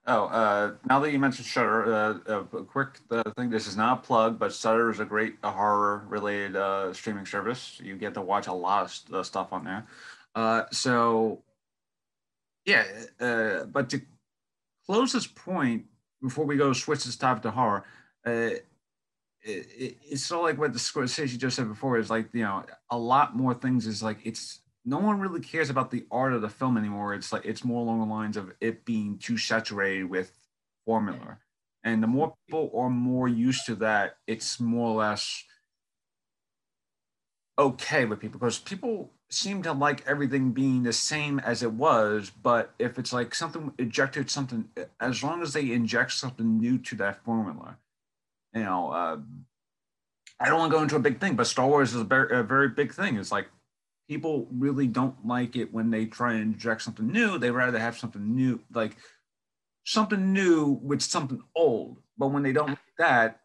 Oh, 0.06 0.24
uh, 0.24 0.74
now 0.88 0.98
that 1.00 1.12
you 1.12 1.18
mentioned 1.18 1.46
Shudder, 1.46 1.92
uh, 1.92 2.18
uh, 2.26 2.58
a 2.58 2.64
quick 2.64 2.98
uh, 3.10 3.30
thing. 3.36 3.50
This 3.50 3.66
is 3.66 3.76
not 3.76 3.98
a 3.98 4.02
plug, 4.02 4.38
but 4.38 4.52
Shudder 4.52 4.90
is 4.90 4.98
a 4.98 5.04
great 5.04 5.36
uh, 5.42 5.50
horror-related 5.50 6.56
uh, 6.56 6.92
streaming 6.94 7.26
service. 7.26 7.78
You 7.82 7.96
get 7.96 8.14
to 8.14 8.22
watch 8.22 8.46
a 8.46 8.52
lot 8.52 8.84
of 8.84 8.90
st- 8.90 9.26
stuff 9.26 9.52
on 9.52 9.64
there. 9.64 9.86
Uh, 10.34 10.62
so, 10.72 11.42
yeah. 12.64 12.84
Uh, 13.20 13.64
but 13.64 13.90
to 13.90 14.00
close 14.86 15.12
this 15.12 15.26
point 15.26 15.84
before 16.22 16.46
we 16.46 16.56
go 16.56 16.72
switch 16.72 17.04
this 17.04 17.16
topic 17.16 17.42
to 17.42 17.50
horror, 17.50 17.84
uh, 18.26 18.56
it, 19.42 19.96
it's 20.10 20.24
sort 20.24 20.40
of 20.40 20.44
like 20.46 20.58
what 20.58 20.72
the 20.72 20.78
Scorsese 20.78 21.36
just 21.38 21.56
said 21.56 21.68
before. 21.68 21.98
Is 21.98 22.10
like 22.10 22.28
you 22.32 22.42
know 22.42 22.64
a 22.90 22.98
lot 22.98 23.36
more 23.36 23.54
things. 23.54 23.86
Is 23.86 24.02
like 24.02 24.18
it's 24.24 24.60
no 24.84 24.98
one 24.98 25.20
really 25.20 25.40
cares 25.40 25.70
about 25.70 25.90
the 25.90 26.06
art 26.10 26.32
of 26.32 26.42
the 26.42 26.48
film 26.48 26.76
anymore. 26.76 27.14
It's 27.14 27.32
like 27.32 27.44
it's 27.44 27.64
more 27.64 27.80
along 27.80 28.00
the 28.00 28.14
lines 28.14 28.36
of 28.36 28.52
it 28.60 28.84
being 28.84 29.18
too 29.18 29.36
saturated 29.36 30.04
with 30.04 30.32
formula. 30.86 31.38
And 31.84 32.02
the 32.02 32.06
more 32.06 32.34
people 32.46 32.70
are 32.74 32.90
more 32.90 33.28
used 33.28 33.66
to 33.66 33.74
that, 33.76 34.16
it's 34.26 34.60
more 34.60 34.90
or 34.90 34.96
less 34.96 35.44
okay 37.58 38.06
with 38.06 38.20
people 38.20 38.38
because 38.40 38.58
people 38.58 39.10
seem 39.28 39.62
to 39.62 39.72
like 39.72 40.06
everything 40.06 40.50
being 40.52 40.82
the 40.82 40.92
same 40.92 41.38
as 41.38 41.62
it 41.62 41.72
was. 41.72 42.30
But 42.30 42.74
if 42.78 42.98
it's 42.98 43.12
like 43.12 43.34
something 43.34 43.72
injected 43.78 44.30
something, 44.30 44.68
as 45.00 45.22
long 45.22 45.42
as 45.42 45.52
they 45.52 45.72
inject 45.72 46.12
something 46.12 46.58
new 46.58 46.78
to 46.78 46.96
that 46.96 47.22
formula, 47.24 47.76
you 48.54 48.64
know, 48.64 48.90
uh, 48.90 49.18
I 50.40 50.48
don't 50.48 50.58
want 50.58 50.72
to 50.72 50.76
go 50.76 50.82
into 50.82 50.96
a 50.96 51.00
big 51.00 51.20
thing, 51.20 51.36
but 51.36 51.46
Star 51.46 51.66
Wars 51.66 51.94
is 51.94 52.00
a 52.00 52.04
very, 52.04 52.38
a 52.38 52.42
very 52.42 52.68
big 52.68 52.94
thing. 52.94 53.16
It's 53.16 53.30
like 53.30 53.48
people 54.10 54.48
really 54.50 54.88
don't 54.88 55.24
like 55.24 55.54
it 55.54 55.72
when 55.72 55.88
they 55.88 56.04
try 56.04 56.32
and 56.32 56.42
inject 56.54 56.82
something 56.82 57.06
new. 57.06 57.38
They 57.38 57.52
rather 57.52 57.78
have 57.78 57.96
something 57.96 58.34
new, 58.34 58.58
like 58.74 58.96
something 59.84 60.32
new 60.32 60.80
with 60.82 61.00
something 61.00 61.40
old. 61.54 61.98
But 62.18 62.32
when 62.32 62.42
they 62.42 62.52
don't 62.52 62.70
like 62.70 62.96
that, 62.98 63.42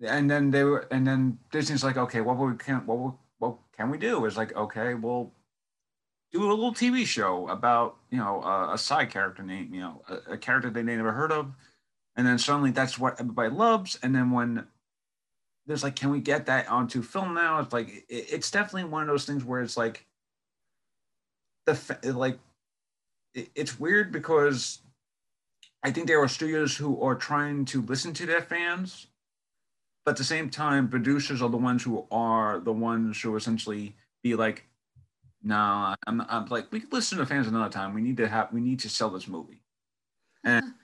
and 0.00 0.30
then 0.30 0.50
they 0.50 0.64
were, 0.64 0.88
and 0.90 1.06
then 1.06 1.38
Disney's 1.52 1.84
like, 1.84 1.98
okay, 1.98 2.22
what 2.22 2.38
we 2.38 2.56
can, 2.56 2.86
what 2.86 2.98
we, 2.98 3.10
what 3.36 3.58
can 3.76 3.90
we 3.90 3.98
do? 3.98 4.24
Is 4.24 4.38
like, 4.38 4.56
okay, 4.56 4.94
we'll 4.94 5.34
do 6.32 6.42
a 6.42 6.48
little 6.48 6.72
TV 6.72 7.04
show 7.04 7.46
about 7.48 7.96
you 8.08 8.16
know 8.16 8.42
a, 8.42 8.72
a 8.72 8.78
side 8.78 9.10
character 9.10 9.42
name, 9.42 9.74
you 9.74 9.80
know, 9.80 10.00
a, 10.08 10.32
a 10.32 10.38
character 10.38 10.70
they 10.70 10.82
never 10.82 11.12
heard 11.12 11.32
of, 11.32 11.52
and 12.16 12.26
then 12.26 12.38
suddenly 12.38 12.70
that's 12.70 12.98
what 12.98 13.20
everybody 13.20 13.50
loves. 13.50 13.98
And 14.02 14.14
then 14.14 14.30
when 14.30 14.68
there's 15.66 15.82
like, 15.82 15.96
can 15.96 16.10
we 16.10 16.20
get 16.20 16.46
that 16.46 16.68
onto 16.68 17.02
film 17.02 17.34
now? 17.34 17.58
It's 17.60 17.72
like 17.72 17.88
it, 18.08 18.26
it's 18.30 18.50
definitely 18.50 18.88
one 18.88 19.02
of 19.02 19.08
those 19.08 19.24
things 19.24 19.44
where 19.44 19.62
it's 19.62 19.76
like 19.76 20.06
the 21.66 22.12
like 22.14 22.38
it, 23.34 23.48
it's 23.54 23.78
weird 23.78 24.12
because 24.12 24.80
I 25.82 25.90
think 25.90 26.06
there 26.06 26.22
are 26.22 26.28
studios 26.28 26.76
who 26.76 27.00
are 27.02 27.14
trying 27.14 27.64
to 27.66 27.82
listen 27.82 28.12
to 28.14 28.26
their 28.26 28.42
fans, 28.42 29.08
but 30.04 30.12
at 30.12 30.16
the 30.16 30.24
same 30.24 30.50
time, 30.50 30.88
producers 30.88 31.42
are 31.42 31.50
the 31.50 31.56
ones 31.56 31.82
who 31.82 32.06
are 32.10 32.60
the 32.60 32.72
ones 32.72 33.20
who 33.20 33.34
essentially 33.36 33.94
be 34.22 34.34
like, 34.36 34.64
"Nah, 35.42 35.96
I'm, 36.06 36.22
I'm 36.28 36.46
like 36.46 36.70
we 36.70 36.80
could 36.80 36.92
listen 36.92 37.18
to 37.18 37.26
fans 37.26 37.48
another 37.48 37.70
time. 37.72 37.92
We 37.92 38.02
need 38.02 38.16
to 38.18 38.28
have 38.28 38.52
we 38.52 38.60
need 38.60 38.80
to 38.80 38.88
sell 38.88 39.10
this 39.10 39.26
movie," 39.26 39.62
and 40.44 40.74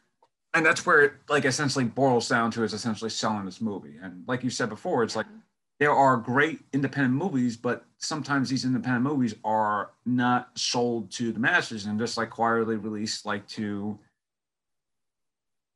and 0.54 0.64
that's 0.66 0.84
where 0.84 1.00
it 1.00 1.12
like 1.28 1.44
essentially 1.44 1.84
boils 1.84 2.28
down 2.28 2.50
to 2.52 2.62
is 2.62 2.74
essentially 2.74 3.10
selling 3.10 3.44
this 3.44 3.60
movie. 3.60 3.96
And 4.02 4.24
like 4.26 4.44
you 4.44 4.50
said 4.50 4.68
before, 4.68 5.02
it's 5.02 5.16
like 5.16 5.26
there 5.80 5.92
are 5.92 6.16
great 6.16 6.60
independent 6.72 7.14
movies, 7.14 7.56
but 7.56 7.84
sometimes 7.98 8.50
these 8.50 8.64
independent 8.64 9.02
movies 9.04 9.34
are 9.44 9.92
not 10.04 10.56
sold 10.58 11.10
to 11.12 11.32
the 11.32 11.40
masses. 11.40 11.86
And 11.86 11.98
just 11.98 12.18
like 12.18 12.30
quietly 12.30 12.76
released 12.76 13.24
like 13.24 13.46
to 13.48 13.98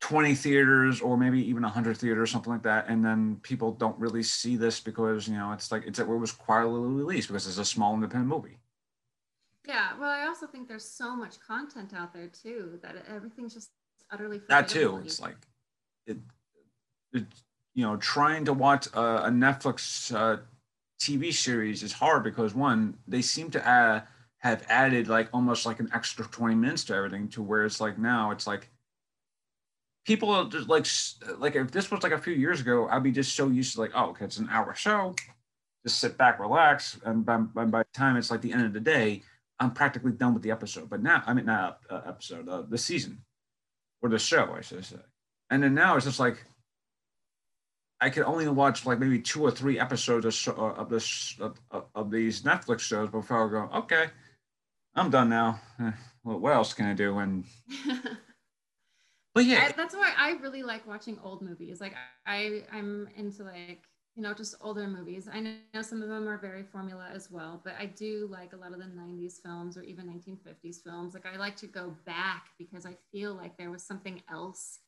20 0.00 0.34
theaters 0.34 1.00
or 1.00 1.16
maybe 1.16 1.40
even 1.48 1.62
100 1.62 1.96
theaters 1.96 2.30
something 2.30 2.52
like 2.52 2.62
that. 2.62 2.88
And 2.88 3.02
then 3.02 3.40
people 3.42 3.72
don't 3.72 3.98
really 3.98 4.22
see 4.22 4.56
this 4.56 4.78
because 4.78 5.26
you 5.26 5.34
know 5.34 5.52
it's 5.52 5.72
like 5.72 5.84
it's 5.86 5.98
it 5.98 6.06
was 6.06 6.32
quietly 6.32 6.80
released 6.80 7.28
because 7.28 7.46
it's 7.46 7.58
a 7.58 7.64
small 7.64 7.94
independent 7.94 8.28
movie. 8.28 8.58
Yeah, 9.66 9.98
well, 9.98 10.10
I 10.10 10.26
also 10.26 10.46
think 10.46 10.68
there's 10.68 10.84
so 10.84 11.16
much 11.16 11.40
content 11.40 11.92
out 11.92 12.12
there 12.12 12.28
too 12.28 12.78
that 12.82 13.04
everything's 13.08 13.54
just 13.54 13.70
utterly 14.10 14.40
that 14.48 14.68
too 14.68 15.00
it's 15.04 15.20
like 15.20 15.36
it, 16.06 16.18
it 17.12 17.24
you 17.74 17.84
know 17.84 17.96
trying 17.96 18.44
to 18.44 18.52
watch 18.52 18.86
a, 18.94 19.26
a 19.26 19.30
netflix 19.30 20.14
uh, 20.14 20.40
tv 21.00 21.32
series 21.32 21.82
is 21.82 21.92
hard 21.92 22.24
because 22.24 22.54
one 22.54 22.96
they 23.06 23.22
seem 23.22 23.50
to 23.50 23.66
add, 23.66 24.02
have 24.38 24.64
added 24.68 25.08
like 25.08 25.28
almost 25.32 25.66
like 25.66 25.80
an 25.80 25.88
extra 25.92 26.24
20 26.24 26.54
minutes 26.54 26.84
to 26.84 26.94
everything 26.94 27.28
to 27.28 27.42
where 27.42 27.64
it's 27.64 27.80
like 27.80 27.98
now 27.98 28.30
it's 28.30 28.46
like 28.46 28.70
people 30.06 30.30
are 30.30 30.48
just 30.48 30.68
like 30.68 30.86
like 31.38 31.56
if 31.56 31.70
this 31.70 31.90
was 31.90 32.02
like 32.02 32.12
a 32.12 32.18
few 32.18 32.32
years 32.32 32.60
ago 32.60 32.88
i'd 32.90 33.02
be 33.02 33.12
just 33.12 33.34
so 33.34 33.48
used 33.48 33.74
to 33.74 33.80
like 33.80 33.90
oh 33.94 34.10
okay 34.10 34.24
it's 34.24 34.38
an 34.38 34.48
hour 34.50 34.74
show 34.74 35.14
just 35.84 36.00
sit 36.00 36.16
back 36.16 36.40
relax 36.40 36.98
and 37.04 37.24
by, 37.24 37.36
by, 37.36 37.64
by 37.64 37.80
the 37.80 37.88
time 37.92 38.16
it's 38.16 38.30
like 38.30 38.40
the 38.40 38.52
end 38.52 38.64
of 38.64 38.72
the 38.72 38.80
day 38.80 39.22
i'm 39.60 39.70
practically 39.70 40.12
done 40.12 40.34
with 40.34 40.42
the 40.42 40.50
episode. 40.50 40.88
But 40.88 41.02
now 41.02 41.22
i 41.26 41.34
mean 41.34 41.46
not 41.46 41.80
uh, 41.90 42.02
episode 42.06 42.48
uh, 42.48 42.62
the 42.62 42.78
season 42.78 43.20
or 44.06 44.08
the 44.08 44.18
show, 44.18 44.54
I 44.56 44.60
should 44.60 44.84
say. 44.84 44.96
And 45.50 45.62
then 45.62 45.74
now 45.74 45.96
it's 45.96 46.06
just 46.06 46.20
like 46.20 46.44
I 48.00 48.10
can 48.10 48.24
only 48.24 48.46
watch 48.48 48.84
like 48.86 48.98
maybe 48.98 49.20
two 49.20 49.42
or 49.42 49.50
three 49.50 49.78
episodes 49.80 50.26
of, 50.26 50.34
show, 50.34 50.52
of 50.52 50.88
this 50.88 51.36
of, 51.40 51.58
of- 51.70 51.86
of 51.94 52.10
these 52.10 52.42
Netflix 52.42 52.80
shows 52.80 53.08
before 53.10 53.46
I 53.46 53.50
go, 53.68 53.76
okay, 53.78 54.06
I'm 54.94 55.10
done 55.10 55.28
now. 55.28 55.60
Eh, 55.80 55.92
Well, 56.24 56.38
what 56.40 56.52
else 56.54 56.72
can 56.74 56.86
I 56.86 56.94
do? 56.94 57.18
And 57.18 57.44
but 59.34 59.44
yeah, 59.44 59.66
I, 59.68 59.72
that's 59.76 59.94
why 59.94 60.12
I 60.16 60.32
really 60.42 60.62
like 60.62 60.86
watching 60.86 61.18
old 61.22 61.42
movies. 61.42 61.80
Like 61.80 61.94
I, 62.26 62.64
I'm 62.72 63.08
into 63.16 63.44
like 63.44 63.82
you 64.16 64.22
know 64.22 64.32
just 64.32 64.54
older 64.62 64.86
movies. 64.88 65.28
I 65.30 65.40
know 65.40 65.82
some 65.82 66.00
of 66.02 66.08
them 66.08 66.26
are 66.26 66.38
very 66.38 66.62
formula 66.62 67.08
as 67.14 67.30
well, 67.30 67.60
but 67.62 67.74
I 67.78 67.84
do 67.84 68.28
like 68.30 68.54
a 68.54 68.56
lot 68.56 68.72
of 68.72 68.78
the 68.78 68.86
'90s 68.86 69.42
films 69.44 69.76
or 69.76 69.82
even 69.82 70.06
1950s 70.06 70.82
films. 70.82 71.12
Like 71.12 71.26
I 71.26 71.36
like 71.36 71.56
to 71.56 71.66
go 71.66 71.94
back 72.06 72.46
because 72.58 72.86
I 72.86 72.96
feel 73.12 73.34
like 73.34 73.58
there 73.58 73.70
was 73.70 73.82
something 73.82 74.22
else 74.30 74.78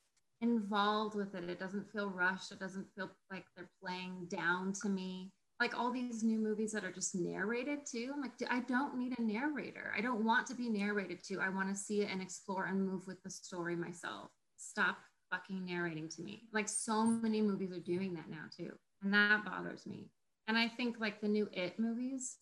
involved 0.41 1.15
with 1.15 1.35
it. 1.35 1.49
It 1.49 1.61
doesn't 1.61 1.93
feel 1.93 2.09
rushed. 2.09 2.53
It 2.53 2.59
doesn't 2.59 2.87
feel 2.95 3.11
like 3.31 3.45
they're 3.55 3.71
playing 3.85 4.29
down 4.31 4.73
to 4.83 4.89
me. 4.89 5.31
Like 5.61 5.77
all 5.77 5.93
these 5.93 6.23
new 6.23 6.39
movies 6.39 6.73
that 6.73 6.85
are 6.85 6.93
just 6.93 7.15
narrated 7.15 7.81
too. 7.85 8.13
I'm 8.15 8.23
like, 8.23 8.33
I 8.49 8.61
don't 8.61 8.97
need 8.97 9.19
a 9.19 9.23
narrator. 9.23 9.93
I 9.97 10.01
don't 10.01 10.25
want 10.25 10.47
to 10.47 10.55
be 10.55 10.71
narrated 10.71 11.23
to. 11.25 11.41
I 11.41 11.49
want 11.49 11.69
to 11.69 11.75
see 11.75 12.01
it 12.01 12.11
and 12.11 12.23
explore 12.23 12.67
and 12.67 12.87
move 12.87 13.07
with 13.07 13.23
the 13.25 13.31
story 13.31 13.77
myself. 13.77 14.31
Stop 14.57 14.99
fucking 15.31 15.67
narrating 15.67 16.09
to 16.09 16.23
me. 16.23 16.45
Like 16.55 16.69
so 16.69 17.05
many 17.05 17.43
movies 17.43 17.73
are 17.73 17.81
doing 17.81 18.15
that 18.15 18.31
now 18.31 18.45
too. 18.57 18.73
And 19.03 19.13
that 19.15 19.45
bothers 19.45 19.87
me. 19.87 20.11
And 20.49 20.57
I 20.59 20.69
think 20.69 20.97
like 21.01 21.21
the 21.21 21.29
new 21.29 21.49
It 21.53 21.79
movies 21.79 22.37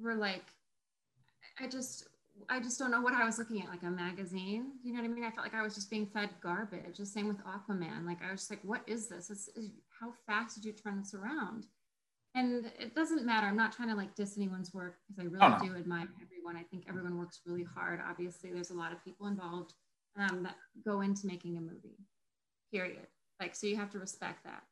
were 0.00 0.14
like, 0.14 0.44
I 1.58 1.66
just, 1.66 2.08
I 2.48 2.60
just 2.60 2.78
don't 2.78 2.90
know 2.90 3.00
what 3.00 3.14
I 3.14 3.24
was 3.24 3.38
looking 3.38 3.60
at, 3.62 3.68
like 3.68 3.82
a 3.82 3.90
magazine. 3.90 4.72
You 4.82 4.92
know 4.92 5.00
what 5.00 5.10
I 5.10 5.12
mean? 5.12 5.24
I 5.24 5.30
felt 5.30 5.46
like 5.46 5.54
I 5.54 5.62
was 5.62 5.74
just 5.74 5.90
being 5.90 6.06
fed 6.06 6.30
garbage. 6.42 6.98
The 6.98 7.06
same 7.06 7.28
with 7.28 7.38
Aquaman. 7.44 8.06
Like 8.06 8.18
I 8.26 8.30
was 8.30 8.40
just 8.42 8.50
like, 8.50 8.60
what 8.62 8.82
is 8.86 9.08
this? 9.08 9.30
It's, 9.30 9.48
it's- 9.48 9.70
how 10.00 10.12
fast 10.26 10.56
did 10.56 10.64
you 10.64 10.72
turn 10.72 10.98
this 10.98 11.14
around? 11.14 11.66
And 12.34 12.66
it 12.80 12.94
doesn't 12.94 13.24
matter. 13.24 13.46
I'm 13.46 13.56
not 13.56 13.70
trying 13.72 13.88
to 13.90 13.94
like 13.94 14.16
diss 14.16 14.36
anyone's 14.36 14.74
work 14.74 14.96
because 15.06 15.20
I 15.20 15.24
really 15.28 15.44
Oh, 15.44 15.58
no. 15.62 15.68
do 15.72 15.76
admire 15.78 16.08
everyone. 16.20 16.56
I 16.56 16.64
think 16.64 16.86
everyone 16.88 17.16
works 17.18 17.40
really 17.46 17.62
hard. 17.62 18.00
Obviously, 18.04 18.52
there's 18.52 18.70
a 18.70 18.74
lot 18.74 18.92
of 18.92 19.04
people 19.04 19.28
involved 19.28 19.74
um, 20.18 20.42
that 20.42 20.56
go 20.84 21.02
into 21.02 21.26
making 21.28 21.56
a 21.56 21.60
movie. 21.60 21.98
Period. 22.72 23.06
Like 23.38 23.54
so, 23.54 23.66
you 23.68 23.76
have 23.76 23.90
to 23.90 23.98
respect 24.00 24.42
that. 24.44 24.62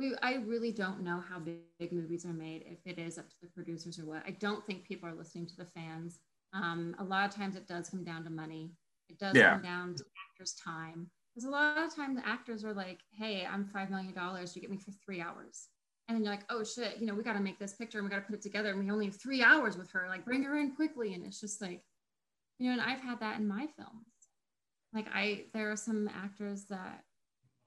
We, 0.00 0.16
I 0.22 0.34
really 0.36 0.72
don't 0.72 1.02
know 1.02 1.20
how 1.20 1.38
big, 1.38 1.58
big 1.78 1.92
movies 1.92 2.24
are 2.24 2.32
made. 2.32 2.64
If 2.66 2.78
it 2.86 2.98
is 2.98 3.18
up 3.18 3.28
to 3.28 3.36
the 3.42 3.48
producers 3.48 3.98
or 3.98 4.06
what, 4.06 4.22
I 4.26 4.30
don't 4.32 4.64
think 4.66 4.84
people 4.84 5.08
are 5.08 5.14
listening 5.14 5.46
to 5.46 5.56
the 5.56 5.66
fans. 5.66 6.18
Um, 6.54 6.96
a 6.98 7.04
lot 7.04 7.28
of 7.28 7.34
times, 7.34 7.54
it 7.54 7.68
does 7.68 7.90
come 7.90 8.02
down 8.02 8.24
to 8.24 8.30
money. 8.30 8.72
It 9.10 9.18
does 9.18 9.36
Yeah. 9.36 9.52
come 9.52 9.62
down 9.62 9.94
to 9.96 10.04
actors' 10.32 10.54
time. 10.54 11.10
Because 11.34 11.46
a 11.46 11.50
lot 11.50 11.78
of 11.78 11.94
time, 11.94 12.14
the 12.14 12.26
actors 12.26 12.64
are 12.64 12.72
like, 12.74 13.00
"Hey, 13.12 13.46
I'm 13.46 13.66
five 13.66 13.90
million 13.90 14.14
dollars. 14.14 14.56
You 14.56 14.62
get 14.62 14.70
me 14.70 14.78
for 14.78 14.90
three 14.92 15.20
hours." 15.20 15.68
and 16.08 16.16
then 16.16 16.24
you're 16.24 16.34
like, 16.34 16.44
oh 16.50 16.64
shit, 16.64 16.98
you 16.98 17.06
know, 17.06 17.14
we 17.14 17.22
got 17.22 17.34
to 17.34 17.40
make 17.40 17.60
this 17.60 17.74
picture 17.74 17.98
and 17.98 18.04
we 18.04 18.10
got 18.10 18.16
to 18.16 18.26
put 18.26 18.34
it 18.34 18.42
together, 18.42 18.70
and 18.70 18.80
we 18.80 18.90
only 18.90 19.06
have 19.06 19.14
three 19.14 19.44
hours 19.44 19.76
with 19.78 19.92
her. 19.92 20.08
Like, 20.08 20.24
bring 20.24 20.42
her 20.42 20.58
in 20.58 20.74
quickly, 20.74 21.14
and 21.14 21.24
it's 21.24 21.40
just 21.40 21.60
like, 21.62 21.84
you 22.58 22.66
know, 22.66 22.72
and 22.72 22.80
I've 22.82 23.00
had 23.00 23.20
that 23.20 23.38
in 23.38 23.46
my 23.46 23.68
films. 23.76 24.06
Like, 24.92 25.06
I 25.14 25.44
there 25.54 25.70
are 25.70 25.76
some 25.76 26.08
actors 26.08 26.64
that 26.64 27.04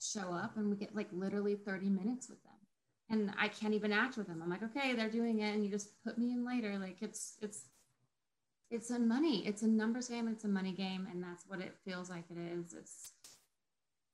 show 0.04 0.34
up 0.34 0.58
and 0.58 0.70
we 0.70 0.76
get 0.76 0.96
like 0.96 1.08
literally 1.12 1.56
30 1.56 1.90
minutes 1.90 2.30
with 2.30 2.42
them. 2.44 2.54
And 3.10 3.32
I 3.38 3.48
can't 3.48 3.74
even 3.74 3.92
act 3.92 4.18
with 4.18 4.28
them. 4.28 4.42
I'm 4.42 4.50
like, 4.50 4.64
okay, 4.64 4.94
they're 4.94 5.10
doing 5.10 5.40
it, 5.40 5.54
and 5.54 5.64
you 5.64 5.70
just 5.70 6.02
put 6.04 6.18
me 6.18 6.32
in 6.32 6.46
later. 6.46 6.80
Like 6.80 7.02
it's 7.02 7.38
it's 7.42 7.66
it's 8.72 8.90
a 8.90 8.98
money, 8.98 9.46
it's 9.46 9.62
a 9.62 9.68
numbers 9.68 10.08
game, 10.08 10.28
it's 10.28 10.46
a 10.46 10.48
money 10.48 10.72
game, 10.72 11.08
and 11.12 11.22
that's 11.22 11.44
what 11.48 11.60
it 11.60 11.76
feels 11.86 12.10
like 12.10 12.24
it 12.32 12.38
is. 12.40 12.74
It's 12.74 13.12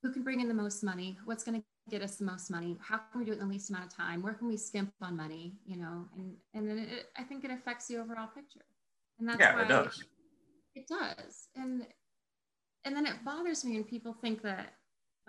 who 0.02 0.12
can 0.12 0.24
bring 0.24 0.42
in 0.42 0.48
the 0.48 0.54
most 0.54 0.84
money, 0.84 1.18
what's 1.26 1.44
going 1.44 1.62
to 1.62 1.66
get 1.90 2.02
us 2.02 2.18
the 2.18 2.26
most 2.26 2.50
money, 2.50 2.78
how 2.82 2.98
can 2.98 3.20
we 3.20 3.26
do 3.26 3.32
it 3.32 3.40
in 3.40 3.48
the 3.48 3.54
least 3.54 3.70
amount 3.70 3.86
of 3.86 3.96
time, 3.96 4.22
where 4.22 4.34
can 4.34 4.48
we 4.48 4.58
skimp 4.58 4.92
on 5.02 5.16
money, 5.16 5.54
you 5.66 5.78
know, 5.78 6.06
and 6.18 6.36
and 6.54 6.70
then 6.70 6.80
it, 6.80 7.08
I 7.18 7.24
think 7.24 7.46
it 7.46 7.52
affects 7.52 7.88
the 7.88 7.98
overall 7.98 8.28
picture, 8.28 8.66
and 9.20 9.28
that's 9.28 9.40
yeah, 9.40 9.56
why 9.56 9.62
it 9.64 9.68
does. 9.68 10.04
It 10.76 10.88
does, 10.88 11.48
and 11.56 11.86
and 12.86 12.96
then 12.96 13.06
it 13.06 13.24
bothers 13.26 13.64
me 13.66 13.74
when 13.74 13.84
people 13.84 14.14
think 14.14 14.42
that 14.44 14.74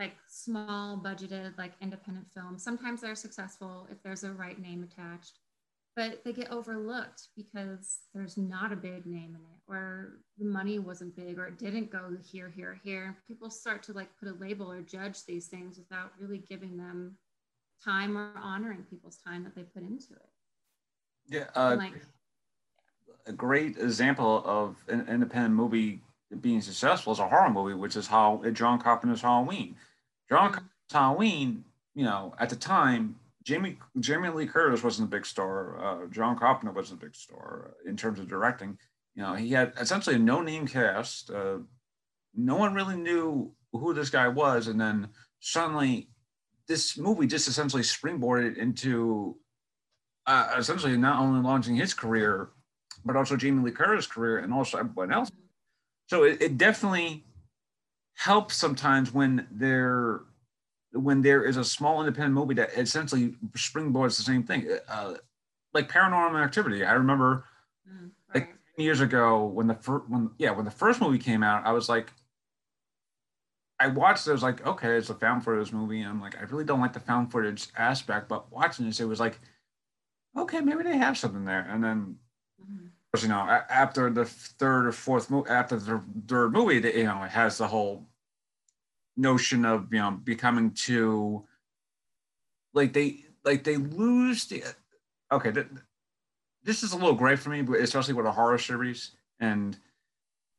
like 0.00 0.16
small 0.26 0.98
budgeted 0.98 1.56
like 1.58 1.72
independent 1.80 2.26
films. 2.32 2.64
Sometimes 2.64 3.02
they're 3.02 3.14
successful 3.14 3.86
if 3.90 4.02
there's 4.02 4.24
a 4.24 4.32
right 4.32 4.60
name 4.60 4.82
attached 4.82 5.38
but 5.96 6.22
they 6.24 6.32
get 6.32 6.50
overlooked 6.50 7.28
because 7.36 8.00
there's 8.14 8.36
not 8.36 8.72
a 8.72 8.76
big 8.76 9.06
name 9.06 9.36
in 9.36 9.40
it 9.40 9.60
or 9.68 10.20
the 10.38 10.44
money 10.44 10.78
wasn't 10.78 11.14
big 11.16 11.38
or 11.38 11.46
it 11.46 11.58
didn't 11.58 11.90
go 11.90 12.16
here 12.24 12.48
here 12.48 12.80
here. 12.82 13.16
People 13.26 13.50
start 13.50 13.82
to 13.84 13.92
like 13.92 14.08
put 14.18 14.28
a 14.28 14.34
label 14.34 14.70
or 14.70 14.82
judge 14.82 15.24
these 15.24 15.48
things 15.48 15.78
without 15.78 16.12
really 16.18 16.38
giving 16.38 16.76
them 16.76 17.16
time 17.84 18.16
or 18.16 18.32
honoring 18.40 18.84
people's 18.88 19.16
time 19.16 19.42
that 19.44 19.54
they 19.54 19.62
put 19.62 19.82
into 19.82 20.12
it. 20.12 20.28
Yeah 21.28 21.46
uh, 21.54 21.76
like 21.76 21.92
a 23.26 23.32
great 23.32 23.76
example 23.76 24.42
of 24.44 24.76
an 24.88 25.06
independent 25.08 25.54
movie 25.54 26.00
being 26.40 26.60
successful 26.60 27.12
is 27.12 27.18
a 27.18 27.28
horror 27.28 27.50
movie 27.50 27.74
which 27.74 27.96
is 27.96 28.06
how 28.06 28.40
john 28.52 28.80
carpenter's 28.80 29.20
halloween 29.20 29.74
John 30.30 30.52
mm-hmm. 30.52 30.64
Halloween, 30.96 31.64
you 31.94 32.04
know, 32.04 32.34
at 32.38 32.50
the 32.50 32.56
time, 32.56 33.16
Jamie 33.42 33.78
Jamie 33.98 34.28
Lee 34.28 34.46
Curtis 34.46 34.82
wasn't 34.82 35.08
a 35.08 35.10
big 35.10 35.26
star. 35.26 35.82
Uh, 35.82 36.06
John 36.06 36.38
Carpenter 36.38 36.72
wasn't 36.72 37.02
a 37.02 37.06
big 37.06 37.14
star 37.14 37.72
in 37.86 37.96
terms 37.96 38.18
of 38.18 38.28
directing. 38.28 38.78
You 39.14 39.22
know, 39.22 39.34
he 39.34 39.50
had 39.50 39.72
essentially 39.78 40.16
a 40.16 40.20
no-name 40.20 40.66
cast. 40.66 41.30
Uh, 41.30 41.58
no 42.34 42.56
one 42.56 42.74
really 42.74 42.96
knew 42.96 43.52
who 43.72 43.92
this 43.92 44.10
guy 44.10 44.28
was, 44.28 44.68
and 44.68 44.80
then 44.80 45.08
suddenly, 45.40 46.08
this 46.68 46.96
movie 46.96 47.26
just 47.26 47.48
essentially 47.48 47.82
springboarded 47.82 48.56
into 48.56 49.36
uh, 50.26 50.54
essentially 50.56 50.96
not 50.96 51.20
only 51.20 51.40
launching 51.42 51.74
his 51.74 51.92
career, 51.92 52.50
but 53.04 53.16
also 53.16 53.36
Jamie 53.36 53.64
Lee 53.64 53.72
Curtis' 53.72 54.06
career, 54.06 54.38
and 54.38 54.52
also 54.52 54.78
everyone 54.78 55.12
else. 55.12 55.30
So 56.06 56.24
it, 56.24 56.40
it 56.40 56.58
definitely 56.58 57.24
helps 58.14 58.56
sometimes 58.56 59.12
when 59.12 59.46
there 59.50 60.20
when 60.92 61.22
there 61.22 61.44
is 61.44 61.56
a 61.56 61.64
small 61.64 62.00
independent 62.00 62.34
movie 62.34 62.54
that 62.54 62.70
essentially 62.76 63.34
springboards 63.52 64.16
the 64.16 64.22
same 64.22 64.42
thing. 64.42 64.68
Uh, 64.88 65.14
like 65.72 65.88
paranormal 65.88 66.42
activity. 66.42 66.84
I 66.84 66.92
remember 66.92 67.44
mm, 67.88 68.10
right. 68.34 68.48
like 68.48 68.54
years 68.76 69.00
ago 69.00 69.44
when 69.44 69.66
the 69.66 69.74
first 69.74 70.08
when 70.08 70.30
yeah 70.38 70.50
when 70.50 70.64
the 70.64 70.70
first 70.70 71.00
movie 71.02 71.18
came 71.18 71.42
out 71.42 71.66
i 71.66 71.72
was 71.72 71.90
like 71.90 72.10
i 73.78 73.86
watched 73.86 74.26
it. 74.26 74.30
I 74.30 74.32
was 74.32 74.42
like 74.42 74.66
okay 74.66 74.96
it's 74.96 75.10
a 75.10 75.14
found 75.14 75.44
footage 75.44 75.72
movie. 75.72 76.00
And 76.00 76.08
i'm 76.08 76.20
like 76.20 76.36
i 76.38 76.42
really 76.42 76.64
don't 76.64 76.80
like 76.80 76.94
the 76.94 77.00
found 77.00 77.30
footage 77.30 77.68
aspect 77.76 78.28
but 78.28 78.50
watching 78.50 78.86
this 78.86 79.00
it 79.00 79.04
was 79.04 79.20
like 79.20 79.38
okay 80.36 80.60
maybe 80.60 80.82
they 80.82 80.96
have 80.96 81.18
something 81.18 81.44
there. 81.44 81.66
And 81.68 81.84
then 81.84 82.16
mm-hmm 82.60 82.86
you 83.18 83.28
know, 83.28 83.40
after 83.68 84.08
the 84.08 84.24
third 84.24 84.86
or 84.86 84.92
fourth 84.92 85.30
movie, 85.30 85.50
after 85.50 85.76
the 85.76 86.00
third 86.28 86.52
movie, 86.52 86.76
you 86.76 87.04
know, 87.04 87.22
it 87.24 87.30
has 87.30 87.58
the 87.58 87.66
whole 87.66 88.06
notion 89.16 89.64
of 89.64 89.92
you 89.92 89.98
know 89.98 90.12
becoming 90.12 90.70
too 90.70 91.44
like 92.72 92.92
they 92.92 93.24
like 93.44 93.64
they 93.64 93.76
lose 93.76 94.46
the 94.46 94.62
okay 95.30 95.52
th- 95.52 95.66
this 96.64 96.82
is 96.82 96.92
a 96.92 96.96
little 96.96 97.14
great 97.14 97.38
for 97.38 97.50
me 97.50 97.62
but 97.62 97.80
especially 97.80 98.14
with 98.14 98.26
a 98.26 98.32
horror 98.32 98.58
series 98.58 99.12
and 99.38 99.78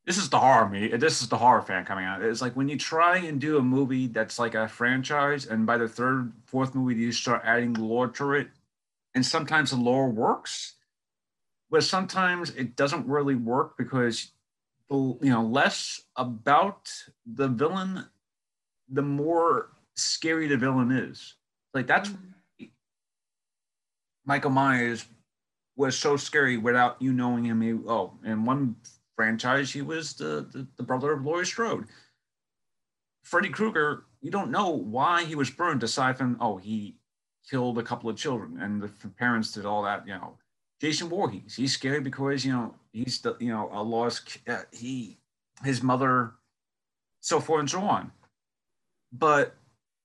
this 0.06 0.18
is 0.18 0.30
the 0.30 0.40
horror 0.40 0.70
me 0.70 0.90
this 0.90 1.22
is 1.22 1.30
the 1.30 1.38
horror 1.38 1.62
fan 1.62 1.86
coming 1.86 2.06
out. 2.06 2.22
It's 2.22 2.42
like 2.42 2.56
when 2.56 2.68
you 2.68 2.78
try 2.78 3.18
and 3.18 3.40
do 3.40 3.58
a 3.58 3.64
movie 3.64 4.08
that's 4.08 4.40
like 4.40 4.56
a 4.56 4.68
franchise 4.68 5.46
and 5.46 5.66
by 5.66 5.78
the 5.78 5.88
third 5.88 6.32
fourth 6.46 6.76
movie 6.76 7.00
you 7.00 7.12
start 7.12 7.42
adding 7.46 7.74
lore 7.74 8.08
to 8.10 8.34
it 8.34 8.48
and 9.16 9.26
sometimes 9.26 9.72
the 9.72 9.78
lore 9.78 10.10
works 10.10 10.76
but 11.72 11.84
sometimes 11.84 12.52
it 12.52 12.76
doesn't 12.76 13.08
really 13.08 13.36
work 13.36 13.78
because 13.78 14.34
you 14.90 15.18
know 15.22 15.42
less 15.42 16.02
about 16.18 16.92
the 17.26 17.48
villain 17.48 18.06
the 18.90 19.02
more 19.02 19.70
scary 19.96 20.48
the 20.48 20.58
villain 20.58 20.92
is. 20.92 21.36
Like 21.74 21.88
that's 21.88 22.10
mm-hmm. 22.10 22.66
Michael 24.26 24.52
Myers 24.52 25.06
was 25.78 25.98
so 25.98 26.18
scary 26.18 26.58
without 26.58 27.02
you 27.02 27.14
knowing 27.14 27.46
him. 27.46 27.62
He, 27.62 27.72
oh, 27.72 28.14
in 28.26 28.44
one 28.46 28.76
franchise, 29.16 29.72
he 29.72 29.82
was 29.82 30.14
the, 30.14 30.48
the, 30.52 30.68
the 30.78 30.84
brother 30.84 31.14
of 31.14 31.26
Laurie 31.26 31.46
Strode. 31.46 31.86
Freddy 33.24 33.50
Krueger, 33.50 34.04
you 34.22 34.30
don't 34.30 34.52
know 34.52 34.70
why 34.70 35.24
he 35.24 35.36
was 35.36 35.50
burned 35.50 35.82
to 35.82 35.88
siphon 35.88 36.36
oh, 36.40 36.58
he 36.58 36.98
killed 37.50 37.78
a 37.78 37.84
couple 37.84 38.10
of 38.10 38.18
children 38.18 38.60
and 38.60 38.82
the 38.82 38.90
parents 39.18 39.54
did 39.54 39.66
all 39.66 39.84
that, 39.84 40.06
you 40.06 40.14
know. 40.14 40.38
Jason 40.82 41.10
Voorhees, 41.10 41.56
he's 41.56 41.74
scary 41.74 42.02
because, 42.02 42.44
you 42.44 42.52
know, 42.52 42.74
he's 42.92 43.22
the, 43.22 43.38
you 43.40 43.50
know, 43.50 43.70
a 43.72 43.84
lost, 43.84 44.40
uh, 44.48 44.64
he, 44.72 45.20
his 45.64 45.84
mother, 45.84 46.32
so 47.20 47.40
forth 47.40 47.60
and 47.60 47.70
so 47.70 47.82
on. 47.82 48.12
But 49.14 49.56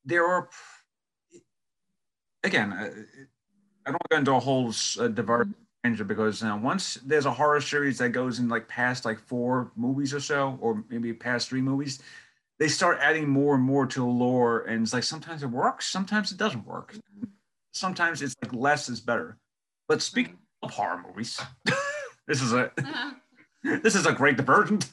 there 0.05 0.27
are 0.27 0.51
again 2.45 2.73
uh, 2.73 2.91
i 3.87 3.91
don't 3.91 4.09
go 4.09 4.17
into 4.19 4.33
a 4.33 4.39
whole 4.39 4.73
uh, 5.01 5.09
diverse 5.09 5.49
tangent 5.83 6.07
because 6.07 6.43
you 6.43 6.49
know, 6.49 6.57
once 6.57 6.95
there's 7.05 7.27
a 7.27 7.31
horror 7.31 7.61
series 7.61 7.99
that 7.99 8.11
goes 8.11 8.39
in 8.39 8.49
like 8.49 8.69
past 8.69 9.05
like 9.05 9.19
four 9.19 9.73
movies 9.75 10.15
or 10.15 10.21
so 10.21 10.57
or 10.61 10.85
maybe 10.89 11.13
past 11.13 11.49
three 11.49 11.61
movies 11.61 12.01
they 12.61 12.69
start 12.69 12.99
adding 13.01 13.29
more 13.29 13.57
and 13.57 13.65
more 13.65 13.85
to 13.85 14.01
the 14.01 14.07
lore 14.07 14.61
and 14.61 14.83
it's 14.83 14.93
like 14.93 15.03
sometimes 15.03 15.43
it 15.43 15.51
works 15.51 15.87
sometimes 15.87 16.31
it 16.31 16.39
doesn't 16.39 16.67
work. 16.67 16.95
Sometimes 17.73 18.23
it's 18.23 18.35
like 18.43 18.55
less 18.55 18.89
is 18.89 19.01
better. 19.01 19.37
But 19.89 20.01
speaking 20.01 20.39
horror 20.63 21.03
movies 21.07 21.41
this 22.27 22.43
is 22.43 22.53
a 22.53 22.71
this 23.83 23.95
is 23.95 24.07
a 24.07 24.13
great 24.13 24.37
divergent 24.37 24.91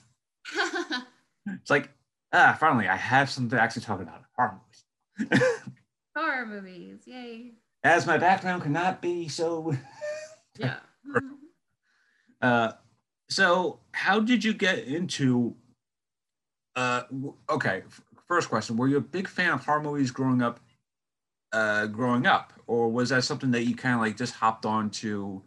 it's 1.48 1.70
like 1.70 1.90
ah, 2.34 2.58
finally, 2.60 2.88
I 2.88 2.96
have 2.96 3.30
something 3.30 3.52
to 3.52 3.62
actually 3.62 3.84
talk 3.84 4.02
about 4.02 4.24
horror 4.36 4.60
movies. 4.60 5.44
horror 6.18 6.46
movies, 6.46 7.04
yay. 7.06 7.52
As 7.84 8.08
my 8.08 8.18
background 8.18 8.64
cannot 8.64 9.02
be 9.02 9.28
so. 9.28 9.76
yeah. 10.58 10.78
uh, 12.42 12.74
so, 13.30 13.80
how 13.92 14.20
did 14.20 14.44
you 14.44 14.54
get 14.54 14.80
into? 14.80 15.56
Uh, 16.76 17.04
okay, 17.50 17.84
first 18.28 18.50
question: 18.50 18.78
Were 18.78 18.88
you 18.88 18.98
a 18.98 19.02
big 19.02 19.28
fan 19.28 19.52
of 19.52 19.66
horror 19.66 19.84
movies 19.84 20.12
growing 20.12 20.42
up? 20.42 20.60
Uh, 21.52 21.86
growing 21.86 22.26
up, 22.26 22.52
or 22.66 22.90
was 22.90 23.10
that 23.10 23.24
something 23.24 23.52
that 23.52 23.66
you 23.66 23.76
kind 23.76 23.94
of 23.94 24.02
like 24.02 24.18
just 24.18 24.34
hopped 24.34 24.66
on 24.66 24.90
to? 24.90 25.44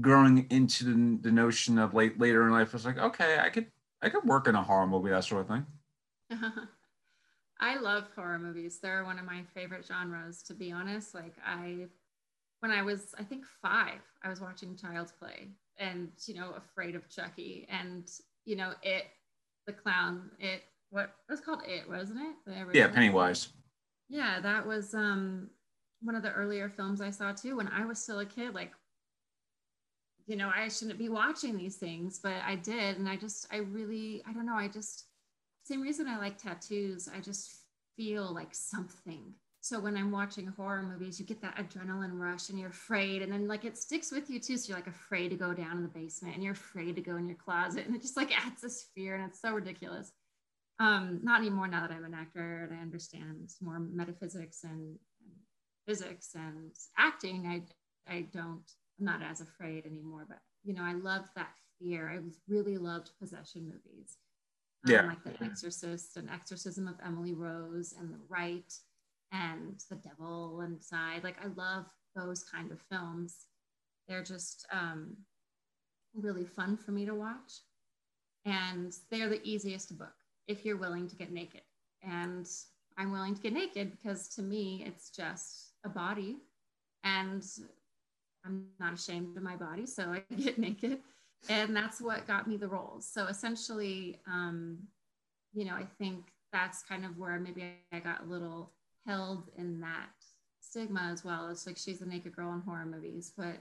Growing 0.00 0.46
into 0.50 0.84
the, 0.84 1.18
the 1.20 1.32
notion 1.32 1.78
of 1.78 1.92
late 1.92 2.18
later 2.18 2.46
in 2.46 2.52
life, 2.52 2.70
I 2.72 2.76
was 2.76 2.86
like, 2.86 2.98
okay, 2.98 3.38
I 3.38 3.50
could 3.50 3.66
I 4.02 4.08
could 4.08 4.24
work 4.24 4.48
in 4.48 4.54
a 4.54 4.62
horror 4.62 4.86
movie, 4.86 5.10
that 5.10 5.24
sort 5.24 5.42
of 5.42 5.48
thing. 5.48 5.66
I 7.60 7.78
love 7.78 8.08
horror 8.16 8.40
movies. 8.40 8.80
They're 8.82 9.04
one 9.04 9.20
of 9.20 9.24
my 9.24 9.42
favorite 9.54 9.86
genres, 9.86 10.42
to 10.44 10.54
be 10.54 10.72
honest. 10.72 11.14
Like 11.14 11.34
I, 11.46 11.86
when 12.58 12.72
I 12.72 12.82
was, 12.82 13.14
I 13.18 13.22
think 13.22 13.44
five, 13.62 14.00
I 14.24 14.28
was 14.28 14.40
watching 14.40 14.76
Child's 14.76 15.12
Play 15.12 15.48
and, 15.78 16.08
you 16.26 16.34
know, 16.34 16.54
afraid 16.56 16.96
of 16.96 17.08
Chucky 17.08 17.66
and, 17.70 18.10
you 18.44 18.56
know, 18.56 18.72
it, 18.82 19.04
the 19.66 19.72
clown, 19.72 20.30
it, 20.40 20.62
what 20.90 21.14
it 21.28 21.30
was 21.30 21.40
called 21.40 21.62
it, 21.64 21.88
wasn't 21.88 22.18
it? 22.20 22.74
yeah, 22.74 22.88
Pennywise. 22.88 23.48
Yeah, 24.08 24.40
that 24.40 24.66
was 24.66 24.92
um 24.92 25.48
one 26.02 26.16
of 26.16 26.22
the 26.22 26.32
earlier 26.32 26.68
films 26.68 27.00
I 27.00 27.10
saw 27.10 27.32
too 27.32 27.56
when 27.56 27.68
I 27.68 27.84
was 27.84 28.02
still 28.02 28.18
a 28.18 28.26
kid. 28.26 28.54
Like 28.54 28.72
you 30.32 30.38
know, 30.38 30.50
I 30.56 30.68
shouldn't 30.68 30.98
be 30.98 31.10
watching 31.10 31.58
these 31.58 31.76
things, 31.76 32.18
but 32.18 32.36
I 32.42 32.54
did. 32.54 32.96
And 32.96 33.06
I 33.06 33.16
just, 33.16 33.46
I 33.52 33.58
really, 33.58 34.22
I 34.26 34.32
don't 34.32 34.46
know, 34.46 34.54
I 34.54 34.66
just, 34.66 35.04
same 35.64 35.82
reason 35.82 36.08
I 36.08 36.16
like 36.16 36.38
tattoos, 36.38 37.06
I 37.14 37.20
just 37.20 37.54
feel 37.98 38.32
like 38.34 38.54
something. 38.54 39.34
So 39.60 39.78
when 39.78 39.94
I'm 39.94 40.10
watching 40.10 40.46
horror 40.46 40.82
movies, 40.82 41.20
you 41.20 41.26
get 41.26 41.42
that 41.42 41.58
adrenaline 41.58 42.18
rush 42.18 42.48
and 42.48 42.58
you're 42.58 42.70
afraid. 42.70 43.20
And 43.20 43.30
then 43.30 43.46
like 43.46 43.66
it 43.66 43.76
sticks 43.76 44.10
with 44.10 44.30
you 44.30 44.40
too. 44.40 44.56
So 44.56 44.70
you're 44.70 44.78
like 44.78 44.86
afraid 44.86 45.28
to 45.28 45.36
go 45.36 45.52
down 45.52 45.76
in 45.76 45.82
the 45.82 45.88
basement 45.90 46.34
and 46.34 46.42
you're 46.42 46.54
afraid 46.54 46.96
to 46.96 47.02
go 47.02 47.16
in 47.16 47.28
your 47.28 47.36
closet. 47.36 47.84
And 47.86 47.94
it 47.94 48.00
just 48.00 48.16
like 48.16 48.32
adds 48.34 48.62
this 48.62 48.86
fear 48.94 49.16
and 49.16 49.28
it's 49.28 49.42
so 49.42 49.52
ridiculous. 49.52 50.12
Um, 50.80 51.20
not 51.22 51.42
anymore 51.42 51.68
now 51.68 51.86
that 51.86 51.94
I'm 51.94 52.06
an 52.06 52.14
actor 52.14 52.70
and 52.70 52.78
I 52.78 52.80
understand 52.80 53.50
more 53.60 53.78
metaphysics 53.78 54.64
and, 54.64 54.96
and 55.20 55.36
physics 55.86 56.30
and 56.34 56.70
acting, 56.96 57.46
I 57.46 58.12
I 58.12 58.22
don't 58.32 58.64
I'm 59.02 59.20
not 59.20 59.28
as 59.28 59.40
afraid 59.40 59.84
anymore. 59.84 60.24
But 60.28 60.38
you 60.64 60.74
know, 60.74 60.82
I 60.82 60.94
loved 60.94 61.28
that 61.36 61.54
fear. 61.80 62.08
I 62.08 62.20
really 62.48 62.78
loved 62.78 63.10
possession 63.20 63.64
movies. 63.64 64.18
Um, 64.86 64.92
yeah. 64.92 65.06
Like 65.06 65.24
The 65.24 65.44
Exorcist 65.44 66.16
and 66.16 66.30
Exorcism 66.30 66.88
of 66.88 66.94
Emily 67.04 67.34
Rose 67.34 67.94
and 67.98 68.12
The 68.12 68.20
Rite 68.28 68.74
and 69.32 69.82
The 69.90 69.96
Devil 69.96 70.60
Inside. 70.60 71.24
Like 71.24 71.36
I 71.42 71.48
love 71.56 71.86
those 72.14 72.44
kind 72.44 72.70
of 72.70 72.80
films. 72.90 73.46
They're 74.08 74.22
just 74.22 74.66
um, 74.72 75.16
really 76.14 76.44
fun 76.44 76.76
for 76.76 76.92
me 76.92 77.04
to 77.06 77.14
watch. 77.14 77.52
And 78.44 78.92
they're 79.10 79.28
the 79.28 79.42
easiest 79.44 79.88
to 79.88 79.94
book 79.94 80.14
if 80.48 80.64
you're 80.64 80.76
willing 80.76 81.08
to 81.08 81.16
get 81.16 81.32
naked. 81.32 81.62
And 82.02 82.48
I'm 82.98 83.12
willing 83.12 83.34
to 83.34 83.40
get 83.40 83.52
naked 83.52 83.92
because 83.92 84.28
to 84.34 84.42
me, 84.42 84.84
it's 84.86 85.10
just 85.10 85.72
a 85.84 85.88
body. 85.88 86.38
And 87.04 87.44
I'm 88.44 88.66
not 88.80 88.94
ashamed 88.94 89.36
of 89.36 89.42
my 89.42 89.56
body, 89.56 89.86
so 89.86 90.04
I 90.04 90.34
get 90.36 90.58
naked. 90.58 90.98
And 91.48 91.74
that's 91.74 92.00
what 92.00 92.26
got 92.26 92.46
me 92.46 92.56
the 92.56 92.68
roles. 92.68 93.06
So 93.06 93.26
essentially, 93.26 94.20
um, 94.26 94.78
you 95.52 95.64
know, 95.64 95.74
I 95.74 95.86
think 95.98 96.32
that's 96.52 96.82
kind 96.82 97.04
of 97.04 97.18
where 97.18 97.38
maybe 97.38 97.64
I 97.92 97.98
got 97.98 98.22
a 98.22 98.30
little 98.30 98.72
held 99.06 99.50
in 99.56 99.80
that 99.80 100.10
stigma 100.60 101.08
as 101.12 101.24
well. 101.24 101.48
It's 101.50 101.66
like 101.66 101.76
she's 101.76 102.02
a 102.02 102.06
naked 102.06 102.34
girl 102.34 102.52
in 102.52 102.60
horror 102.60 102.86
movies, 102.86 103.32
but 103.36 103.58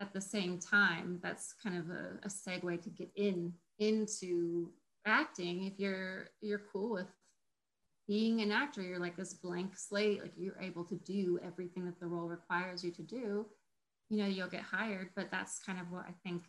at 0.00 0.12
the 0.12 0.20
same 0.20 0.58
time, 0.58 1.18
that's 1.22 1.54
kind 1.62 1.78
of 1.78 1.90
a, 1.90 2.18
a 2.22 2.28
segue 2.28 2.82
to 2.82 2.90
get 2.90 3.10
in 3.16 3.52
into 3.78 4.68
acting. 5.06 5.64
If 5.64 5.78
you're 5.78 6.28
you're 6.40 6.62
cool 6.72 6.92
with 6.92 7.06
being 8.06 8.40
an 8.40 8.52
actor, 8.52 8.82
you're 8.82 9.00
like 9.00 9.16
this 9.16 9.34
blank 9.34 9.76
slate, 9.76 10.22
like 10.22 10.32
you're 10.36 10.60
able 10.60 10.84
to 10.84 10.94
do 10.96 11.40
everything 11.44 11.84
that 11.86 11.98
the 11.98 12.06
role 12.06 12.28
requires 12.28 12.84
you 12.84 12.90
to 12.92 13.02
do, 13.02 13.46
you 14.08 14.18
know, 14.18 14.28
you'll 14.28 14.48
get 14.48 14.62
hired. 14.62 15.10
But 15.14 15.30
that's 15.30 15.58
kind 15.58 15.80
of 15.80 15.90
what 15.90 16.04
I 16.08 16.14
think 16.22 16.44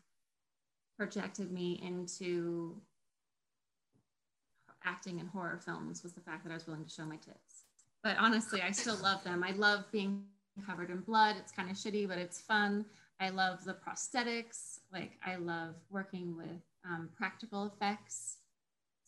projected 0.98 1.52
me 1.52 1.80
into 1.84 2.82
acting 4.84 5.20
in 5.20 5.28
horror 5.28 5.60
films 5.64 6.02
was 6.04 6.14
the 6.14 6.22
fact 6.22 6.44
that 6.44 6.52
I 6.52 6.54
was 6.54 6.66
willing 6.66 6.86
to 6.86 6.90
show 6.90 7.06
my 7.06 7.18
tits. 7.18 7.66
But 8.04 8.18
honestly, 8.20 8.62
I 8.62 8.72
still 8.72 8.98
love 9.04 9.24
them. 9.24 9.44
I 9.44 9.52
love 9.52 9.86
being 9.92 10.24
covered 10.66 10.90
in 10.90 11.02
blood. 11.02 11.36
It's 11.38 11.52
kind 11.52 11.70
of 11.70 11.76
shitty, 11.76 12.08
but 12.08 12.18
it's 12.18 12.40
fun. 12.40 12.86
I 13.20 13.30
love 13.30 13.64
the 13.64 13.74
prosthetics. 13.74 14.80
Like 14.92 15.14
I 15.26 15.36
love 15.36 15.76
working 15.90 16.36
with 16.38 16.62
um, 16.86 17.10
practical 17.18 17.66
effects. 17.66 18.37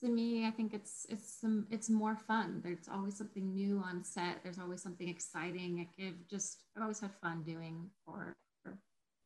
To 0.02 0.10
me, 0.10 0.48
I 0.48 0.52
think 0.52 0.74
it's 0.74 1.06
it's 1.10 1.42
some 1.42 1.68
it's 1.70 1.90
more 1.90 2.16
fun. 2.16 2.62
There's 2.64 2.88
always 2.92 3.18
something 3.18 3.54
new 3.54 3.82
on 3.86 4.04
set. 4.04 4.38
There's 4.44 4.60
always 4.60 4.82
something 4.82 5.10
exciting. 5.10 5.88
It, 5.98 6.14
just 6.30 6.64
I've 6.76 6.84
always 6.84 7.02
had 7.02 7.12
fun 7.22 7.44
doing 7.44 7.90
horror 8.06 8.38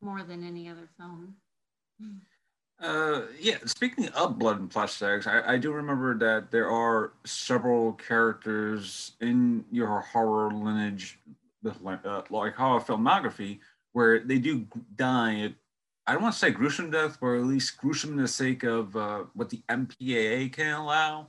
more 0.02 0.24
than 0.24 0.44
any 0.44 0.68
other 0.68 0.90
film. 0.98 1.36
Uh, 2.80 3.22
yeah. 3.40 3.58
Speaking 3.66 4.10
of 4.10 4.38
blood 4.38 4.60
and 4.60 4.70
prosthetics, 4.70 5.28
I, 5.28 5.54
I 5.54 5.58
do 5.58 5.72
remember 5.72 6.18
that 6.18 6.52
there 6.52 6.70
are 6.70 7.14
several 7.24 7.94
characters 7.94 9.14
in 9.22 9.64
your 9.72 10.02
horror 10.02 10.52
lineage, 10.52 11.20
uh, 11.66 12.22
like 12.30 12.56
horror 12.56 12.82
filmography, 12.82 13.60
where 13.94 14.20
they 14.20 14.38
do 14.38 14.68
die. 14.96 15.54
I 16.06 16.14
don't 16.14 16.22
want 16.22 16.34
to 16.34 16.40
say 16.40 16.52
gruesome 16.52 16.92
death, 16.92 17.18
but 17.22 17.36
at 17.36 17.46
least 17.46 17.78
gruesome 17.78 18.12
in 18.12 18.18
the 18.18 18.28
sake 18.28 18.64
of 18.64 18.96
uh, 18.96 19.24
what 19.34 19.50
the 19.50 19.62
MPAA 19.70 20.52
can 20.52 20.74
allow. 20.74 21.28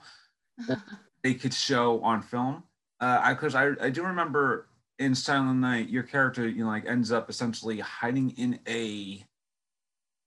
they 1.22 1.34
could 1.34 1.54
show 1.54 2.00
on 2.02 2.22
film. 2.22 2.64
Because 3.00 3.54
uh, 3.54 3.74
I, 3.80 3.86
I 3.86 3.90
do 3.90 4.02
remember 4.02 4.66
in 4.98 5.14
Silent 5.14 5.60
Night, 5.60 5.88
your 5.88 6.02
character 6.02 6.48
you 6.48 6.64
know 6.64 6.70
like 6.70 6.86
ends 6.86 7.12
up 7.12 7.28
essentially 7.28 7.80
hiding 7.80 8.30
in 8.30 8.58
a 8.68 9.24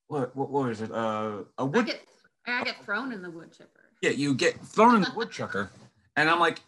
what 0.07 0.35
what, 0.35 0.49
what 0.49 0.67
was 0.67 0.81
it? 0.81 0.91
Uh, 0.91 1.43
a 1.57 1.65
wood. 1.65 1.85
I 1.85 1.87
get, 1.87 2.01
I 2.45 2.63
get 2.63 2.75
thrown 2.85 3.11
in 3.11 3.21
the 3.21 3.29
wood 3.29 3.51
chipper. 3.51 3.89
Yeah, 4.01 4.11
you 4.11 4.35
get 4.35 4.59
thrown 4.65 4.95
in 4.95 5.01
the 5.01 5.13
wood 5.15 5.31
chucker, 5.31 5.71
and 6.15 6.29
I'm 6.29 6.39
like, 6.39 6.59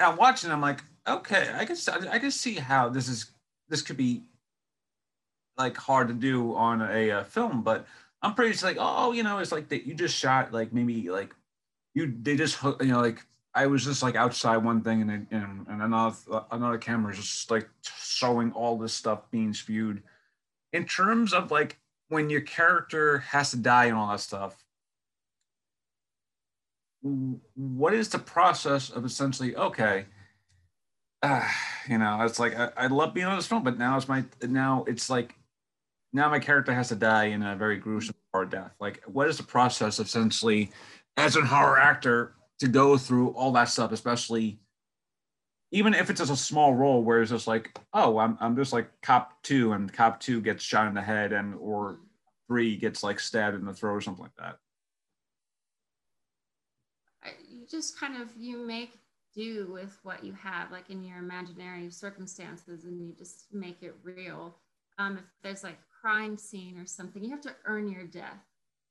I'm 0.00 0.16
watching. 0.16 0.50
I'm 0.50 0.60
like, 0.60 0.82
okay, 1.06 1.50
I 1.54 1.64
can 1.64 1.76
I 2.08 2.18
can 2.18 2.30
see 2.30 2.54
how 2.54 2.88
this 2.88 3.08
is 3.08 3.30
this 3.68 3.82
could 3.82 3.96
be 3.96 4.22
like 5.56 5.76
hard 5.76 6.08
to 6.08 6.14
do 6.14 6.54
on 6.54 6.82
a, 6.82 7.10
a 7.10 7.24
film, 7.24 7.62
but 7.62 7.86
I'm 8.22 8.34
pretty 8.34 8.58
like, 8.64 8.78
oh, 8.80 9.12
you 9.12 9.22
know, 9.22 9.38
it's 9.38 9.52
like 9.52 9.68
that 9.68 9.86
you 9.86 9.94
just 9.94 10.16
shot 10.16 10.52
like 10.52 10.72
maybe 10.72 11.10
like 11.10 11.34
you 11.94 12.14
they 12.22 12.36
just 12.36 12.62
you 12.62 12.86
know 12.86 13.00
like 13.00 13.24
I 13.54 13.66
was 13.66 13.84
just 13.84 14.02
like 14.02 14.16
outside 14.16 14.58
one 14.58 14.80
thing 14.80 15.02
and 15.02 15.26
and, 15.30 15.66
and 15.68 15.82
another 15.82 16.16
another 16.50 16.78
camera 16.78 17.14
just 17.14 17.50
like 17.50 17.68
showing 18.02 18.52
all 18.52 18.78
this 18.78 18.94
stuff 18.94 19.30
being 19.30 19.52
spewed. 19.52 20.02
In 20.72 20.86
terms 20.86 21.32
of 21.32 21.50
like 21.50 21.78
when 22.08 22.30
your 22.30 22.40
character 22.40 23.18
has 23.18 23.50
to 23.50 23.56
die 23.56 23.84
and 23.86 23.94
all 23.94 24.10
that 24.10 24.20
stuff, 24.20 24.64
what 27.02 27.92
is 27.92 28.08
the 28.08 28.18
process 28.18 28.88
of 28.90 29.04
essentially 29.04 29.54
okay? 29.54 30.06
Uh, 31.22 31.46
you 31.88 31.98
know, 31.98 32.22
it's 32.22 32.38
like 32.38 32.58
I, 32.58 32.70
I 32.76 32.86
love 32.86 33.14
being 33.14 33.26
on 33.26 33.36
this 33.36 33.46
film, 33.46 33.62
but 33.62 33.78
now 33.78 33.96
it's 33.96 34.08
my 34.08 34.24
now 34.42 34.84
it's 34.88 35.10
like 35.10 35.34
now 36.14 36.30
my 36.30 36.38
character 36.38 36.72
has 36.72 36.88
to 36.88 36.94
die 36.94 37.24
in 37.24 37.42
a 37.42 37.56
very 37.56 37.76
gruesome 37.76 38.14
hard 38.32 38.48
death. 38.48 38.72
Like, 38.80 39.02
what 39.06 39.28
is 39.28 39.36
the 39.36 39.42
process 39.42 39.98
essentially 39.98 40.70
as 41.16 41.36
a 41.36 41.42
horror 41.42 41.78
actor 41.78 42.36
to 42.60 42.68
go 42.68 42.96
through 42.96 43.30
all 43.30 43.52
that 43.52 43.68
stuff, 43.68 43.90
especially 43.92 44.60
even 45.72 45.92
if 45.92 46.08
it's 46.08 46.20
just 46.20 46.30
a 46.30 46.36
small 46.36 46.72
role 46.72 47.02
where 47.02 47.20
it's 47.20 47.32
just 47.32 47.48
like, 47.48 47.76
oh, 47.92 48.18
I'm, 48.18 48.38
I'm 48.40 48.54
just 48.54 48.72
like 48.72 48.88
cop 49.02 49.42
two 49.42 49.72
and 49.72 49.92
cop 49.92 50.20
two 50.20 50.40
gets 50.40 50.62
shot 50.62 50.86
in 50.86 50.94
the 50.94 51.02
head 51.02 51.32
and 51.32 51.56
or 51.56 51.98
three 52.46 52.76
gets 52.76 53.02
like 53.02 53.18
stabbed 53.18 53.56
in 53.56 53.64
the 53.64 53.74
throat 53.74 53.94
or 53.94 54.00
something 54.00 54.22
like 54.22 54.36
that. 54.38 54.58
You 57.50 57.66
just 57.68 57.98
kind 57.98 58.22
of 58.22 58.28
you 58.38 58.64
make 58.64 58.92
do 59.34 59.68
with 59.72 59.98
what 60.04 60.22
you 60.22 60.32
have, 60.34 60.70
like 60.70 60.90
in 60.90 61.02
your 61.02 61.18
imaginary 61.18 61.90
circumstances, 61.90 62.84
and 62.84 63.00
you 63.00 63.12
just 63.18 63.46
make 63.52 63.82
it 63.82 63.96
real. 64.04 64.54
Um, 64.98 65.16
if 65.16 65.24
there's 65.42 65.64
like 65.64 65.78
crime 66.04 66.36
scene 66.36 66.78
or 66.78 66.86
something, 66.86 67.24
you 67.24 67.30
have 67.30 67.40
to 67.40 67.54
earn 67.64 67.90
your 67.90 68.04
death. 68.04 68.44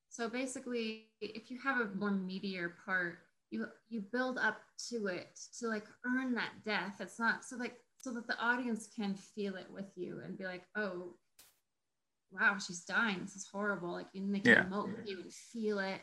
So 0.10 0.30
basically, 0.30 1.08
if 1.22 1.52
you 1.52 1.60
have 1.64 1.80
a 1.80 1.96
more 1.96 2.12
meatier 2.12 2.72
part, 2.86 3.20
you 3.52 3.68
you 3.90 4.02
build 4.12 4.38
up 4.38 4.58
to 4.90 5.08
it 5.08 5.40
to 5.60 5.68
like 5.68 5.86
earn 6.06 6.34
that 6.34 6.52
death. 6.66 6.96
It's 7.00 7.20
not 7.20 7.46
so 7.46 7.56
like 7.58 7.76
so 8.00 8.12
that 8.14 8.28
the 8.28 8.38
audience 8.40 8.88
can 8.96 9.16
feel 9.16 9.56
it 9.56 9.68
with 9.72 9.92
you 9.96 10.22
and 10.26 10.38
be 10.38 10.46
like, 10.46 10.64
oh, 10.76 11.14
wow, 12.32 12.58
she's 12.58 12.84
dying. 12.84 13.20
This 13.22 13.36
is 13.36 13.48
horrible. 13.52 13.92
Like 13.94 14.08
you 14.14 14.24
make 14.24 14.46
yeah. 14.46 14.64
emote 14.64 14.98
with 14.98 15.08
you 15.08 15.22
and 15.22 15.34
feel 15.34 15.80
it 15.80 16.02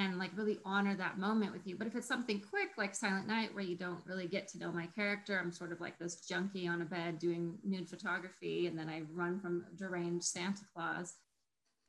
and 0.00 0.18
like 0.18 0.30
really 0.34 0.58
honor 0.64 0.96
that 0.96 1.18
moment 1.18 1.52
with 1.52 1.66
you. 1.66 1.76
But 1.76 1.86
if 1.86 1.94
it's 1.94 2.08
something 2.08 2.40
quick 2.40 2.70
like 2.78 2.94
Silent 2.94 3.28
Night 3.28 3.54
where 3.54 3.62
you 3.62 3.76
don't 3.76 4.00
really 4.06 4.26
get 4.26 4.48
to 4.48 4.58
know 4.58 4.72
my 4.72 4.86
character, 4.86 5.38
I'm 5.38 5.52
sort 5.52 5.72
of 5.72 5.80
like 5.80 5.98
this 5.98 6.26
junkie 6.26 6.66
on 6.66 6.80
a 6.80 6.86
bed 6.86 7.18
doing 7.18 7.58
nude 7.64 7.88
photography 7.88 8.66
and 8.66 8.78
then 8.78 8.88
I 8.88 9.02
run 9.12 9.38
from 9.38 9.66
deranged 9.76 10.24
Santa 10.24 10.62
Claus. 10.74 11.14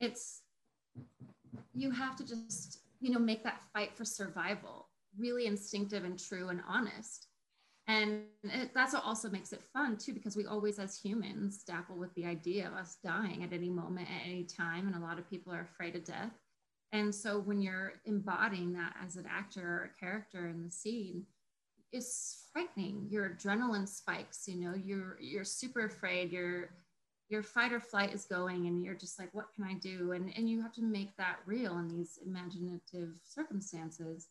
It's 0.02 0.42
you 1.74 1.92
have 1.92 2.18
to 2.18 2.28
just, 2.28 2.80
you 3.00 3.12
know, 3.12 3.20
make 3.20 3.44
that 3.46 3.62
fight 3.74 3.96
for 3.96 4.04
survival 4.04 4.90
really 5.18 5.46
instinctive 5.46 6.04
and 6.04 6.20
true 6.20 6.50
and 6.50 6.62
honest. 6.68 7.28
And 7.88 8.24
it, 8.44 8.72
that's 8.74 8.94
what 8.94 9.06
also 9.06 9.30
makes 9.30 9.54
it 9.54 9.64
fun 9.74 9.98
too, 9.98 10.14
because 10.14 10.36
we 10.36 10.46
always, 10.46 10.80
as 10.80 10.98
humans, 10.98 11.64
dapple 11.64 11.98
with 11.98 12.14
the 12.16 12.26
idea 12.26 12.68
of 12.68 12.74
us 12.74 12.98
dying 13.04 13.44
at 13.44 13.54
any 13.54 13.70
moment, 13.70 14.08
at 14.10 14.28
any 14.28 14.44
time. 14.44 14.88
And 14.88 14.96
a 14.96 15.06
lot 15.06 15.18
of 15.18 15.30
people 15.30 15.54
are 15.54 15.62
afraid 15.62 15.96
of 15.96 16.04
death. 16.04 16.32
And 16.94 17.14
so 17.14 17.40
when 17.40 17.62
you're 17.62 17.94
embodying 18.06 18.74
that 18.74 18.96
as 19.04 19.16
an 19.16 19.26
actor 19.30 19.62
or 19.62 19.92
a 19.96 20.00
character 20.00 20.48
in 20.48 20.64
the 20.64 20.72
scene, 20.72 21.26
it's 21.92 22.48
frightening. 22.52 23.08
Your 23.10 23.30
adrenaline 23.30 23.88
spikes, 23.88 24.48
you 24.48 24.58
know, 24.58 24.74
you're 24.76 25.18
you're 25.20 25.44
super 25.44 25.86
afraid, 25.86 26.32
your 26.32 26.70
your 27.30 27.44
fight 27.44 27.72
or 27.72 27.80
flight 27.80 28.14
is 28.14 28.26
going 28.26 28.68
and 28.68 28.84
you're 28.84 28.96
just 28.96 29.18
like, 29.18 29.34
what 29.34 29.54
can 29.54 29.64
I 29.64 29.74
do? 29.76 30.12
And 30.12 30.34
and 30.36 30.50
you 30.50 30.62
have 30.62 30.74
to 30.74 30.82
make 30.82 31.16
that 31.18 31.38
real 31.46 31.78
in 31.78 31.88
these 31.88 32.20
imaginative 32.26 33.14
circumstances. 33.24 34.28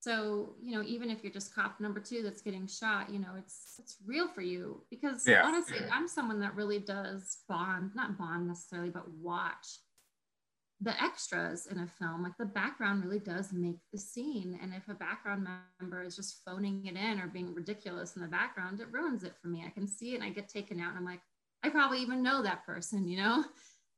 So, 0.00 0.54
you 0.62 0.76
know, 0.76 0.84
even 0.84 1.10
if 1.10 1.24
you're 1.24 1.32
just 1.32 1.54
cop 1.54 1.80
number 1.80 1.98
two 1.98 2.22
that's 2.22 2.42
getting 2.42 2.68
shot, 2.68 3.10
you 3.10 3.18
know, 3.18 3.34
it's 3.36 3.74
it's 3.78 3.96
real 4.06 4.28
for 4.28 4.42
you. 4.42 4.82
Because 4.90 5.26
yeah. 5.26 5.42
honestly, 5.44 5.78
I'm 5.92 6.08
someone 6.08 6.40
that 6.40 6.54
really 6.54 6.78
does 6.78 7.38
bond, 7.48 7.92
not 7.94 8.16
bond 8.16 8.46
necessarily, 8.46 8.90
but 8.90 9.08
watch 9.20 9.78
the 10.80 11.02
extras 11.02 11.66
in 11.66 11.78
a 11.78 11.86
film, 11.86 12.22
like 12.22 12.36
the 12.38 12.44
background 12.44 13.04
really 13.04 13.18
does 13.18 13.52
make 13.52 13.78
the 13.92 13.98
scene. 13.98 14.58
And 14.62 14.72
if 14.72 14.88
a 14.88 14.94
background 14.94 15.48
member 15.80 16.02
is 16.02 16.14
just 16.14 16.42
phoning 16.44 16.86
it 16.86 16.96
in 16.96 17.20
or 17.20 17.26
being 17.26 17.52
ridiculous 17.52 18.14
in 18.14 18.22
the 18.22 18.28
background, 18.28 18.80
it 18.80 18.92
ruins 18.92 19.24
it 19.24 19.34
for 19.40 19.48
me. 19.48 19.64
I 19.66 19.70
can 19.70 19.88
see 19.88 20.12
it 20.12 20.16
and 20.16 20.24
I 20.24 20.30
get 20.30 20.48
taken 20.48 20.78
out 20.78 20.90
and 20.90 20.98
I'm 20.98 21.04
like, 21.04 21.20
I 21.64 21.70
probably 21.70 21.98
even 22.00 22.22
know 22.22 22.42
that 22.42 22.64
person, 22.64 23.08
you 23.08 23.18
know? 23.18 23.44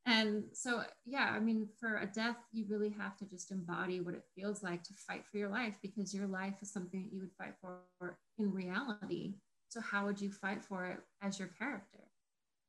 And 0.07 0.45
so, 0.55 0.83
yeah, 1.05 1.31
I 1.31 1.41
mean, 1.41 1.69
for 1.79 1.99
a 1.99 2.07
death, 2.07 2.39
you 2.53 2.65
really 2.69 2.89
have 2.89 3.19
to 3.19 3.27
just 3.27 3.51
embody 3.51 4.01
what 4.01 4.15
it 4.15 4.25
feels 4.35 4.63
like 4.63 4.83
to 4.85 4.95
fight 4.95 5.27
for 5.31 5.37
your 5.37 5.51
life 5.51 5.75
because 5.83 6.15
your 6.15 6.27
life 6.27 6.55
is 6.63 6.73
something 6.73 7.03
that 7.03 7.13
you 7.13 7.21
would 7.21 7.35
fight 7.37 7.55
for 7.61 8.17
in 8.39 8.51
reality. 8.51 9.35
So 9.69 9.81
how 9.81 10.07
would 10.07 10.21
you 10.21 10.33
fight 10.33 10.65
for 10.65 10.87
it 10.87 10.99
as 11.23 11.39
your 11.39 11.49
character? 11.49 11.99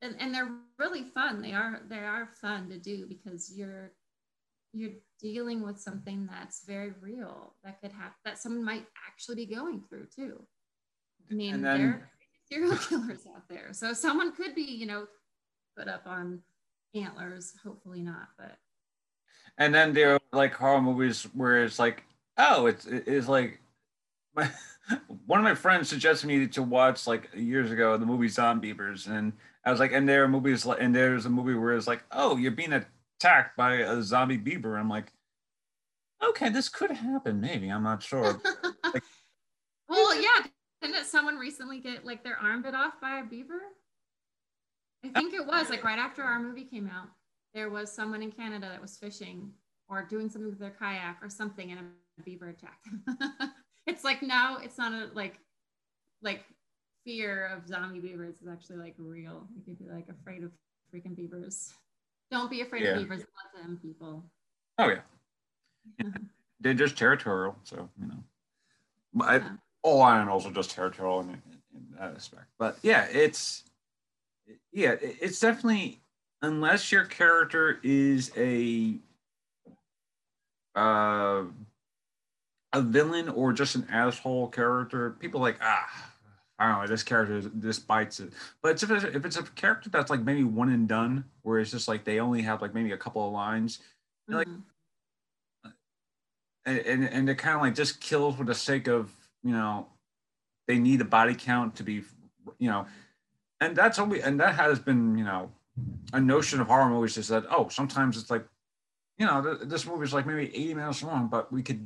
And, 0.02 0.14
and 0.20 0.34
they're 0.34 0.50
really 0.78 1.04
fun. 1.04 1.40
They 1.40 1.54
are 1.54 1.80
they 1.88 2.00
are 2.00 2.28
fun 2.40 2.68
to 2.68 2.78
do 2.78 3.06
because 3.06 3.52
you're 3.56 3.92
you're 4.72 4.90
dealing 5.20 5.62
with 5.62 5.78
something 5.78 6.28
that's 6.30 6.64
very 6.66 6.92
real 7.00 7.54
that 7.64 7.80
could 7.80 7.92
happen 7.92 8.14
that 8.24 8.38
someone 8.38 8.64
might 8.64 8.86
actually 9.06 9.36
be 9.36 9.46
going 9.46 9.82
through 9.88 10.06
too. 10.14 10.42
I 11.30 11.34
mean, 11.34 11.62
then, 11.62 11.78
there 11.78 11.88
are 11.88 12.10
serial 12.50 12.76
killers 12.88 13.26
out 13.34 13.48
there, 13.48 13.68
so 13.72 13.92
someone 13.92 14.32
could 14.32 14.54
be, 14.54 14.62
you 14.62 14.86
know, 14.86 15.06
put 15.76 15.88
up 15.88 16.02
on 16.06 16.40
antlers. 16.94 17.54
Hopefully 17.62 18.02
not, 18.02 18.28
but. 18.38 18.56
And 19.58 19.74
then 19.74 19.92
there 19.92 20.14
are 20.14 20.20
like 20.32 20.54
horror 20.54 20.80
movies 20.80 21.24
where 21.34 21.62
it's 21.64 21.78
like, 21.78 22.04
oh, 22.38 22.66
it's 22.66 22.86
it's 22.86 23.28
like, 23.28 23.60
my, 24.34 24.50
one 25.26 25.38
of 25.38 25.44
my 25.44 25.54
friends 25.54 25.88
suggested 25.88 26.26
me 26.26 26.46
to 26.46 26.62
watch 26.62 27.06
like 27.06 27.28
years 27.34 27.70
ago 27.70 27.96
the 27.96 28.06
movie 28.06 28.28
Zombeavers, 28.28 29.08
and 29.08 29.34
I 29.64 29.70
was 29.70 29.80
like, 29.80 29.92
and 29.92 30.08
there 30.08 30.24
are 30.24 30.28
movies 30.28 30.66
like, 30.66 30.78
and 30.80 30.94
there's 30.94 31.26
a 31.26 31.30
movie 31.30 31.54
where 31.54 31.74
it's 31.74 31.86
like, 31.86 32.02
oh, 32.10 32.36
you're 32.36 32.50
being 32.50 32.72
attacked 33.22 33.56
by 33.56 33.74
a 33.76 34.02
zombie 34.02 34.36
beaver. 34.36 34.76
I'm 34.76 34.88
like, 34.88 35.12
okay, 36.22 36.48
this 36.48 36.68
could 36.68 36.90
happen, 36.90 37.40
maybe. 37.40 37.68
I'm 37.68 37.82
not 37.82 38.02
sure. 38.02 38.40
like, 38.84 39.04
well, 39.88 40.14
yeah. 40.20 40.46
Didn't 40.80 41.04
someone 41.04 41.36
recently 41.36 41.78
get 41.78 42.04
like 42.04 42.24
their 42.24 42.36
arm 42.36 42.62
bit 42.62 42.74
off 42.74 43.00
by 43.00 43.20
a 43.20 43.24
beaver? 43.24 43.60
I 45.04 45.08
think 45.10 45.32
it 45.32 45.46
was 45.46 45.70
like 45.70 45.84
right 45.84 45.98
after 45.98 46.22
our 46.22 46.40
movie 46.40 46.64
came 46.64 46.88
out. 46.88 47.08
There 47.54 47.70
was 47.70 47.92
someone 47.92 48.22
in 48.22 48.32
Canada 48.32 48.68
that 48.68 48.80
was 48.80 48.96
fishing 48.96 49.52
or 49.88 50.04
doing 50.04 50.28
something 50.28 50.50
with 50.50 50.58
their 50.58 50.74
kayak 50.76 51.18
or 51.22 51.28
something, 51.28 51.70
and 51.70 51.80
a 52.18 52.22
beaver 52.22 52.48
attacked 52.48 52.86
him. 52.86 53.04
it's 53.86 54.02
like 54.02 54.22
now 54.22 54.58
it's 54.58 54.78
not 54.78 54.92
a 54.92 55.10
like 55.14 55.38
like 56.20 56.44
fear 57.04 57.46
of 57.46 57.68
zombie 57.68 58.00
beavers 58.00 58.40
is 58.40 58.48
actually 58.48 58.78
like 58.78 58.94
real. 58.98 59.46
You 59.54 59.62
could 59.64 59.78
be 59.78 59.92
like 59.92 60.08
afraid 60.08 60.42
of 60.42 60.50
freaking 60.92 61.14
beavers. 61.14 61.72
Don't 62.32 62.50
be 62.50 62.62
afraid 62.62 62.82
yeah. 62.82 62.92
of 62.92 63.02
beavers. 63.02 63.18
Love 63.20 63.62
them, 63.62 63.78
people. 63.82 64.24
Oh 64.78 64.88
yeah. 64.88 65.00
yeah. 65.98 66.06
They're 66.60 66.74
just 66.74 66.96
territorial, 66.96 67.56
so 67.62 67.88
you 68.00 68.08
know. 68.08 68.24
But 69.12 69.42
yeah. 69.42 69.50
all 69.82 70.04
animals 70.06 70.46
are 70.46 70.50
just 70.50 70.70
territorial 70.70 71.20
in, 71.20 71.28
in, 71.28 71.40
in 71.74 71.86
that 71.98 72.14
aspect. 72.14 72.46
But 72.58 72.78
yeah, 72.82 73.06
it's 73.12 73.64
yeah, 74.72 74.94
it's 75.00 75.40
definitely 75.40 76.00
unless 76.40 76.90
your 76.90 77.04
character 77.04 77.78
is 77.82 78.32
a 78.36 78.94
uh 80.74 81.42
a 82.72 82.80
villain 82.80 83.28
or 83.28 83.52
just 83.52 83.74
an 83.74 83.86
asshole 83.90 84.48
character, 84.48 85.10
people 85.20 85.40
like 85.40 85.58
ah 85.60 86.11
I 86.62 86.68
don't 86.70 86.80
know, 86.80 86.86
this 86.86 87.02
character 87.02 87.40
this 87.40 87.80
bites 87.80 88.20
it. 88.20 88.32
But 88.62 88.80
if 88.80 88.88
it's, 88.88 89.04
if 89.04 89.24
it's 89.24 89.36
a 89.36 89.42
character 89.42 89.90
that's 89.90 90.10
like 90.10 90.20
maybe 90.20 90.44
one 90.44 90.68
and 90.68 90.86
done, 90.86 91.24
where 91.42 91.58
it's 91.58 91.72
just 91.72 91.88
like 91.88 92.04
they 92.04 92.20
only 92.20 92.40
have 92.42 92.62
like 92.62 92.72
maybe 92.72 92.92
a 92.92 92.96
couple 92.96 93.26
of 93.26 93.32
lines, 93.32 93.80
mm-hmm. 94.30 94.34
like, 94.34 94.48
and 96.64 96.78
and, 96.78 97.04
and 97.04 97.28
it 97.28 97.34
kind 97.34 97.56
of 97.56 97.62
like 97.62 97.74
just 97.74 98.00
kills 98.00 98.36
for 98.36 98.44
the 98.44 98.54
sake 98.54 98.86
of 98.86 99.10
you 99.42 99.50
know, 99.50 99.88
they 100.68 100.78
need 100.78 101.00
a 101.00 101.04
body 101.04 101.34
count 101.34 101.74
to 101.74 101.82
be, 101.82 102.04
you 102.60 102.70
know, 102.70 102.86
and 103.60 103.74
that's 103.74 103.98
only 103.98 104.22
and 104.22 104.38
that 104.38 104.54
has 104.54 104.78
been 104.78 105.18
you 105.18 105.24
know, 105.24 105.50
a 106.12 106.20
notion 106.20 106.60
of 106.60 106.68
horror 106.68 106.88
movies 106.88 107.18
is 107.18 107.26
that 107.26 107.44
oh 107.50 107.66
sometimes 107.70 108.16
it's 108.16 108.30
like, 108.30 108.46
you 109.18 109.26
know, 109.26 109.42
th- 109.42 109.68
this 109.68 109.84
movie 109.84 110.04
is 110.04 110.14
like 110.14 110.26
maybe 110.26 110.54
eighty 110.54 110.74
minutes 110.74 111.02
long, 111.02 111.26
but 111.26 111.52
we 111.52 111.60
could 111.60 111.84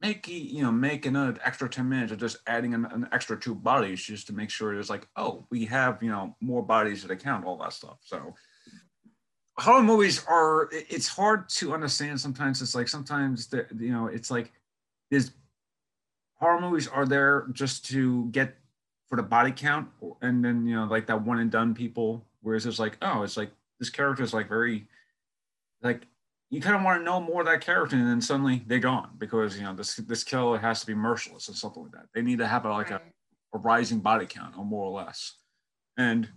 make 0.00 0.28
you 0.28 0.62
know 0.62 0.70
make 0.70 1.06
another 1.06 1.38
extra 1.44 1.68
10 1.68 1.88
minutes 1.88 2.12
of 2.12 2.18
just 2.18 2.38
adding 2.46 2.74
an, 2.74 2.84
an, 2.86 3.08
extra 3.12 3.38
two 3.38 3.54
bodies 3.54 4.02
just 4.02 4.26
to 4.28 4.32
make 4.32 4.50
sure 4.50 4.72
it's 4.72 4.90
like 4.90 5.08
oh 5.16 5.44
we 5.50 5.64
have 5.64 6.02
you 6.02 6.10
know 6.10 6.36
more 6.40 6.62
bodies 6.62 7.04
to 7.04 7.16
count 7.16 7.44
all 7.44 7.56
that 7.58 7.72
stuff. 7.72 7.98
So 8.00 8.34
horror 9.58 9.82
movies 9.82 10.24
are 10.28 10.68
it's 10.72 11.08
hard 11.08 11.48
to 11.50 11.74
understand 11.74 12.20
sometimes. 12.20 12.62
It's 12.62 12.74
like 12.74 12.88
sometimes 12.88 13.52
you 13.78 13.92
know 13.92 14.06
it's 14.06 14.30
like 14.30 14.52
there's 15.10 15.32
horror 16.34 16.60
movies 16.60 16.86
are 16.86 17.06
there 17.06 17.48
just 17.52 17.84
to 17.86 18.26
get 18.26 18.54
for 19.08 19.16
the 19.16 19.22
body 19.22 19.50
count 19.50 19.88
and 20.22 20.44
then 20.44 20.66
you 20.66 20.74
know 20.74 20.84
like 20.84 21.06
that 21.06 21.24
one 21.24 21.38
and 21.38 21.50
done 21.50 21.74
people 21.74 22.24
whereas 22.42 22.66
it's 22.66 22.78
like 22.78 22.96
oh 23.02 23.22
it's 23.22 23.36
like 23.36 23.50
this 23.80 23.90
character 23.90 24.22
is 24.22 24.34
like 24.34 24.48
very 24.48 24.86
like 25.82 26.06
you 26.50 26.60
kind 26.60 26.76
of 26.76 26.82
want 26.82 27.00
to 27.00 27.04
know 27.04 27.20
more 27.20 27.42
of 27.42 27.46
that 27.46 27.60
character, 27.60 27.96
and 27.96 28.06
then 28.06 28.20
suddenly 28.20 28.62
they're 28.66 28.78
gone 28.78 29.10
because 29.18 29.56
you 29.56 29.64
know 29.64 29.74
this 29.74 29.96
this 29.96 30.24
killer 30.24 30.58
has 30.58 30.80
to 30.80 30.86
be 30.86 30.94
merciless 30.94 31.48
or 31.48 31.52
something 31.52 31.82
like 31.82 31.92
that. 31.92 32.06
They 32.14 32.22
need 32.22 32.38
to 32.38 32.46
have 32.46 32.64
a, 32.64 32.70
like 32.70 32.90
right. 32.90 33.00
a, 33.52 33.56
a 33.56 33.60
rising 33.60 34.00
body 34.00 34.26
count, 34.26 34.56
or 34.56 34.64
more 34.64 34.86
or 34.86 34.92
less. 34.92 35.34
And 35.98 36.28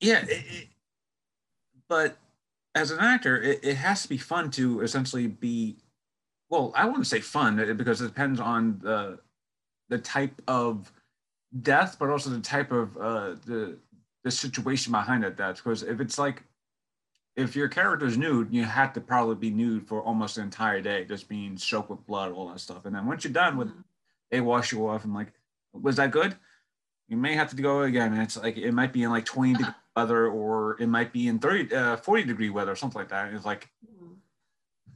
yeah, 0.00 0.22
it, 0.22 0.44
it, 0.48 0.68
but 1.88 2.16
as 2.74 2.90
an 2.90 3.00
actor, 3.00 3.40
it, 3.40 3.60
it 3.62 3.74
has 3.74 4.02
to 4.02 4.08
be 4.08 4.18
fun 4.18 4.50
to 4.52 4.80
essentially 4.80 5.26
be. 5.26 5.76
Well, 6.48 6.72
I 6.74 6.86
wouldn't 6.86 7.06
say 7.06 7.20
fun 7.20 7.56
because 7.76 8.00
it 8.00 8.06
depends 8.06 8.40
on 8.40 8.78
the 8.82 9.18
the 9.90 9.98
type 9.98 10.40
of 10.48 10.90
death, 11.60 11.96
but 11.98 12.08
also 12.08 12.30
the 12.30 12.40
type 12.40 12.72
of 12.72 12.96
uh, 12.96 13.34
the 13.44 13.78
the 14.22 14.30
situation 14.30 14.90
behind 14.90 15.22
that 15.24 15.36
death. 15.36 15.56
Because 15.56 15.82
if 15.82 16.00
it's 16.00 16.18
like 16.18 16.44
if 17.36 17.56
your 17.56 17.68
character's 17.68 18.16
nude, 18.16 18.52
you 18.52 18.64
have 18.64 18.92
to 18.92 19.00
probably 19.00 19.34
be 19.34 19.50
nude 19.50 19.88
for 19.88 20.02
almost 20.02 20.38
an 20.38 20.44
entire 20.44 20.80
day, 20.80 21.04
just 21.04 21.28
being 21.28 21.56
soaked 21.56 21.90
with 21.90 22.06
blood, 22.06 22.32
all 22.32 22.48
that 22.48 22.60
stuff. 22.60 22.84
And 22.84 22.94
then 22.94 23.06
once 23.06 23.24
you're 23.24 23.32
done 23.32 23.56
with, 23.56 23.68
mm-hmm. 23.68 23.80
they 24.30 24.40
wash 24.40 24.72
you 24.72 24.86
off 24.88 25.04
and 25.04 25.14
like, 25.14 25.32
was 25.72 25.96
that 25.96 26.12
good? 26.12 26.36
You 27.08 27.16
may 27.16 27.34
have 27.34 27.50
to 27.50 27.56
go 27.56 27.82
again. 27.82 28.12
And 28.12 28.22
it's 28.22 28.36
like 28.36 28.56
it 28.56 28.72
might 28.72 28.92
be 28.92 29.02
in 29.02 29.10
like 29.10 29.24
20 29.24 29.52
degree 29.58 29.74
weather, 29.96 30.28
or 30.28 30.80
it 30.80 30.86
might 30.86 31.12
be 31.12 31.26
in 31.26 31.38
30, 31.38 31.74
uh, 31.74 31.96
40 31.96 32.24
degree 32.24 32.50
weather, 32.50 32.72
or 32.72 32.76
something 32.76 33.00
like 33.00 33.08
that. 33.08 33.26
And 33.26 33.36
it's 33.36 33.44
like 33.44 33.68
mm-hmm. 33.84 34.14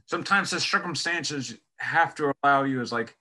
sometimes 0.05 0.51
the 0.51 0.61
circumstances 0.61 1.57
have 1.77 2.15
to 2.15 2.33
allow 2.43 2.63
you 2.63 2.79
as 2.81 2.91
like 2.91 3.15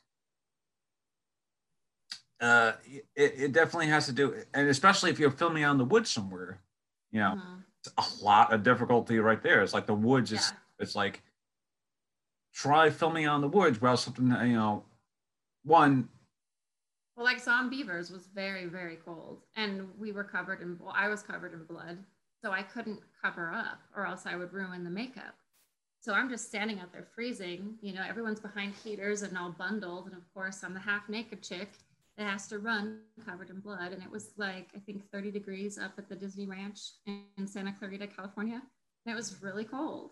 uh, 2.41 2.73
it, 3.17 3.35
it 3.37 3.53
definitely 3.53 3.89
has 3.89 4.07
to 4.07 4.13
do, 4.13 4.33
and 4.55 4.69
especially 4.69 5.11
if 5.11 5.19
you're 5.19 5.33
filming 5.33 5.65
out 5.65 5.73
in 5.73 5.79
the 5.79 5.85
woods 5.85 6.09
somewhere, 6.09 6.61
you 7.11 7.19
know. 7.19 7.35
Mm-hmm 7.37 7.59
a 7.97 8.05
lot 8.23 8.53
of 8.53 8.63
difficulty 8.63 9.19
right 9.19 9.43
there. 9.43 9.63
It's 9.63 9.75
like 9.75 9.87
the 9.87 9.95
woods 9.95 10.33
is 10.33 10.53
yeah. 10.53 10.85
it's 10.85 10.95
like 10.95 11.23
try 12.59 12.91
filming 12.91 13.27
on 13.29 13.41
the 13.41 13.49
woods 13.49 13.81
while 13.81 13.97
something 13.97 14.31
you 14.43 14.57
know 14.57 14.83
one 15.65 16.09
well 17.17 17.25
like 17.25 17.43
Zombeavers 17.43 18.11
was 18.11 18.27
very 18.35 18.67
very 18.67 18.97
cold 18.97 19.43
and 19.55 19.87
we 19.99 20.11
were 20.11 20.25
covered 20.25 20.61
in 20.61 20.77
well 20.81 20.93
i 20.97 21.09
was 21.09 21.23
covered 21.23 21.53
in 21.53 21.65
blood 21.65 21.99
so 22.43 22.51
i 22.51 22.63
couldn't 22.63 23.01
cover 23.23 23.53
up 23.53 23.81
or 23.95 24.07
else 24.07 24.27
i 24.27 24.35
would 24.35 24.53
ruin 24.53 24.83
the 24.83 24.91
makeup 24.91 25.37
so 26.01 26.13
i'm 26.13 26.29
just 26.29 26.49
standing 26.49 26.81
out 26.81 26.93
there 26.93 27.07
freezing 27.15 27.75
you 27.81 27.93
know 27.93 28.03
everyone's 28.09 28.41
behind 28.41 28.73
heaters 28.83 29.23
and 29.23 29.39
all 29.39 29.51
bundled 29.53 30.07
and 30.07 30.15
of 30.17 30.23
course 30.35 30.65
i'm 30.65 30.75
the 30.75 30.81
half 30.81 31.09
naked 31.09 31.43
chick 31.43 31.71
it 32.19 32.25
has 32.25 32.49
to 32.49 32.59
run 32.59 32.99
covered 33.25 33.49
in 33.49 33.61
blood. 33.61 33.93
And 33.93 34.03
it 34.03 34.11
was 34.11 34.33
like, 34.37 34.69
I 34.75 34.81
think 34.81 35.09
30 35.13 35.31
degrees 35.31 35.79
up 35.79 35.93
at 35.99 36.09
the 36.09 36.17
Disney 36.17 36.47
Ranch 36.47 36.81
in 37.07 37.47
Santa 37.47 37.73
Clarita, 37.73 38.09
California. 38.09 38.61
And 39.07 39.13
it 39.13 39.17
was 39.17 39.41
really 39.41 39.65
cold. 39.65 40.11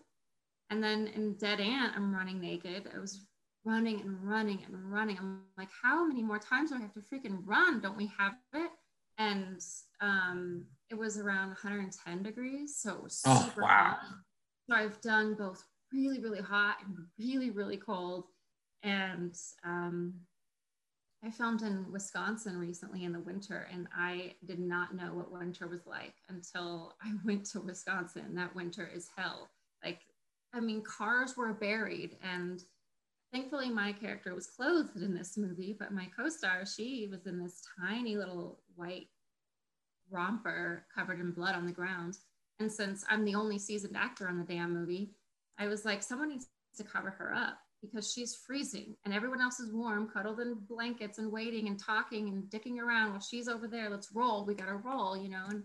And 0.69 0.81
then 0.81 1.07
in 1.07 1.33
Dead 1.33 1.59
Ant, 1.59 1.93
I'm 1.95 2.13
running 2.13 2.39
naked. 2.39 2.89
I 2.95 2.99
was 2.99 3.27
running 3.65 3.99
and 4.01 4.23
running 4.23 4.63
and 4.65 4.89
running. 4.89 5.17
I'm 5.17 5.41
like, 5.57 5.67
how 5.83 6.05
many 6.05 6.23
more 6.23 6.39
times 6.39 6.71
do 6.71 6.77
I 6.77 6.79
have 6.79 6.93
to 6.93 7.01
freaking 7.01 7.39
run? 7.45 7.81
Don't 7.81 7.97
we 7.97 8.09
have 8.17 8.33
it? 8.53 8.71
And 9.17 9.61
um, 9.99 10.65
it 10.89 10.97
was 10.97 11.17
around 11.17 11.47
110 11.47 12.23
degrees. 12.23 12.77
So 12.79 12.93
it 12.93 13.03
was 13.03 13.21
oh, 13.25 13.43
super 13.43 13.63
wow. 13.63 13.97
hot. 13.99 13.99
So 14.69 14.75
I've 14.77 15.01
done 15.01 15.35
both 15.35 15.61
really, 15.91 16.19
really 16.19 16.41
hot 16.41 16.77
and 16.85 16.95
really, 17.19 17.49
really 17.49 17.77
cold. 17.77 18.25
And 18.83 19.35
um, 19.65 20.13
I 21.27 21.29
filmed 21.29 21.61
in 21.61 21.91
Wisconsin 21.91 22.57
recently 22.57 23.03
in 23.03 23.11
the 23.11 23.19
winter, 23.19 23.67
and 23.73 23.89
I 23.93 24.35
did 24.45 24.59
not 24.59 24.95
know 24.95 25.13
what 25.13 25.29
winter 25.29 25.67
was 25.67 25.85
like 25.85 26.13
until 26.29 26.95
I 27.03 27.11
went 27.25 27.45
to 27.47 27.59
Wisconsin. 27.59 28.33
That 28.33 28.55
winter 28.55 28.89
is 28.95 29.09
hell. 29.13 29.49
Like, 29.83 29.99
I 30.53 30.61
mean, 30.61 30.81
cars 30.83 31.35
were 31.35 31.51
buried, 31.51 32.15
and 32.23 32.63
thankfully, 33.33 33.69
my 33.69 33.91
character 33.91 34.33
was 34.33 34.47
clothed 34.47 35.01
in 35.01 35.13
this 35.13 35.37
movie, 35.37 35.75
but 35.77 35.91
my 35.91 36.07
co 36.17 36.29
star, 36.29 36.65
she 36.65 37.09
was 37.11 37.27
in 37.27 37.43
this 37.43 37.61
tiny 37.77 38.15
little 38.15 38.61
white 38.77 39.09
romper 40.09 40.85
covered 40.95 41.19
in 41.19 41.31
blood 41.31 41.55
on 41.55 41.65
the 41.65 41.73
ground. 41.73 42.19
And 42.61 42.71
since 42.71 43.03
I'm 43.09 43.25
the 43.25 43.35
only 43.35 43.59
seasoned 43.59 43.97
actor 43.97 44.29
on 44.29 44.37
the 44.37 44.45
damn 44.45 44.73
movie, 44.73 45.11
I 45.59 45.67
was 45.67 45.83
like, 45.83 46.03
someone 46.03 46.29
needs 46.29 46.47
to 46.77 46.85
cover 46.85 47.09
her 47.09 47.33
up 47.33 47.59
because 47.81 48.11
she's 48.11 48.35
freezing 48.35 48.95
and 49.05 49.13
everyone 49.13 49.41
else 49.41 49.59
is 49.59 49.71
warm, 49.71 50.09
cuddled 50.09 50.39
in 50.39 50.55
blankets 50.67 51.17
and 51.17 51.31
waiting 51.31 51.67
and 51.67 51.79
talking 51.79 52.29
and 52.29 52.43
dicking 52.45 52.79
around 52.79 53.11
while 53.11 53.19
she's 53.19 53.47
over 53.47 53.67
there. 53.67 53.89
Let's 53.89 54.11
roll. 54.13 54.45
We 54.45 54.55
got 54.55 54.67
to 54.67 54.75
roll, 54.75 55.15
you 55.15 55.29
know. 55.29 55.45
And, 55.49 55.63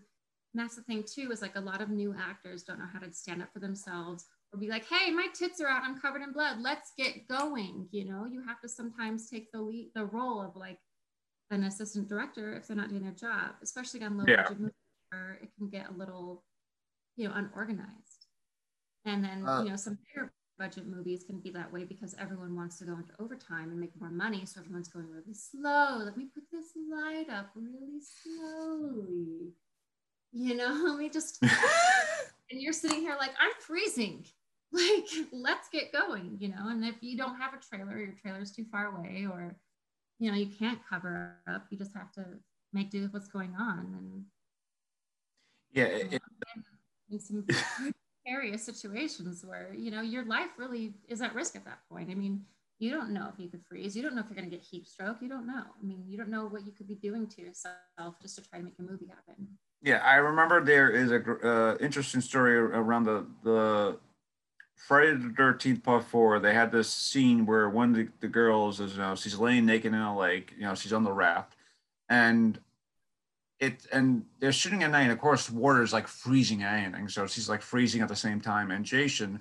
and 0.54 0.62
that's 0.62 0.76
the 0.76 0.82
thing 0.82 1.04
too 1.04 1.30
is 1.32 1.42
like 1.42 1.56
a 1.56 1.60
lot 1.60 1.80
of 1.80 1.88
new 1.88 2.14
actors 2.18 2.62
don't 2.62 2.78
know 2.78 2.88
how 2.92 2.98
to 2.98 3.12
stand 3.12 3.42
up 3.42 3.52
for 3.52 3.60
themselves 3.60 4.26
or 4.52 4.58
be 4.58 4.68
like, 4.68 4.86
"Hey, 4.86 5.10
my 5.10 5.28
tits 5.32 5.60
are 5.60 5.68
out. 5.68 5.82
I'm 5.84 5.98
covered 5.98 6.22
in 6.22 6.32
blood. 6.32 6.58
Let's 6.60 6.92
get 6.98 7.26
going." 7.28 7.88
You 7.90 8.04
know, 8.04 8.26
you 8.26 8.42
have 8.46 8.60
to 8.60 8.68
sometimes 8.68 9.30
take 9.30 9.50
the 9.50 9.60
lead, 9.60 9.90
the 9.94 10.04
role 10.04 10.42
of 10.42 10.54
like 10.54 10.78
an 11.50 11.64
assistant 11.64 12.08
director 12.08 12.54
if 12.54 12.66
they're 12.66 12.76
not 12.76 12.90
doing 12.90 13.02
their 13.02 13.12
job, 13.12 13.52
especially 13.62 14.02
on 14.02 14.18
low 14.18 14.24
yeah. 14.28 14.42
budget 14.42 14.60
movies 14.60 14.74
where 15.10 15.38
it 15.42 15.50
can 15.56 15.68
get 15.68 15.88
a 15.88 15.92
little, 15.92 16.44
you 17.16 17.28
know, 17.28 17.34
unorganized. 17.34 18.26
And 19.04 19.24
then, 19.24 19.46
uh, 19.46 19.62
you 19.62 19.70
know, 19.70 19.76
some 19.76 19.98
bigger 20.14 20.32
budget 20.62 20.86
movies 20.86 21.24
can 21.24 21.40
be 21.40 21.50
that 21.50 21.72
way 21.72 21.82
because 21.82 22.14
everyone 22.20 22.54
wants 22.54 22.78
to 22.78 22.84
go 22.84 22.92
into 22.92 23.12
overtime 23.18 23.70
and 23.70 23.80
make 23.80 24.00
more 24.00 24.10
money. 24.10 24.46
So 24.46 24.60
everyone's 24.60 24.86
going 24.86 25.10
really 25.10 25.34
slow. 25.34 26.02
Let 26.04 26.16
me 26.16 26.28
put 26.32 26.44
this 26.52 26.66
light 26.88 27.26
up 27.28 27.50
really 27.56 27.98
slowly. 28.22 29.54
You 30.30 30.54
know, 30.54 30.84
let 30.86 30.98
me 30.98 31.10
just, 31.10 31.42
and 32.50 32.62
you're 32.62 32.72
sitting 32.72 33.00
here 33.00 33.16
like, 33.18 33.32
I'm 33.40 33.52
freezing. 33.58 34.24
Like, 34.74 35.04
let's 35.32 35.68
get 35.68 35.92
going, 35.92 36.38
you 36.40 36.48
know. 36.48 36.68
And 36.68 36.82
if 36.82 36.94
you 37.02 37.14
don't 37.18 37.38
have 37.38 37.52
a 37.52 37.58
trailer, 37.58 37.98
your 37.98 38.14
trailer's 38.14 38.52
too 38.52 38.64
far 38.72 38.86
away, 38.86 39.26
or, 39.30 39.54
you 40.18 40.30
know, 40.30 40.36
you 40.38 40.46
can't 40.46 40.78
cover 40.88 41.36
up, 41.46 41.66
you 41.68 41.76
just 41.76 41.92
have 41.94 42.10
to 42.12 42.24
make 42.72 42.88
do 42.90 43.02
with 43.02 43.12
what's 43.12 43.28
going 43.28 43.54
on. 43.54 43.94
And 43.98 44.24
yeah, 45.72 45.84
it, 45.84 46.22
in 47.10 47.20
some 47.20 47.44
precarious 48.24 48.64
situations 48.64 49.44
where 49.44 49.72
you 49.74 49.90
know 49.90 50.00
your 50.00 50.24
life 50.24 50.50
really 50.56 50.94
is 51.08 51.20
at 51.20 51.34
risk 51.34 51.56
at 51.56 51.64
that 51.64 51.78
point. 51.90 52.10
I 52.10 52.14
mean, 52.14 52.42
you 52.78 52.90
don't 52.90 53.10
know 53.10 53.28
if 53.32 53.38
you 53.38 53.48
could 53.48 53.62
freeze. 53.68 53.96
You 53.96 54.02
don't 54.02 54.14
know 54.14 54.20
if 54.20 54.26
you're 54.28 54.36
going 54.36 54.50
to 54.50 54.56
get 54.56 54.64
heat 54.64 54.88
stroke. 54.88 55.18
You 55.20 55.28
don't 55.28 55.46
know. 55.46 55.62
I 55.62 55.86
mean, 55.86 56.04
you 56.08 56.16
don't 56.18 56.30
know 56.30 56.46
what 56.46 56.66
you 56.66 56.72
could 56.72 56.88
be 56.88 56.94
doing 56.96 57.26
to 57.28 57.42
yourself 57.42 58.20
just 58.20 58.36
to 58.36 58.42
try 58.42 58.58
to 58.58 58.64
make 58.64 58.74
a 58.78 58.82
movie 58.82 59.06
happen. 59.06 59.46
Yeah, 59.82 59.98
I 59.98 60.16
remember 60.16 60.64
there 60.64 60.90
is 60.90 61.10
a 61.10 61.22
uh, 61.46 61.76
interesting 61.80 62.20
story 62.20 62.56
around 62.56 63.04
the 63.04 63.26
the 63.42 63.98
Friday 64.76 65.14
the 65.14 65.32
Thirteenth 65.36 65.82
Part 65.82 66.04
Four. 66.04 66.38
They 66.38 66.54
had 66.54 66.72
this 66.72 66.90
scene 66.90 67.46
where 67.46 67.68
one 67.68 67.90
of 67.90 67.96
the, 67.96 68.08
the 68.20 68.28
girls 68.28 68.80
is 68.80 68.92
you 68.92 68.98
know 68.98 69.14
she's 69.14 69.38
laying 69.38 69.66
naked 69.66 69.92
in 69.92 70.00
a 70.00 70.16
lake. 70.16 70.52
You 70.56 70.64
know 70.64 70.74
she's 70.74 70.92
on 70.92 71.04
the 71.04 71.12
raft, 71.12 71.54
and 72.08 72.58
it 73.62 73.86
and 73.92 74.24
they're 74.40 74.52
shooting 74.52 74.82
at 74.82 74.90
night. 74.90 75.02
And 75.02 75.12
of 75.12 75.20
course, 75.20 75.48
water 75.48 75.82
is 75.82 75.92
like 75.92 76.08
freezing 76.08 76.64
at 76.64 76.74
anything, 76.74 77.08
so 77.08 77.26
she's 77.26 77.48
like 77.48 77.62
freezing 77.62 78.02
at 78.02 78.08
the 78.08 78.16
same 78.16 78.40
time. 78.40 78.72
And 78.72 78.84
Jason, 78.84 79.40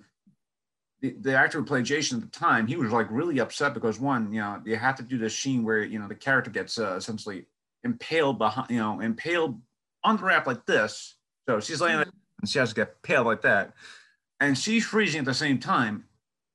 the, 1.01 1.15
the 1.19 1.35
actor 1.35 1.57
who 1.57 1.65
played 1.65 1.85
Jason 1.85 2.19
at 2.19 2.31
the 2.31 2.39
time, 2.39 2.67
he 2.67 2.75
was 2.75 2.91
like 2.91 3.07
really 3.09 3.39
upset 3.39 3.73
because 3.73 3.99
one, 3.99 4.31
you 4.31 4.39
know, 4.39 4.61
you 4.63 4.75
have 4.75 4.95
to 4.97 5.03
do 5.03 5.17
this 5.17 5.37
scene 5.37 5.63
where 5.63 5.83
you 5.83 5.97
know 5.97 6.07
the 6.07 6.15
character 6.15 6.51
gets 6.51 6.77
uh, 6.77 6.95
essentially 6.95 7.47
impaled 7.83 8.37
behind, 8.37 8.69
you 8.69 8.77
know, 8.77 8.99
impaled 8.99 9.59
on 10.03 10.17
the 10.17 10.23
raft 10.23 10.45
like 10.45 10.65
this. 10.67 11.15
So 11.49 11.59
she's 11.59 11.81
laying 11.81 11.97
mm-hmm. 11.97 12.09
and 12.41 12.49
she 12.49 12.59
has 12.59 12.69
to 12.69 12.75
get 12.75 12.95
impaled 13.03 13.25
like 13.25 13.41
that, 13.41 13.73
and 14.39 14.55
she's 14.55 14.85
freezing 14.85 15.19
at 15.19 15.25
the 15.25 15.33
same 15.33 15.57
time. 15.57 16.05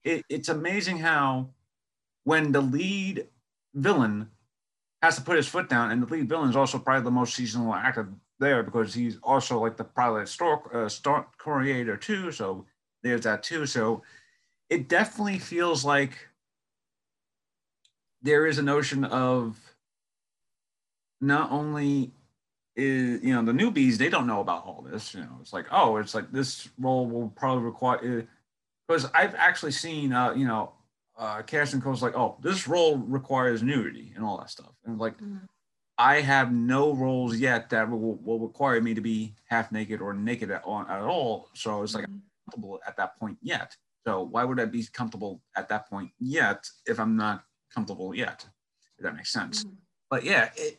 It, 0.04 0.24
it's 0.28 0.48
amazing 0.48 0.98
how 0.98 1.50
when 2.22 2.52
the 2.52 2.60
lead 2.60 3.26
villain 3.74 4.30
has 5.02 5.16
to 5.16 5.22
put 5.22 5.36
his 5.36 5.48
foot 5.48 5.68
down. 5.68 5.90
And 5.90 6.02
the 6.02 6.06
lead 6.06 6.28
villain 6.28 6.50
is 6.50 6.56
also 6.56 6.78
probably 6.78 7.04
the 7.04 7.10
most 7.10 7.34
seasonal 7.34 7.74
actor 7.74 8.08
there 8.38 8.62
because 8.62 8.94
he's 8.94 9.18
also 9.22 9.60
like 9.60 9.76
the 9.76 9.84
probably 9.84 10.26
story 10.26 10.60
uh, 10.72 10.88
story 10.88 11.24
creator 11.38 11.96
too. 11.96 12.32
So 12.32 12.66
there's 13.02 13.22
that 13.22 13.42
too. 13.42 13.66
So 13.66 14.02
it 14.68 14.88
definitely 14.88 15.38
feels 15.38 15.84
like 15.84 16.28
there 18.22 18.46
is 18.46 18.58
a 18.58 18.62
notion 18.62 19.04
of 19.04 19.58
not 21.20 21.50
only 21.50 22.12
is 22.74 23.22
you 23.22 23.34
know 23.34 23.42
the 23.42 23.52
newbies 23.52 23.96
they 23.96 24.10
don't 24.10 24.26
know 24.26 24.40
about 24.40 24.66
all 24.66 24.82
this 24.82 25.14
you 25.14 25.20
know 25.20 25.38
it's 25.40 25.52
like 25.52 25.66
oh 25.70 25.96
it's 25.96 26.14
like 26.14 26.30
this 26.30 26.68
role 26.78 27.06
will 27.06 27.28
probably 27.30 27.64
require 27.64 28.26
because 28.86 29.06
i've 29.14 29.34
actually 29.34 29.72
seen 29.72 30.12
uh 30.12 30.32
you 30.32 30.46
know 30.46 30.72
uh, 31.18 31.42
casting 31.42 31.80
calls 31.80 32.02
like, 32.02 32.16
oh, 32.16 32.36
this 32.42 32.68
role 32.68 32.98
requires 32.98 33.62
nudity 33.62 34.12
and 34.14 34.24
all 34.24 34.38
that 34.38 34.50
stuff. 34.50 34.74
And 34.84 34.98
like, 34.98 35.16
mm-hmm. 35.16 35.38
I 35.98 36.20
have 36.20 36.52
no 36.52 36.94
roles 36.94 37.36
yet 37.36 37.70
that 37.70 37.90
will, 37.90 38.16
will 38.16 38.40
require 38.40 38.80
me 38.80 38.94
to 38.94 39.00
be 39.00 39.34
half 39.46 39.72
naked 39.72 40.00
or 40.00 40.12
naked 40.12 40.50
at, 40.50 40.62
on, 40.64 40.90
at 40.90 41.00
all. 41.02 41.48
So 41.54 41.82
it's 41.82 41.94
like 41.94 42.04
mm-hmm. 42.04 42.14
I'm 42.14 42.22
comfortable 42.50 42.80
at 42.86 42.96
that 42.98 43.18
point 43.18 43.38
yet. 43.40 43.74
So 44.06 44.22
why 44.22 44.44
would 44.44 44.60
I 44.60 44.66
be 44.66 44.86
comfortable 44.92 45.42
at 45.56 45.68
that 45.70 45.88
point 45.88 46.10
yet 46.20 46.64
if 46.86 47.00
I'm 47.00 47.16
not 47.16 47.44
comfortable 47.74 48.14
yet? 48.14 48.46
If 48.98 49.04
that 49.04 49.16
makes 49.16 49.32
sense. 49.32 49.64
Mm-hmm. 49.64 49.74
But 50.10 50.24
yeah, 50.24 50.50
it, 50.56 50.78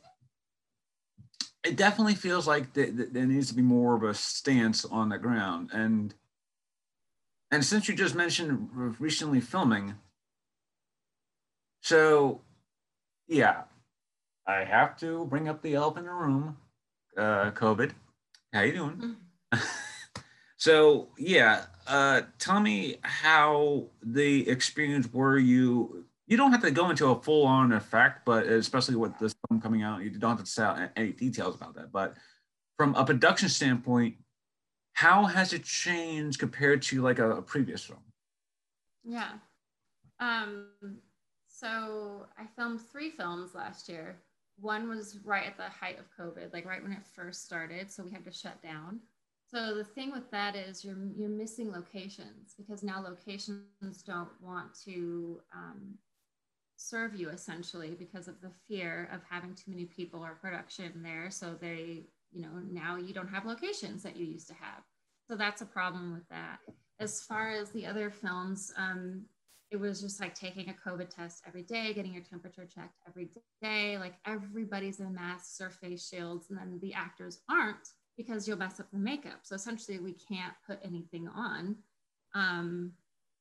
it 1.64 1.76
definitely 1.76 2.16
feels 2.16 2.48
like 2.48 2.74
th- 2.74 2.96
th- 2.96 3.10
there 3.12 3.26
needs 3.26 3.50
to 3.50 3.56
be 3.56 3.62
more 3.62 3.96
of 3.96 4.04
a 4.04 4.14
stance 4.14 4.86
on 4.86 5.10
the 5.10 5.18
ground. 5.18 5.72
And 5.74 6.14
and 7.52 7.64
since 7.64 7.88
you 7.88 7.96
just 7.96 8.16
mentioned 8.16 8.70
recently 9.00 9.40
filming, 9.40 9.96
so, 11.82 12.42
yeah, 13.28 13.64
I 14.48 14.64
have 14.64 14.98
to 15.00 15.26
bring 15.26 15.50
up 15.50 15.62
the 15.62 15.76
elephant 15.76 16.06
in 16.06 16.12
the 16.12 16.14
room. 16.14 16.58
Uh, 17.18 17.52
COVID, 17.52 17.92
how 18.54 18.62
you 18.62 18.74
doing? 18.74 19.16
Mm. 19.54 19.62
so, 20.58 21.10
yeah, 21.18 21.66
uh, 21.88 22.22
tell 22.40 22.60
me 22.60 22.98
how 23.02 23.88
the 24.04 24.48
experience 24.50 25.12
were 25.12 25.38
you. 25.38 26.06
You 26.28 26.38
don't 26.38 26.52
have 26.52 26.62
to 26.62 26.72
go 26.72 26.90
into 26.90 27.08
a 27.08 27.22
full-on 27.22 27.72
effect, 27.72 28.26
but 28.26 28.46
especially 28.46 28.96
with 28.96 29.18
this 29.20 29.34
film 29.48 29.62
coming 29.62 29.82
out, 29.82 30.02
you 30.02 30.10
don't 30.12 30.38
have 30.38 30.46
to 30.46 30.56
tell 30.56 30.90
any 30.96 31.14
details 31.14 31.56
about 31.56 31.76
that. 31.76 31.92
But 31.92 32.16
from 32.78 32.96
a 32.96 33.06
production 33.06 33.50
standpoint, 33.50 34.16
how 34.94 35.26
has 35.26 35.54
it 35.54 35.64
changed 35.64 36.40
compared 36.40 36.82
to 36.84 37.02
like 37.02 37.20
a, 37.20 37.38
a 37.38 37.42
previous 37.42 37.84
film? 37.84 38.00
Yeah. 39.04 39.30
Um, 40.20 40.68
so 41.60 42.28
I 42.38 42.46
filmed 42.56 42.82
three 42.82 43.10
films 43.10 43.56
last 43.56 43.90
year. 43.90 44.18
One 44.60 44.90
was 44.90 45.20
right 45.24 45.48
at 45.48 45.58
the 45.58 45.64
height 45.64 45.98
of 46.00 46.06
COVID, 46.18 46.54
like 46.54 46.66
right 46.66 46.82
when 46.82 46.92
it 46.92 47.06
first 47.16 47.46
started. 47.46 47.92
So 47.92 48.04
we 48.04 48.12
had 48.12 48.26
to 48.26 48.32
shut 48.32 48.62
down. 48.62 49.00
So 49.50 49.76
the 49.76 49.84
thing 49.84 50.12
with 50.12 50.30
that 50.32 50.56
is 50.56 50.84
you're 50.84 50.98
you're 51.16 51.30
missing 51.30 51.72
locations 51.72 52.54
because 52.58 52.84
now 52.84 53.02
locations 53.02 54.04
don't 54.06 54.30
want 54.42 54.78
to 54.86 55.40
um, 55.56 55.96
serve 56.76 57.16
you 57.16 57.30
essentially 57.30 57.96
because 57.98 58.28
of 58.28 58.40
the 58.42 58.52
fear 58.68 59.10
of 59.14 59.22
having 59.30 59.56
too 59.56 59.72
many 59.72 59.86
people 59.86 60.24
or 60.24 60.38
production 60.42 61.02
there. 61.02 61.32
So 61.32 61.56
they, 61.60 62.04
you 62.32 62.42
know, 62.42 62.62
now 62.70 62.98
you 62.98 63.14
don't 63.14 63.30
have 63.30 63.46
locations 63.46 64.04
that 64.04 64.18
you 64.18 64.26
used 64.26 64.48
to 64.50 64.54
have. 64.56 64.84
So 65.30 65.36
that's 65.36 65.62
a 65.62 65.66
problem 65.66 66.14
with 66.14 66.28
that. 66.30 66.60
As 67.00 67.22
far 67.22 67.50
as 67.52 67.72
the 67.72 67.86
other 67.86 68.10
films, 68.10 68.74
um, 68.78 69.26
it 69.70 69.78
was 69.78 70.00
just 70.02 70.22
like 70.22 70.34
taking 70.34 70.70
a 70.70 70.90
COVID 70.90 71.10
test 71.10 71.44
every 71.46 71.64
day, 71.64 71.94
getting 71.94 72.14
your 72.14 72.24
temperature 72.24 72.66
checked 72.66 73.00
every 73.08 73.30
day. 73.62 73.98
Like 73.98 74.14
everybody's 74.26 75.00
in 75.00 75.14
masks 75.14 75.60
or 75.60 75.70
face 75.70 76.08
shields, 76.08 76.50
and 76.50 76.58
then 76.58 76.80
the 76.82 76.94
actors 76.94 77.40
aren't 77.50 77.90
because 78.16 78.48
you'll 78.48 78.58
mess 78.58 78.80
up 78.80 78.90
the 78.92 78.98
makeup. 78.98 79.40
So 79.44 79.56
essentially, 79.56 80.00
we 80.00 80.14
can't 80.14 80.54
put 80.66 80.80
anything 80.84 81.28
on. 81.28 81.76
Um, 82.34 82.94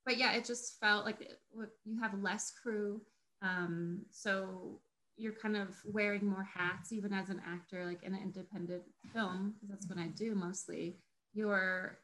but 0.05 0.19
yeah, 0.19 0.33
it 0.33 0.45
just 0.45 0.79
felt 0.81 1.05
like 1.05 1.21
it, 1.21 1.39
you 1.85 2.01
have 2.01 2.21
less 2.21 2.53
crew. 2.63 3.01
Um, 3.43 4.01
so 4.11 4.81
you're 5.17 5.33
kind 5.33 5.57
of 5.57 5.77
wearing 5.85 6.27
more 6.27 6.47
hats, 6.55 6.93
even 6.93 7.13
as 7.13 7.31
an 7.31 7.41
actor, 7.47 7.87
like 7.87 8.03
in 8.03 8.15
an 8.15 8.23
independent 8.23 8.83
film, 9.13 9.55
because 9.55 9.69
that's 9.69 9.89
what 9.89 9.99
I 9.99 10.09
do 10.09 10.35
mostly. 10.35 10.97
You're 11.33 11.99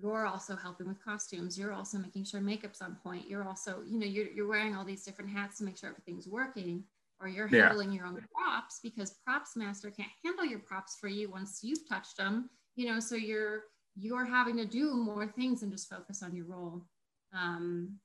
you're 0.00 0.26
also 0.26 0.56
helping 0.56 0.88
with 0.88 1.02
costumes 1.02 1.58
you're 1.58 1.72
also 1.72 1.98
making 1.98 2.24
sure 2.24 2.40
makeup's 2.40 2.82
on 2.82 2.96
point 3.02 3.28
you're 3.28 3.46
also 3.46 3.82
you 3.86 3.98
know 3.98 4.06
you're, 4.06 4.28
you're 4.28 4.48
wearing 4.48 4.74
all 4.74 4.84
these 4.84 5.04
different 5.04 5.30
hats 5.30 5.58
to 5.58 5.64
make 5.64 5.76
sure 5.76 5.90
everything's 5.90 6.28
working 6.28 6.82
or 7.20 7.28
you're 7.28 7.48
yeah. 7.48 7.66
handling 7.66 7.92
your 7.92 8.06
own 8.06 8.22
props 8.34 8.80
because 8.82 9.16
props 9.24 9.56
master 9.56 9.90
can't 9.90 10.10
handle 10.24 10.44
your 10.44 10.58
props 10.58 10.96
for 11.00 11.08
you 11.08 11.30
once 11.30 11.60
you've 11.62 11.88
touched 11.88 12.16
them 12.16 12.50
you 12.74 12.86
know 12.86 13.00
so 13.00 13.14
you're 13.14 13.64
you're 13.98 14.26
having 14.26 14.56
to 14.56 14.66
do 14.66 14.94
more 14.94 15.26
things 15.26 15.62
and 15.62 15.72
just 15.72 15.88
focus 15.88 16.22
on 16.22 16.34
your 16.34 16.46
role 16.46 16.84
um, 17.32 17.96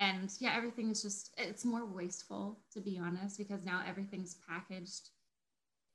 and 0.00 0.30
yeah 0.40 0.54
everything 0.56 0.90
is 0.90 1.02
just 1.02 1.34
it's 1.38 1.64
more 1.64 1.86
wasteful 1.86 2.60
to 2.72 2.80
be 2.80 2.98
honest 2.98 3.38
because 3.38 3.64
now 3.64 3.82
everything's 3.86 4.36
packaged 4.48 5.10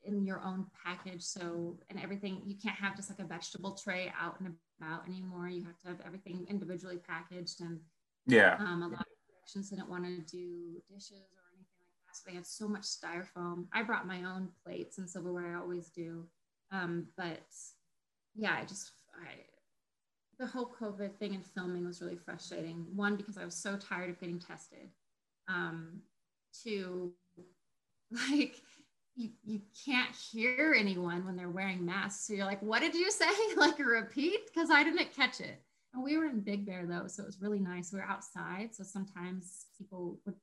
in 0.04 0.26
your 0.26 0.42
own 0.44 0.66
package 0.86 1.22
so 1.22 1.78
and 1.90 2.02
everything 2.02 2.42
you 2.46 2.56
can't 2.62 2.78
have 2.78 2.96
just 2.96 3.10
like 3.10 3.20
a 3.20 3.28
vegetable 3.28 3.78
tray 3.82 4.12
out 4.20 4.40
and 4.40 4.54
about 4.80 5.08
anymore. 5.08 5.48
You 5.48 5.64
have 5.66 5.80
to 5.80 5.88
have 5.88 6.02
everything 6.06 6.46
individually 6.50 6.98
packaged, 6.98 7.62
and 7.62 7.80
yeah, 8.26 8.56
um, 8.60 8.84
a 8.84 8.88
lot 8.88 9.02
of 9.02 9.08
productions 9.28 9.70
didn't 9.70 9.90
want 9.90 10.06
to 10.06 10.20
do 10.20 10.82
dishes 10.90 11.32
or 11.34 11.44
anything 11.54 11.86
like 11.86 12.00
that, 12.08 12.16
so 12.16 12.24
they 12.28 12.36
had 12.36 12.46
so 12.46 12.68
much 12.68 12.84
styrofoam. 12.84 13.66
I 13.74 13.84
brought 13.84 14.08
my 14.08 14.24
own 14.24 14.50
plates 14.64 14.98
and 14.98 15.10
silverware. 15.10 15.56
I 15.56 15.60
always 15.60 15.90
do, 15.90 16.26
um, 16.72 17.08
but 17.18 17.42
yeah, 18.36 18.56
I 18.60 18.66
just 18.66 18.92
I 19.16 19.34
the 20.40 20.48
whole 20.48 20.72
COVID 20.80 21.18
thing 21.18 21.36
and 21.36 21.46
filming 21.46 21.86
was 21.86 22.02
really 22.02 22.16
frustrating. 22.16 22.86
One 22.96 23.18
because 23.18 23.38
I 23.38 23.46
was 23.46 23.56
so 23.56 23.76
tired 23.76 24.10
of 24.10 24.20
getting 24.20 24.40
tested. 24.40 24.90
Um, 25.50 26.02
two, 26.64 27.14
like 28.12 28.62
you, 29.16 29.30
you 29.44 29.62
can't 29.86 30.16
hear 30.16 30.76
anyone 30.78 31.26
when 31.26 31.36
they're 31.36 31.50
wearing 31.50 31.86
masks. 31.86 32.28
So 32.28 32.34
you're 32.34 32.46
like, 32.46 32.62
what 32.62 32.82
did 32.82 32.94
you 32.96 33.12
say? 33.12 33.30
like 33.58 33.80
a 33.80 33.84
repeat? 33.84 34.40
Because 34.48 34.70
I 34.70 34.84
didn't 34.84 35.14
catch 35.16 35.42
it. 35.42 35.62
And 35.94 36.04
we 36.04 36.18
were 36.18 36.26
in 36.26 36.42
Big 36.42 36.66
Bear 36.66 36.86
though, 36.86 37.08
so 37.08 37.24
it 37.24 37.26
was 37.26 37.42
really 37.42 37.60
nice. 37.60 37.92
We 37.92 38.00
were 38.00 38.06
outside, 38.06 38.76
so 38.76 38.84
sometimes 38.84 39.66
people 39.78 40.20
would, 40.26 40.36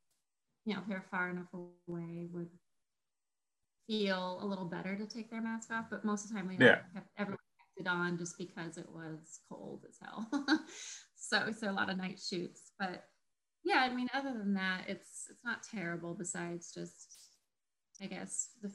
you 0.65 0.75
know, 0.75 0.81
if 0.81 0.89
they're 0.89 1.05
far 1.11 1.31
enough 1.31 1.47
away, 1.55 2.29
would 2.33 2.51
feel 3.87 4.41
a 4.43 4.47
little 4.47 4.65
better 4.65 4.97
to 4.97 5.07
take 5.07 5.31
their 5.31 5.41
mask 5.41 5.71
off, 5.71 5.87
but 5.89 6.05
most 6.05 6.25
of 6.25 6.31
the 6.31 6.37
time 6.37 6.49
we 6.49 6.57
yeah. 6.59 6.79
kept 6.93 7.07
everyone 7.17 7.39
kept 7.39 7.87
it 7.87 7.89
on 7.89 8.19
just 8.19 8.37
because 8.37 8.77
it 8.77 8.89
was 8.93 9.39
cold 9.49 9.85
as 9.89 9.97
hell. 10.03 10.29
so 11.17 11.53
so 11.57 11.71
a 11.71 11.73
lot 11.73 11.91
of 11.91 11.97
night 11.97 12.21
shoots, 12.21 12.73
but 12.81 13.05
yeah, 13.67 13.81
I 13.81 13.93
mean, 13.93 14.07
other 14.15 14.33
than 14.33 14.55
that, 14.55 14.85
it's 14.87 15.27
it's 15.29 15.45
not 15.45 15.65
terrible. 15.65 16.15
Besides 16.15 16.73
just, 16.73 17.16
I 18.03 18.07
guess 18.07 18.51
the 18.63 18.71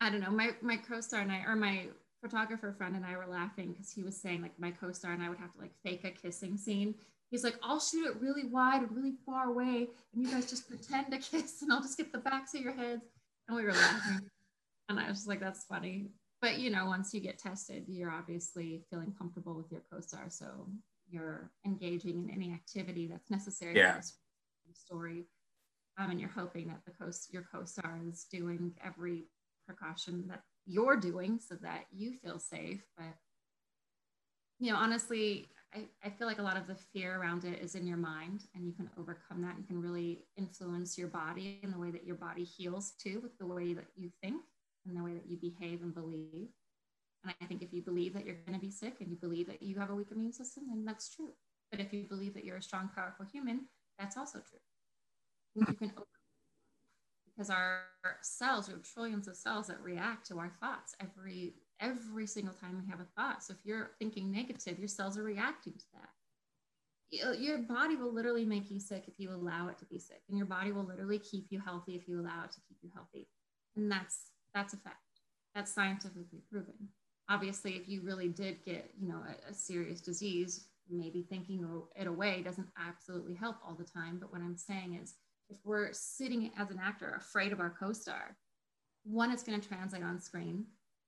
I 0.00 0.10
don't 0.10 0.20
know, 0.20 0.30
my 0.30 0.50
my 0.62 0.76
co-star 0.76 1.20
and 1.20 1.30
I, 1.30 1.42
or 1.46 1.56
my 1.56 1.88
photographer 2.22 2.72
friend 2.76 2.96
and 2.96 3.04
I 3.04 3.16
were 3.16 3.26
laughing 3.26 3.72
because 3.72 3.90
he 3.90 4.02
was 4.02 4.16
saying 4.16 4.42
like 4.42 4.58
my 4.58 4.70
co-star 4.70 5.12
and 5.12 5.22
I 5.22 5.28
would 5.28 5.38
have 5.38 5.52
to 5.54 5.60
like 5.60 5.72
fake 5.82 6.04
a 6.04 6.10
kissing 6.10 6.56
scene. 6.56 6.94
He's 7.30 7.44
like, 7.44 7.56
I'll 7.62 7.80
shoot 7.80 8.06
it 8.06 8.20
really 8.20 8.44
wide 8.44 8.82
and 8.82 8.90
really 8.90 9.14
far 9.24 9.46
away, 9.46 9.88
and 10.12 10.24
you 10.24 10.32
guys 10.32 10.50
just 10.50 10.68
pretend 10.68 11.12
to 11.12 11.18
kiss, 11.30 11.62
and 11.62 11.72
I'll 11.72 11.82
just 11.82 11.96
get 11.96 12.12
the 12.12 12.18
backs 12.18 12.54
of 12.54 12.62
your 12.62 12.72
heads. 12.72 13.02
And 13.46 13.56
we 13.56 13.64
were 13.64 13.72
laughing, 13.72 14.28
and 14.88 14.98
I 14.98 15.08
was 15.08 15.18
just 15.18 15.28
like, 15.28 15.40
that's 15.40 15.64
funny. 15.64 16.08
But 16.40 16.58
you 16.58 16.70
know, 16.70 16.86
once 16.86 17.12
you 17.12 17.20
get 17.20 17.38
tested, 17.38 17.84
you're 17.86 18.10
obviously 18.10 18.82
feeling 18.90 19.14
comfortable 19.16 19.54
with 19.54 19.70
your 19.70 19.82
co-star, 19.92 20.26
so 20.28 20.66
you're 21.08 21.50
engaging 21.66 22.18
in 22.18 22.30
any 22.30 22.52
activity 22.52 23.06
that's 23.06 23.30
necessary 23.30 23.76
yeah. 23.76 23.94
for 23.94 24.00
the 24.00 24.74
story. 24.74 25.26
Um, 25.98 26.10
and 26.10 26.20
you're 26.20 26.30
hoping 26.30 26.68
that 26.68 26.80
the 26.86 26.92
co 26.92 27.10
your 27.30 27.46
co-star 27.52 28.00
is 28.08 28.24
doing 28.30 28.72
every 28.84 29.24
precaution 29.66 30.24
that 30.28 30.42
you're 30.66 30.96
doing 30.96 31.38
so 31.38 31.56
that 31.62 31.84
you 31.92 32.14
feel 32.22 32.38
safe. 32.38 32.82
But 32.96 33.14
you 34.58 34.70
know, 34.72 34.78
honestly, 34.78 35.48
I, 35.74 35.84
I 36.04 36.10
feel 36.10 36.26
like 36.26 36.38
a 36.38 36.42
lot 36.42 36.56
of 36.56 36.66
the 36.66 36.74
fear 36.74 37.20
around 37.20 37.44
it 37.44 37.60
is 37.60 37.74
in 37.74 37.86
your 37.86 37.96
mind 37.96 38.44
and 38.54 38.66
you 38.66 38.72
can 38.72 38.90
overcome 38.98 39.42
that. 39.42 39.56
You 39.58 39.64
can 39.64 39.80
really 39.80 40.24
influence 40.36 40.98
your 40.98 41.08
body 41.08 41.60
and 41.62 41.72
the 41.72 41.78
way 41.78 41.90
that 41.90 42.04
your 42.04 42.16
body 42.16 42.44
heals 42.44 42.92
too, 42.92 43.20
with 43.22 43.36
the 43.38 43.46
way 43.46 43.72
that 43.74 43.86
you 43.96 44.10
think 44.22 44.42
and 44.86 44.96
the 44.96 45.02
way 45.02 45.14
that 45.14 45.28
you 45.28 45.36
behave 45.36 45.82
and 45.82 45.94
believe. 45.94 46.48
And 47.24 47.34
I 47.40 47.46
think 47.46 47.62
if 47.62 47.72
you 47.72 47.82
believe 47.82 48.14
that 48.14 48.24
you're 48.24 48.36
going 48.46 48.58
to 48.58 48.64
be 48.64 48.70
sick 48.70 48.96
and 49.00 49.10
you 49.10 49.16
believe 49.16 49.46
that 49.46 49.62
you 49.62 49.78
have 49.78 49.90
a 49.90 49.94
weak 49.94 50.08
immune 50.10 50.32
system, 50.32 50.64
then 50.68 50.84
that's 50.84 51.14
true. 51.14 51.32
But 51.70 51.80
if 51.80 51.92
you 51.92 52.04
believe 52.08 52.34
that 52.34 52.44
you're 52.44 52.56
a 52.56 52.62
strong, 52.62 52.90
powerful 52.94 53.26
human, 53.30 53.66
that's 53.98 54.16
also 54.16 54.38
true. 54.38 54.58
You 55.68 55.74
can 55.74 55.92
because 57.26 57.50
our 57.50 57.84
cells, 58.20 58.68
we 58.68 58.74
have 58.74 58.82
trillions 58.82 59.26
of 59.26 59.34
cells 59.34 59.68
that 59.68 59.80
react 59.80 60.26
to 60.26 60.38
our 60.38 60.52
thoughts 60.60 60.94
every 61.00 61.54
every 61.80 62.26
single 62.26 62.52
time 62.52 62.78
we 62.78 62.90
have 62.90 63.00
a 63.00 63.06
thought. 63.16 63.42
So 63.42 63.54
if 63.54 63.64
you're 63.64 63.92
thinking 63.98 64.30
negative, 64.30 64.78
your 64.78 64.88
cells 64.88 65.16
are 65.16 65.22
reacting 65.22 65.72
to 65.72 65.84
that. 65.94 67.38
Your 67.40 67.58
body 67.58 67.96
will 67.96 68.12
literally 68.12 68.44
make 68.44 68.70
you 68.70 68.78
sick 68.78 69.04
if 69.08 69.14
you 69.18 69.32
allow 69.32 69.68
it 69.68 69.78
to 69.78 69.86
be 69.86 69.98
sick, 69.98 70.20
and 70.28 70.36
your 70.36 70.46
body 70.46 70.70
will 70.70 70.84
literally 70.84 71.18
keep 71.18 71.46
you 71.48 71.60
healthy 71.60 71.96
if 71.96 72.06
you 72.06 72.20
allow 72.20 72.44
it 72.44 72.52
to 72.52 72.60
keep 72.68 72.76
you 72.82 72.90
healthy. 72.94 73.26
And 73.74 73.90
that's 73.90 74.32
that's 74.54 74.74
a 74.74 74.76
fact. 74.76 74.98
That's 75.54 75.72
scientifically 75.72 76.42
proven 76.50 76.90
obviously 77.30 77.76
if 77.76 77.88
you 77.88 78.02
really 78.02 78.28
did 78.28 78.62
get 78.64 78.90
you 79.00 79.08
know 79.08 79.22
a, 79.26 79.50
a, 79.50 79.54
serious 79.54 80.00
disease 80.00 80.66
maybe 80.90 81.22
thinking 81.22 81.64
it 81.94 82.06
away 82.06 82.42
doesn't 82.42 82.66
absolutely 82.76 83.34
help 83.34 83.56
all 83.64 83.74
the 83.74 83.84
time 83.84 84.18
but 84.20 84.32
what 84.32 84.42
i'm 84.42 84.56
saying 84.56 84.98
is 85.00 85.14
if 85.50 85.58
we're 85.64 85.92
sitting 85.92 86.50
as 86.58 86.70
an 86.70 86.80
actor 86.82 87.14
afraid 87.18 87.52
of 87.52 87.60
our 87.60 87.70
co-star 87.70 88.36
one 89.04 89.30
it's 89.30 89.42
going 89.42 89.60
to 89.60 89.66
translate 89.66 90.02
on 90.02 90.20
screen 90.20 90.64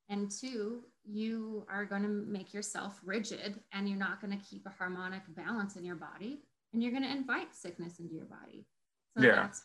and 0.09 0.31
two 0.31 0.83
you 1.05 1.65
are 1.71 1.85
going 1.85 2.03
to 2.03 2.09
make 2.09 2.53
yourself 2.53 3.01
rigid 3.05 3.61
and 3.73 3.89
you're 3.89 3.99
not 3.99 4.21
going 4.21 4.37
to 4.37 4.45
keep 4.45 4.67
a 4.67 4.71
harmonic 4.71 5.23
balance 5.37 5.77
in 5.77 5.85
your 5.85 5.97
body 5.97 6.43
and 6.73 6.83
you're 6.83 6.93
going 6.93 7.03
to 7.03 7.11
invite 7.11 7.55
sickness 7.55 7.99
into 7.99 8.15
your 8.15 8.27
body 8.27 8.67
so 9.17 9.25
yeah. 9.25 9.37
that's 9.37 9.63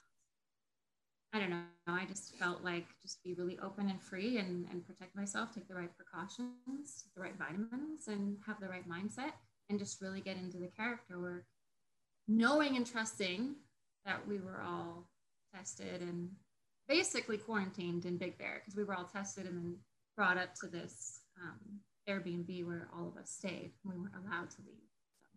I 1.34 1.40
don't 1.40 1.50
know. 1.50 1.64
I 1.88 2.06
just 2.06 2.36
felt 2.38 2.64
like 2.64 2.86
just 3.02 3.24
be 3.24 3.34
really 3.34 3.60
open 3.62 3.90
and 3.90 4.02
free 4.02 4.38
and, 4.38 4.66
and 4.72 4.86
protect 4.86 5.16
myself, 5.16 5.54
take 5.54 5.68
the 5.68 5.76
right 5.76 5.92
precautions, 5.96 7.06
the 7.16 7.22
right 7.22 7.38
vitamins, 7.38 8.08
and 8.08 8.38
have 8.46 8.60
the 8.60 8.70
right 8.70 8.88
mindset, 8.90 9.34
and 9.70 9.78
just 9.78 10.02
really 10.02 10.22
get 10.22 10.38
into 10.38 10.58
the 10.58 10.68
character 10.68 11.20
work, 11.20 11.46
knowing 12.28 12.78
and 12.78 12.88
trusting 12.88 13.56
that 14.08 14.28
we 14.28 14.40
were 14.40 14.64
all 14.66 15.08
tested 15.54 16.02
and 16.02 16.30
basically 16.88 17.38
quarantined 17.38 18.06
in 18.06 18.18
Big 18.18 18.38
Bear 18.40 18.62
because 18.64 18.76
we 18.76 18.84
were 18.84 18.96
all 18.96 19.04
tested 19.04 19.46
and 19.46 19.58
then 19.58 19.76
brought 20.16 20.38
up 20.38 20.56
to 20.56 20.68
this 20.68 21.20
um, 21.40 21.80
Airbnb 22.10 22.66
where 22.66 22.88
all 22.98 23.10
of 23.10 23.18
us 23.18 23.30
stayed. 23.30 23.74
We 23.84 23.96
weren't 23.96 24.16
allowed 24.16 24.50
to 24.52 24.58
leave. 24.66 24.90
So, 25.22 25.28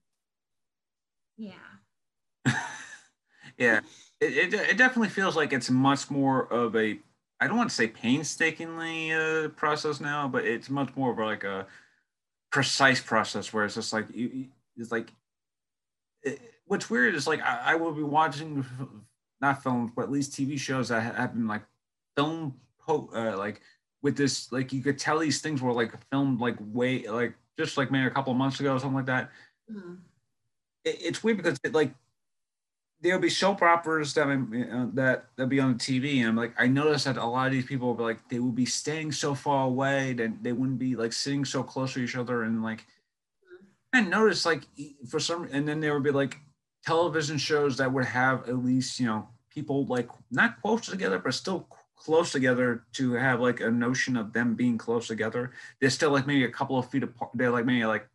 yeah. 1.36 2.54
yeah 3.58 3.80
it, 4.20 4.54
it, 4.54 4.54
it, 4.54 4.78
definitely 4.78 5.08
feels 5.08 5.36
like 5.36 5.52
it's 5.52 5.70
much 5.70 6.10
more 6.10 6.50
of 6.52 6.74
a 6.76 6.98
i 7.40 7.46
don't 7.46 7.56
want 7.56 7.68
to 7.68 7.74
say 7.74 7.86
painstakingly 7.86 9.12
uh, 9.12 9.48
process 9.50 10.00
now 10.00 10.26
but 10.26 10.44
it's 10.44 10.70
much 10.70 10.94
more 10.96 11.12
of 11.12 11.18
like 11.18 11.44
a 11.44 11.66
precise 12.50 13.00
process 13.00 13.52
where 13.52 13.64
it's 13.64 13.74
just 13.74 13.92
like 13.92 14.06
you, 14.14 14.46
it's 14.76 14.90
like 14.90 15.12
it, 16.22 16.40
what's 16.70 16.88
weird 16.88 17.16
is 17.16 17.26
like 17.26 17.42
I, 17.42 17.72
I, 17.72 17.74
will 17.74 17.90
be 17.90 18.04
watching 18.04 18.64
not 19.40 19.62
films 19.62 19.90
but 19.96 20.02
at 20.02 20.12
least 20.12 20.32
tv 20.32 20.58
shows 20.58 20.88
that 20.88 21.00
have 21.16 21.34
been 21.34 21.48
like 21.48 21.62
film 22.16 22.54
po- 22.86 23.10
uh, 23.12 23.36
like 23.36 23.60
with 24.02 24.16
this 24.16 24.52
like 24.52 24.72
you 24.72 24.80
could 24.80 24.96
tell 24.96 25.18
these 25.18 25.40
things 25.40 25.60
were 25.60 25.72
like 25.72 25.92
filmed 26.10 26.40
like 26.40 26.56
way 26.60 27.08
like 27.08 27.34
just 27.58 27.76
like 27.76 27.90
maybe 27.90 28.06
a 28.06 28.10
couple 28.10 28.30
of 28.30 28.38
months 28.38 28.60
ago 28.60 28.74
or 28.74 28.78
something 28.78 28.96
like 28.96 29.06
that 29.06 29.30
mm-hmm. 29.70 29.94
it's 30.84 31.24
weird 31.24 31.38
because 31.38 31.58
it 31.64 31.74
like 31.74 31.92
there'll 33.00 33.20
be 33.20 33.30
soap 33.30 33.62
operas 33.62 34.14
that 34.14 34.28
uh, 34.28 34.86
that 34.94 35.24
that 35.36 35.48
be 35.48 35.58
on 35.58 35.72
the 35.72 35.78
TV, 35.78 36.18
and 36.18 36.28
I'm 36.28 36.36
like, 36.36 36.54
I 36.58 36.66
noticed 36.66 37.06
that 37.06 37.16
a 37.16 37.24
lot 37.24 37.46
of 37.46 37.52
these 37.52 37.64
people 37.64 37.88
will 37.88 37.94
be 37.94 38.02
like, 38.02 38.28
they 38.28 38.38
will 38.38 38.52
be 38.52 38.66
staying 38.66 39.12
so 39.12 39.34
far 39.34 39.64
away 39.64 40.12
that 40.14 40.42
they 40.42 40.52
wouldn't 40.52 40.78
be 40.78 40.96
like 40.96 41.14
sitting 41.14 41.46
so 41.46 41.62
close 41.62 41.94
to 41.94 42.00
each 42.00 42.14
other, 42.16 42.42
and 42.42 42.62
like, 42.62 42.84
I 43.94 44.02
noticed 44.02 44.44
like 44.44 44.64
for 45.08 45.18
some, 45.18 45.48
and 45.50 45.66
then 45.66 45.80
there 45.80 45.94
would 45.94 46.02
be 46.02 46.10
like 46.10 46.38
television 46.84 47.38
shows 47.38 47.76
that 47.76 47.92
would 47.92 48.04
have 48.04 48.48
at 48.48 48.64
least 48.64 48.98
you 49.00 49.06
know 49.06 49.28
people 49.50 49.86
like 49.86 50.08
not 50.30 50.60
close 50.62 50.86
together, 50.86 51.18
but 51.18 51.34
still 51.34 51.68
close 51.96 52.32
together 52.32 52.84
to 52.94 53.12
have 53.12 53.40
like 53.40 53.60
a 53.60 53.70
notion 53.70 54.16
of 54.16 54.32
them 54.32 54.54
being 54.54 54.78
close 54.78 55.06
together. 55.06 55.52
They're 55.80 55.90
still 55.90 56.10
like 56.10 56.26
maybe 56.26 56.44
a 56.44 56.50
couple 56.50 56.78
of 56.78 56.88
feet 56.90 57.02
apart. 57.02 57.32
They're 57.34 57.50
like 57.50 57.66
maybe 57.66 57.84
like 57.84 58.08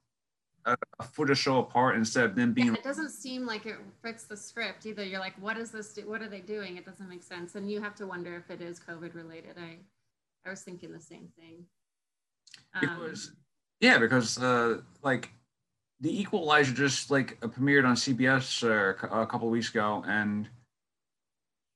a, 0.65 0.75
a 0.99 1.03
foot 1.03 1.29
or 1.29 1.35
so 1.35 1.59
apart 1.59 1.95
instead 1.95 2.25
of 2.25 2.35
them 2.35 2.53
being. 2.53 2.67
Yeah, 2.67 2.73
it 2.73 2.83
doesn't 2.83 3.11
seem 3.11 3.45
like 3.45 3.65
it 3.65 3.75
fits 4.01 4.23
the 4.23 4.37
script 4.37 4.85
either. 4.85 5.03
You're 5.03 5.19
like, 5.19 5.39
what 5.39 5.57
is 5.57 5.71
this? 5.71 5.93
Do- 5.93 6.09
what 6.09 6.21
are 6.21 6.29
they 6.29 6.41
doing? 6.41 6.77
It 6.77 6.85
doesn't 6.85 7.07
make 7.07 7.23
sense, 7.23 7.55
and 7.55 7.69
you 7.69 7.81
have 7.81 7.95
to 7.95 8.07
wonder 8.07 8.35
if 8.35 8.49
it 8.49 8.61
is 8.61 8.79
COVID 8.79 9.13
related. 9.13 9.57
I, 9.57 9.77
I 10.45 10.49
was 10.49 10.61
thinking 10.61 10.91
the 10.91 10.99
same 10.99 11.29
thing. 11.37 11.65
Um, 12.73 12.99
was, 12.99 13.31
yeah, 13.79 13.99
because 13.99 14.41
uh, 14.41 14.79
like 15.03 15.29
the 16.05 16.21
Equalizer 16.21 16.71
just 16.71 17.09
like 17.09 17.39
premiered 17.41 17.83
on 17.83 17.95
CBS 17.95 18.63
uh, 18.63 19.07
a 19.21 19.25
couple 19.25 19.49
weeks 19.49 19.69
ago, 19.69 20.03
and 20.07 20.47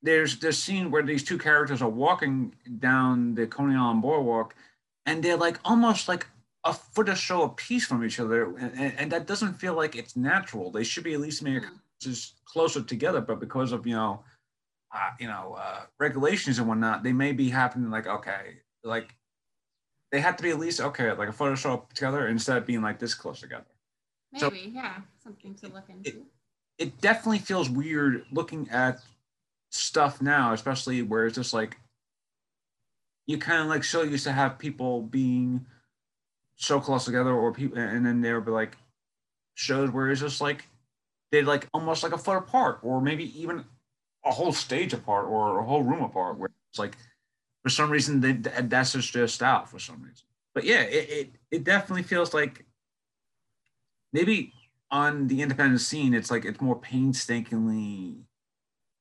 there's 0.04 0.38
this 0.38 0.60
scene 0.60 0.92
where 0.92 1.02
these 1.02 1.24
two 1.24 1.40
characters 1.40 1.82
are 1.82 1.90
walking 1.90 2.54
down 2.78 3.34
the 3.34 3.48
Coney 3.48 3.76
Island 3.76 4.04
boardwalk, 4.04 4.54
and 5.08 5.24
they're 5.24 5.36
like 5.36 5.58
almost 5.66 6.08
like 6.08 6.28
a 6.64 6.74
foot 6.74 7.10
or 7.10 7.16
so 7.16 7.42
a 7.42 7.50
piece 7.50 7.88
from 7.88 8.06
each 8.06 8.20
other, 8.20 8.56
and, 8.58 8.94
and, 9.00 9.12
that 9.12 9.26
doesn't 9.26 9.56
feel 9.56 9.74
like 9.74 9.96
it's 9.96 10.16
natural. 10.16 10.70
They 10.70 10.84
should 10.84 11.06
be 11.06 11.16
at 11.16 11.22
least 11.22 11.42
maybe 11.42 11.66
just 12.00 12.46
closer 12.46 12.84
together, 12.84 13.22
but 13.22 13.40
because 13.40 13.72
of 13.72 13.88
you 13.88 13.96
know, 13.96 14.24
uh, 14.94 15.10
you 15.20 15.28
know, 15.28 15.58
uh, 15.60 15.82
regulations 16.00 16.60
and 16.60 16.68
whatnot, 16.68 17.02
they 17.02 17.14
may 17.14 17.32
be 17.32 17.50
happening 17.50 17.90
like 17.90 18.06
okay, 18.06 18.58
like 18.84 19.16
they 20.12 20.20
have 20.20 20.38
to 20.38 20.44
be 20.44 20.52
at 20.52 20.60
least 20.60 20.82
okay, 20.82 21.12
like 21.14 21.30
a 21.30 21.34
foot 21.34 21.52
or 21.52 21.56
so 21.56 21.88
together 21.96 22.28
instead 22.28 22.58
of 22.58 22.68
being 22.68 22.84
like 22.84 23.00
this 23.00 23.16
close 23.16 23.40
together. 23.40 23.66
Maybe, 24.32 24.42
so 24.42 24.52
yeah, 24.54 24.98
something 25.24 25.56
to 25.56 25.68
look 25.70 25.90
into. 25.90 26.10
It, 26.10 26.24
it 26.78 27.02
definitely 27.02 27.40
feels 27.40 27.70
weird 27.70 28.26
looking 28.32 28.70
at 28.70 29.02
stuff 29.72 30.22
now, 30.22 30.54
especially 30.54 31.02
where 31.02 31.26
it's 31.26 31.36
just 31.36 31.54
like 31.54 31.78
you 33.28 33.38
kind 33.38 33.62
of 33.62 33.68
like 33.68 33.84
so 33.84 34.02
used 34.02 34.24
to 34.24 34.32
have 34.32 34.58
people 34.58 35.02
being 35.04 35.66
so 36.56 36.80
close 36.80 37.06
together, 37.06 37.32
or 37.32 37.54
people, 37.54 37.78
and 37.78 38.06
then 38.06 38.22
there 38.22 38.36
would 38.36 38.46
be 38.46 38.52
like 38.52 38.78
shows 39.56 39.90
where 39.92 40.10
it's 40.10 40.22
just 40.22 40.42
like 40.42 40.66
they'd 41.32 41.44
like 41.44 41.68
almost 41.74 42.04
like 42.04 42.12
a 42.12 42.18
foot 42.18 42.38
apart, 42.38 42.80
or 42.82 43.02
maybe 43.02 43.40
even 43.40 43.64
a 44.26 44.32
whole 44.32 44.52
stage 44.52 44.94
apart, 44.94 45.26
or 45.28 45.60
a 45.60 45.66
whole 45.66 45.84
room 45.84 46.04
apart, 46.04 46.38
where 46.38 46.50
it's 46.72 46.80
like 46.80 46.98
for 47.64 47.70
some 47.70 47.90
reason 47.90 48.20
they, 48.20 48.34
that's 48.34 48.94
just 48.94 49.12
just 49.12 49.44
out 49.44 49.70
for 49.70 49.80
some 49.80 50.02
reason. 50.02 50.26
But 50.54 50.64
yeah, 50.64 50.82
it, 50.82 51.10
it 51.10 51.30
it 51.52 51.64
definitely 51.64 52.04
feels 52.04 52.34
like 52.34 52.66
maybe 54.14 54.54
on 54.92 55.28
the 55.28 55.42
independent 55.42 55.82
scene, 55.82 56.14
it's 56.14 56.32
like 56.32 56.46
it's 56.46 56.62
more 56.62 56.80
painstakingly 56.80 58.16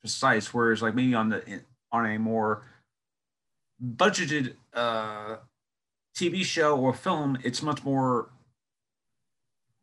precise, 0.00 0.52
whereas 0.52 0.82
like 0.82 0.94
maybe 0.94 1.14
on 1.14 1.28
the 1.30 1.62
on 1.92 2.06
a 2.06 2.18
more 2.18 2.64
budgeted 3.96 4.54
uh 4.74 5.36
TV 6.18 6.44
show 6.44 6.76
or 6.78 6.92
film, 6.92 7.38
it's 7.44 7.62
much 7.62 7.84
more 7.84 8.30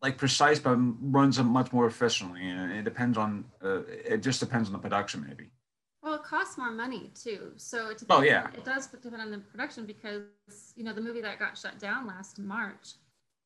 like 0.02 0.18
precise, 0.18 0.60
but 0.60 0.78
runs 1.02 1.42
much 1.42 1.72
more 1.72 1.88
efficiently. 1.88 2.48
And 2.48 2.72
it 2.72 2.84
depends 2.84 3.18
on, 3.18 3.46
uh, 3.64 3.82
it 3.88 4.22
just 4.22 4.40
depends 4.40 4.70
on 4.70 4.74
the 4.74 4.80
production, 4.80 5.26
maybe. 5.28 5.50
Well, 6.04 6.14
it 6.14 6.24
costs 6.24 6.58
more 6.58 6.72
money 6.72 7.10
too. 7.16 7.54
So 7.56 7.90
it 7.90 8.04
oh 8.12 8.22
yeah, 8.22 8.48
it 8.54 8.64
does 8.64 8.86
depend 8.86 9.16
on 9.16 9.32
the 9.32 9.40
production 9.40 9.88
because 9.88 10.22
you 10.76 10.84
know 10.84 10.94
the 10.94 11.02
movie 11.02 11.22
that 11.22 11.40
got 11.40 11.58
shut 11.58 11.80
down 11.80 12.06
last 12.06 12.38
March 12.38 12.94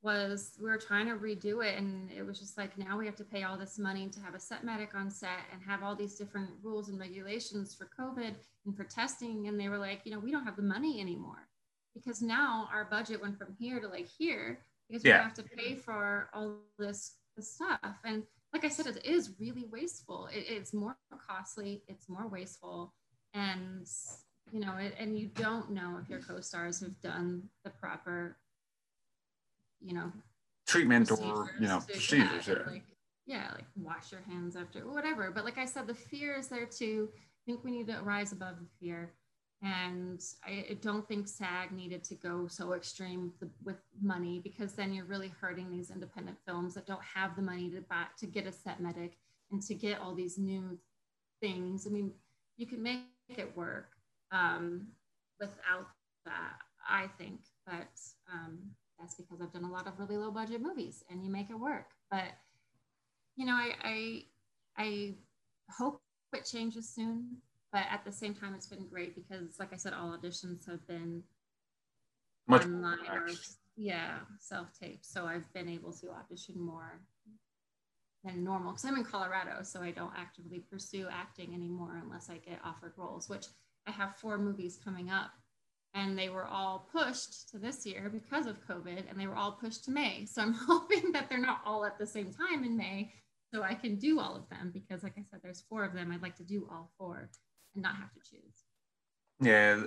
was 0.02 0.58
we 0.62 0.70
were 0.70 0.78
trying 0.78 1.08
to 1.08 1.16
redo 1.16 1.66
it 1.66 1.78
and 1.78 2.10
it 2.12 2.26
was 2.26 2.39
just 2.39 2.58
like 2.58 2.78
now 2.78 2.97
we 2.97 3.06
have 3.06 3.18
to 3.18 3.24
pay 3.26 3.43
all 3.43 3.58
this 3.58 3.78
money 3.78 4.08
to 4.08 4.20
have 4.22 4.34
a 4.34 4.39
set 4.39 4.64
medic 4.64 4.95
on 4.95 5.12
set 5.12 5.41
and 5.52 5.62
have 5.62 5.84
all 5.84 5.95
these 5.95 6.16
different 6.16 6.50
rules 6.64 6.88
and 6.88 7.00
regulations 7.00 7.76
for 7.76 7.89
covid 8.00 8.36
and 8.66 8.76
for 8.76 8.86
testing. 8.86 9.47
And 9.47 9.60
they 9.60 9.68
were 9.68 9.78
like 9.78 10.02
you 10.06 10.14
know 10.14 10.20
we 10.20 10.32
don't 10.32 10.45
have 10.45 10.56
the 10.56 10.62
money 10.62 11.02
anymore 11.02 11.47
because 11.93 12.22
now 12.22 12.70
our 12.72 12.86
budget 12.86 13.22
went 13.22 13.38
from 13.38 13.56
here 13.60 13.80
to 13.80 13.88
like 13.88 14.08
here 14.08 14.60
because 14.88 15.04
we 15.04 15.10
have 15.10 15.34
to 15.36 15.43
pay 15.43 15.76
for 15.76 16.30
all 16.34 16.56
this, 16.78 17.16
this 17.36 17.54
stuff. 17.54 17.80
And 18.04 18.24
like 18.54 18.66
i 18.66 18.70
said 18.70 18.88
it 18.88 19.06
is 19.06 19.34
really 19.39 19.66
wasteful. 19.72 20.28
It, 20.34 20.45
it's 20.47 20.74
more 20.74 20.97
costly 21.28 21.84
it's 21.88 22.08
more 22.08 22.28
wasteful. 22.28 22.93
And 23.34 23.86
you 24.52 24.62
know 24.62 24.78
it, 24.78 24.95
and 24.97 25.20
you 25.20 25.28
don't 25.28 25.72
know 25.72 26.00
if 26.02 26.10
your 26.10 26.20
co-stars 26.20 26.80
have 26.80 27.00
done 27.02 27.43
the 27.66 27.70
proper 27.70 28.38
you 29.82 29.93
know 29.93 30.11
treatment 30.67 31.11
or 31.11 31.51
you 31.59 31.67
know 31.67 31.80
procedures 31.88 32.47
yeah, 32.47 32.53
like, 32.67 32.84
yeah 33.25 33.47
like 33.55 33.65
wash 33.75 34.11
your 34.11 34.21
hands 34.21 34.55
after 34.55 34.82
whatever. 34.82 35.32
But 35.32 35.45
like 35.45 35.57
i 35.57 35.65
said 35.65 35.88
the 35.88 35.93
fear 35.93 36.36
is 36.36 36.47
there 36.47 36.65
too. 36.65 37.09
I 37.13 37.41
think 37.45 37.63
we 37.63 37.71
need 37.71 37.88
to 37.88 37.99
rise 38.03 38.32
above 38.32 38.55
the 38.59 38.67
fear. 38.80 39.13
And 39.61 40.21
I, 40.45 40.77
don't 40.82 41.05
think 41.05 41.27
SAG 41.27 41.73
needed 41.73 42.01
to 42.05 42.15
go 42.15 42.47
so 42.47 42.73
extreme 42.73 43.34
with 43.65 43.75
money 44.01 44.39
because 44.41 44.71
then 44.71 44.93
you're 44.93 45.05
really 45.05 45.34
hurting 45.41 45.69
these 45.69 45.91
independent 45.91 46.38
films 46.45 46.73
that 46.75 46.86
don't 46.86 47.03
have 47.03 47.36
the 47.36 47.41
money 47.41 47.69
to 47.71 47.82
buy 47.82 48.05
to 48.19 48.25
get 48.25 48.47
a 48.47 48.53
set 48.53 48.80
medic 48.80 49.17
and 49.51 49.61
to 49.63 49.73
get 49.73 49.99
all 49.99 50.15
these 50.15 50.38
new 50.38 50.80
things. 51.41 51.86
I 51.86 51.89
mean, 51.89 52.11
you 52.55 52.67
can 52.67 52.82
make 52.82 53.01
it 53.27 53.55
work 53.57 53.89
um, 54.32 54.88
without 55.41 55.88
that, 56.25 56.53
I 56.88 57.07
think, 57.17 57.41
but 57.65 57.99
um, 58.32 58.59
that's 59.00 59.16
because 59.16 59.41
I've 59.41 59.54
done 59.54 59.64
a 59.64 59.72
lot 59.72 59.88
of 59.88 59.97
really 59.97 60.18
low 60.18 60.32
budget 60.32 60.62
movies 60.62 61.04
and 61.10 61.24
you 61.24 61.32
make 61.32 61.50
it 61.50 61.60
work. 61.60 61.91
But 62.12 62.34
you 63.36 63.45
know, 63.45 63.54
I 63.54 63.74
I, 63.84 64.24
I 64.78 65.14
hope 65.78 66.02
it 66.34 66.45
changes 66.45 66.89
soon. 66.89 67.38
But 67.72 67.84
at 67.91 68.04
the 68.04 68.12
same 68.12 68.34
time, 68.34 68.56
it's 68.56 68.66
been 68.66 68.88
great 68.88 69.16
because, 69.16 69.60
like 69.60 69.74
I 69.74 69.78
said, 69.78 69.93
all 69.93 70.18
auditions 70.18 70.68
have 70.68 70.86
been 70.88 71.24
much 72.47 72.64
online 72.64 72.97
or 73.12 73.28
yeah, 73.78 74.18
self 74.39 74.68
tape. 74.78 75.00
So 75.04 75.26
I've 75.26 75.52
been 75.54 75.70
able 75.70 75.93
to 75.93 76.10
audition 76.10 76.60
more 76.60 77.00
than 78.24 78.43
normal 78.43 78.72
because 78.72 78.86
I'm 78.86 78.97
in 78.97 79.06
Colorado, 79.06 79.62
so 79.64 79.82
I 79.82 79.91
don't 79.91 80.14
actively 80.18 80.60
pursue 80.60 81.08
acting 81.12 81.54
anymore 81.54 82.02
unless 82.04 82.30
I 82.30 82.38
get 82.38 82.60
offered 82.66 82.93
roles. 82.97 83.30
Which 83.30 83.45
I 83.88 83.91
have 83.91 84.18
four 84.18 84.38
movies 84.38 84.80
coming 84.84 85.10
up 85.12 85.32
and 85.93 86.17
they 86.17 86.29
were 86.29 86.45
all 86.45 86.87
pushed 86.91 87.49
to 87.49 87.57
this 87.57 87.85
year 87.85 88.09
because 88.11 88.45
of 88.45 88.65
COVID, 88.67 89.09
and 89.09 89.19
they 89.19 89.27
were 89.27 89.35
all 89.35 89.53
pushed 89.53 89.85
to 89.85 89.91
May. 89.91 90.25
So 90.25 90.41
I'm 90.41 90.53
hoping 90.67 91.11
that 91.13 91.29
they're 91.29 91.39
not 91.39 91.61
all 91.65 91.85
at 91.85 91.97
the 91.97 92.05
same 92.05 92.31
time 92.31 92.63
in 92.63 92.77
May, 92.77 93.13
so 93.53 93.63
I 93.63 93.73
can 93.73 93.95
do 93.95 94.19
all 94.19 94.35
of 94.35 94.47
them 94.49 94.71
because, 94.73 95.03
like 95.03 95.17
I 95.17 95.23
said, 95.29 95.39
there's 95.41 95.63
four 95.69 95.83
of 95.83 95.93
them. 95.93 96.11
I'd 96.11 96.21
like 96.21 96.37
to 96.37 96.43
do 96.43 96.67
all 96.71 96.91
four 96.97 97.29
and 97.73 97.83
not 97.83 97.95
have 97.95 98.13
to 98.13 98.19
choose. 98.19 98.63
Yeah, 99.41 99.81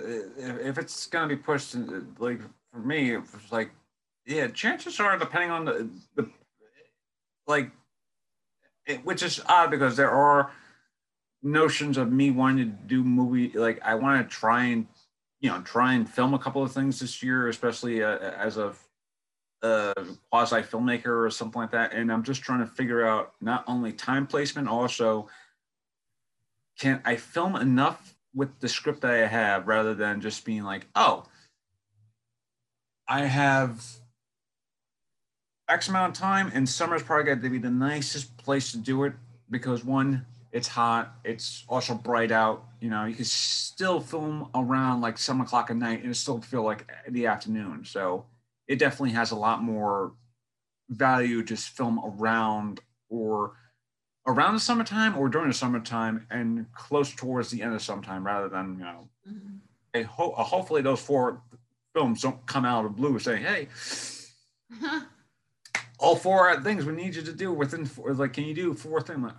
if 0.67 0.77
it's 0.77 1.05
gonna 1.05 1.27
be 1.27 1.35
pushed, 1.35 1.75
uh, 1.75 1.79
like 2.17 2.41
for 2.71 2.79
me, 2.79 3.15
it's 3.15 3.51
like, 3.51 3.71
yeah, 4.25 4.47
chances 4.47 4.99
are, 4.99 5.17
depending 5.17 5.51
on 5.51 5.65
the, 5.65 5.89
the 6.15 6.29
like, 7.45 7.69
it, 8.85 9.05
which 9.05 9.21
is 9.21 9.41
odd 9.47 9.69
because 9.69 9.95
there 9.95 10.09
are 10.09 10.51
notions 11.43 11.97
of 11.97 12.11
me 12.11 12.31
wanting 12.31 12.71
to 12.71 12.77
do 12.87 13.03
movie, 13.03 13.51
like 13.53 13.79
I 13.83 13.95
want 13.95 14.27
to 14.27 14.35
try 14.35 14.65
and 14.65 14.87
you 15.43 15.49
know 15.49 15.61
try 15.61 15.93
and 15.93 16.09
film 16.09 16.33
a 16.33 16.39
couple 16.39 16.63
of 16.63 16.71
things 16.71 17.01
this 17.01 17.21
year, 17.21 17.49
especially 17.49 18.01
uh, 18.01 18.17
as 18.17 18.57
a, 18.57 18.73
a 19.61 19.93
quasi 20.31 20.61
filmmaker 20.61 21.25
or 21.25 21.29
something 21.29 21.61
like 21.61 21.71
that. 21.71 21.93
And 21.93 22.11
I'm 22.11 22.23
just 22.23 22.41
trying 22.41 22.61
to 22.61 22.65
figure 22.65 23.05
out 23.05 23.33
not 23.41 23.65
only 23.67 23.91
time 23.91 24.25
placement, 24.25 24.69
also 24.69 25.27
can 26.79 27.01
I 27.03 27.17
film 27.17 27.57
enough 27.57 28.15
with 28.33 28.57
the 28.61 28.69
script 28.69 29.01
that 29.01 29.11
I 29.11 29.27
have 29.27 29.67
rather 29.67 29.93
than 29.93 30.21
just 30.21 30.45
being 30.45 30.63
like, 30.63 30.87
oh, 30.95 31.25
I 33.07 33.25
have 33.25 33.85
X 35.67 35.89
amount 35.89 36.15
of 36.15 36.21
time, 36.21 36.51
and 36.53 36.67
summer's 36.67 37.03
probably 37.03 37.25
got 37.25 37.41
to 37.41 37.49
be 37.49 37.57
the 37.57 37.69
nicest 37.69 38.37
place 38.37 38.71
to 38.71 38.77
do 38.77 39.03
it 39.03 39.13
because 39.49 39.83
one, 39.83 40.25
it's 40.53 40.67
hot. 40.67 41.15
It's 41.23 41.65
also 41.67 41.95
bright 41.95 42.31
out. 42.31 42.63
You 42.79 42.91
know, 42.91 43.05
you 43.05 43.15
can 43.15 43.25
still 43.25 43.99
film 43.99 44.49
around 44.53 45.01
like 45.01 45.17
seven 45.17 45.41
o'clock 45.41 45.71
at 45.71 45.75
night 45.75 46.03
and 46.03 46.11
it 46.11 46.15
still 46.15 46.39
feel 46.39 46.61
like 46.61 46.87
the 47.09 47.25
afternoon. 47.25 47.83
So 47.85 48.25
it 48.67 48.77
definitely 48.77 49.11
has 49.11 49.31
a 49.31 49.35
lot 49.35 49.63
more 49.63 50.13
value 50.89 51.43
just 51.43 51.69
film 51.69 51.99
around 52.05 52.81
or 53.09 53.53
around 54.27 54.53
the 54.53 54.59
summertime 54.59 55.17
or 55.17 55.27
during 55.27 55.47
the 55.47 55.55
summertime 55.55 56.27
and 56.29 56.71
close 56.71 57.13
towards 57.15 57.49
the 57.49 57.63
end 57.63 57.73
of 57.73 57.81
summertime 57.81 58.23
rather 58.23 58.47
than, 58.47 58.77
you 58.77 58.85
know, 58.85 59.09
mm-hmm. 59.27 59.55
a 59.95 60.03
ho- 60.03 60.35
a 60.37 60.43
hopefully 60.43 60.83
those 60.83 61.01
four 61.01 61.41
films 61.95 62.21
don't 62.21 62.45
come 62.45 62.63
out 62.63 62.85
of 62.85 62.95
blue 62.95 63.17
saying, 63.17 63.43
hey, 63.43 63.67
all 65.97 66.15
four 66.15 66.61
things 66.61 66.85
we 66.85 66.93
need 66.93 67.15
you 67.15 67.23
to 67.23 67.33
do 67.33 67.51
within 67.51 67.85
four, 67.85 68.13
like, 68.13 68.33
can 68.33 68.43
you 68.43 68.53
do 68.53 68.75
four 68.75 69.01
things? 69.01 69.23
Like, 69.23 69.33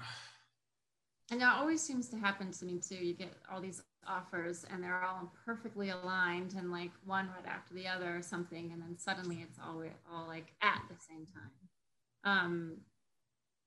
and 1.30 1.40
that 1.40 1.56
always 1.56 1.80
seems 1.80 2.08
to 2.08 2.16
happen 2.16 2.52
to 2.52 2.64
me 2.64 2.78
too. 2.78 2.96
You 2.96 3.14
get 3.14 3.32
all 3.50 3.60
these 3.60 3.82
offers 4.06 4.66
and 4.70 4.82
they're 4.82 5.02
all 5.02 5.32
perfectly 5.44 5.90
aligned 5.90 6.54
and 6.54 6.70
like 6.70 6.90
one 7.06 7.28
right 7.28 7.46
after 7.46 7.72
the 7.74 7.88
other 7.88 8.16
or 8.16 8.22
something. 8.22 8.70
And 8.72 8.82
then 8.82 8.98
suddenly 8.98 9.38
it's 9.42 9.58
all, 9.58 9.82
all 10.12 10.26
like 10.26 10.52
at 10.60 10.82
the 10.88 10.96
same 11.08 11.26
time. 11.26 11.50
Um, 12.24 12.76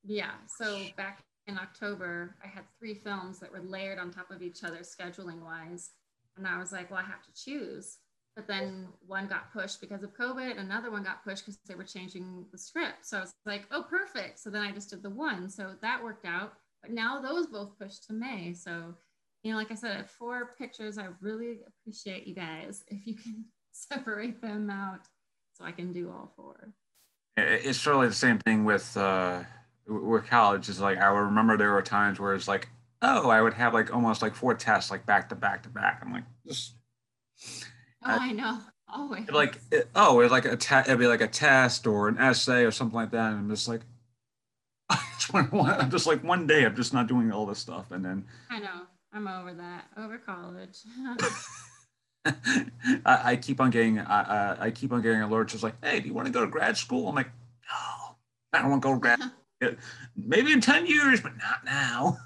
yeah. 0.04 0.34
So 0.48 0.84
back 0.96 1.24
in 1.48 1.58
October, 1.58 2.36
I 2.44 2.48
had 2.48 2.64
three 2.78 2.94
films 2.94 3.40
that 3.40 3.52
were 3.52 3.62
layered 3.62 3.98
on 3.98 4.12
top 4.12 4.30
of 4.30 4.44
each 4.44 4.64
other 4.64 4.80
scheduling 4.80 5.42
wise. 5.42 5.92
And 6.38 6.48
I 6.48 6.60
was 6.60 6.72
like, 6.72 6.92
well, 6.92 7.00
I 7.00 7.10
have 7.10 7.24
to 7.24 7.34
choose. 7.44 7.98
But 8.36 8.48
then 8.48 8.88
one 9.08 9.26
got 9.28 9.52
pushed 9.52 9.82
because 9.82 10.04
of 10.04 10.16
COVID, 10.16 10.60
another 10.60 10.92
one 10.92 11.02
got 11.02 11.24
pushed 11.24 11.44
because 11.44 11.58
they 11.68 11.74
were 11.74 11.84
changing 11.84 12.46
the 12.52 12.58
script. 12.58 13.04
So 13.04 13.18
I 13.18 13.22
was 13.22 13.34
like, 13.48 13.66
oh, 13.72 13.84
perfect. 13.90 14.38
So 14.38 14.52
then 14.52 14.62
I 14.62 14.72
just 14.72 14.92
did 14.92 15.02
the 15.02 15.10
one. 15.10 15.50
So 15.50 15.74
that 15.82 16.04
worked 16.04 16.26
out. 16.26 16.54
Now 16.90 17.22
those 17.22 17.48
both 17.48 17.78
pushed 17.80 18.06
to 18.08 18.14
May. 18.14 18.54
So, 18.54 18.96
you 19.44 19.52
know, 19.52 19.58
like 19.58 19.72
I 19.72 19.76
said, 19.76 19.98
at 19.98 20.10
four 20.10 20.56
pictures, 20.58 20.98
I 20.98 21.08
really 21.22 21.60
appreciate 21.68 22.28
you 22.28 22.36
guys 22.36 22.84
if 22.88 23.06
you 23.06 23.16
can 23.16 23.46
separate 23.72 24.42
them 24.42 24.70
out 24.70 25.02
so 25.54 25.66
I 25.66 25.72
can 25.72 25.92
do 25.92 26.10
all 26.10 26.32
four. 26.36 26.74
It's 27.36 27.86
really 27.86 28.08
the 28.08 28.14
same 28.14 28.40
thing 28.40 28.66
with 28.66 28.96
uh, 28.98 29.44
with 29.88 30.26
college. 30.28 30.70
Is 30.70 30.80
like 30.80 30.98
I 30.98 31.08
remember 31.08 31.58
there 31.58 31.72
were 31.72 31.84
times 31.84 32.20
where 32.20 32.34
it's 32.34 32.48
like, 32.48 32.68
oh, 33.02 33.30
I 33.30 33.42
would 33.42 33.54
have 33.54 33.74
like 33.74 33.94
almost 33.94 34.22
like 34.22 34.34
four 34.34 34.56
tests 34.56 34.90
like 34.90 35.06
back 35.06 35.30
to 35.30 35.36
back 35.36 35.64
to 35.64 35.70
back. 35.70 36.02
I'm 36.04 36.14
like, 36.14 36.24
just. 36.48 36.74
Oh, 38.04 38.12
I, 38.12 38.30
I 38.30 38.32
know. 38.32 38.60
Always. 38.90 39.30
Like, 39.30 39.60
it, 39.70 39.90
oh, 39.96 40.22
it's 40.22 40.32
like 40.32 40.46
a 40.46 40.56
te- 40.56 40.80
it'd 40.80 40.98
be 40.98 41.08
like 41.08 41.22
a 41.22 41.28
test 41.28 41.86
or 41.86 42.08
an 42.08 42.18
essay 42.18 42.64
or 42.64 42.72
something 42.72 42.96
like 42.96 43.12
that, 43.12 43.32
and 43.32 43.40
I'm 43.40 43.50
just 43.50 43.68
like, 43.68 43.82
I'm 45.34 45.92
just 45.92 46.08
like 46.08 46.24
one 46.24 46.48
day 46.48 46.66
I'm 46.66 46.76
just 46.76 46.94
not 46.94 47.08
doing 47.08 47.32
all 47.32 47.46
this 47.46 47.60
stuff, 47.60 47.92
and 47.92 48.04
then 48.04 48.26
I 48.50 48.60
know 48.60 48.82
I'm 49.14 49.28
over 49.28 49.54
that 49.54 49.86
over 49.98 50.18
college. 50.18 50.80
I, 52.26 53.32
I, 53.32 53.36
keep 53.38 53.62
on 53.62 53.70
getting 53.70 54.00
I, 54.00 54.66
I 54.66 54.72
keep 54.72 54.92
on 54.92 55.02
getting 55.02 55.20
alerts. 55.20 55.54
It's 55.54 55.64
like, 55.64 55.76
hey, 55.84 56.02
do 56.02 56.08
you 56.08 56.14
want 56.14 56.28
to 56.28 56.34
go 56.34 56.42
to 56.42 56.48
grad 56.48 56.78
school? 56.78 57.08
I'm 57.08 57.16
like, 57.16 57.30
no, 57.70 58.16
I 58.52 58.62
don't 58.62 58.70
want 58.70 58.82
to 58.82 58.88
go 58.88 58.94
to 58.96 59.00
grad. 59.00 59.78
Maybe 60.16 60.52
in 60.52 60.62
ten 60.62 60.86
years, 60.86 61.22
but 61.22 61.38
not 61.38 61.64
now. 61.66 62.18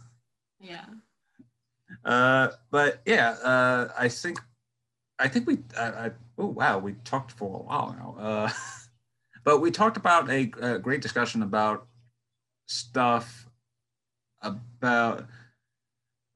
Yeah. 0.59 0.85
Uh, 2.03 2.49
but 2.71 3.01
yeah, 3.05 3.31
uh, 3.43 3.89
I 3.97 4.09
think 4.09 4.39
I 5.19 5.27
think 5.27 5.47
we. 5.47 5.59
I, 5.77 6.11
oh 6.37 6.47
wow, 6.47 6.79
we 6.79 6.93
talked 7.03 7.31
for 7.31 7.59
a 7.59 7.63
while 7.63 7.95
now. 7.97 8.15
Uh, 8.19 8.49
but 9.43 9.59
we 9.59 9.71
talked 9.71 9.97
about 9.97 10.29
a, 10.29 10.51
a 10.61 10.79
great 10.79 11.01
discussion 11.01 11.43
about 11.43 11.87
stuff 12.71 13.47
about 14.41 15.25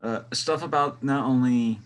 uh, 0.01 0.21
stuff 0.33 0.61
about 0.61 1.03
not 1.03 1.25
only 1.25 1.79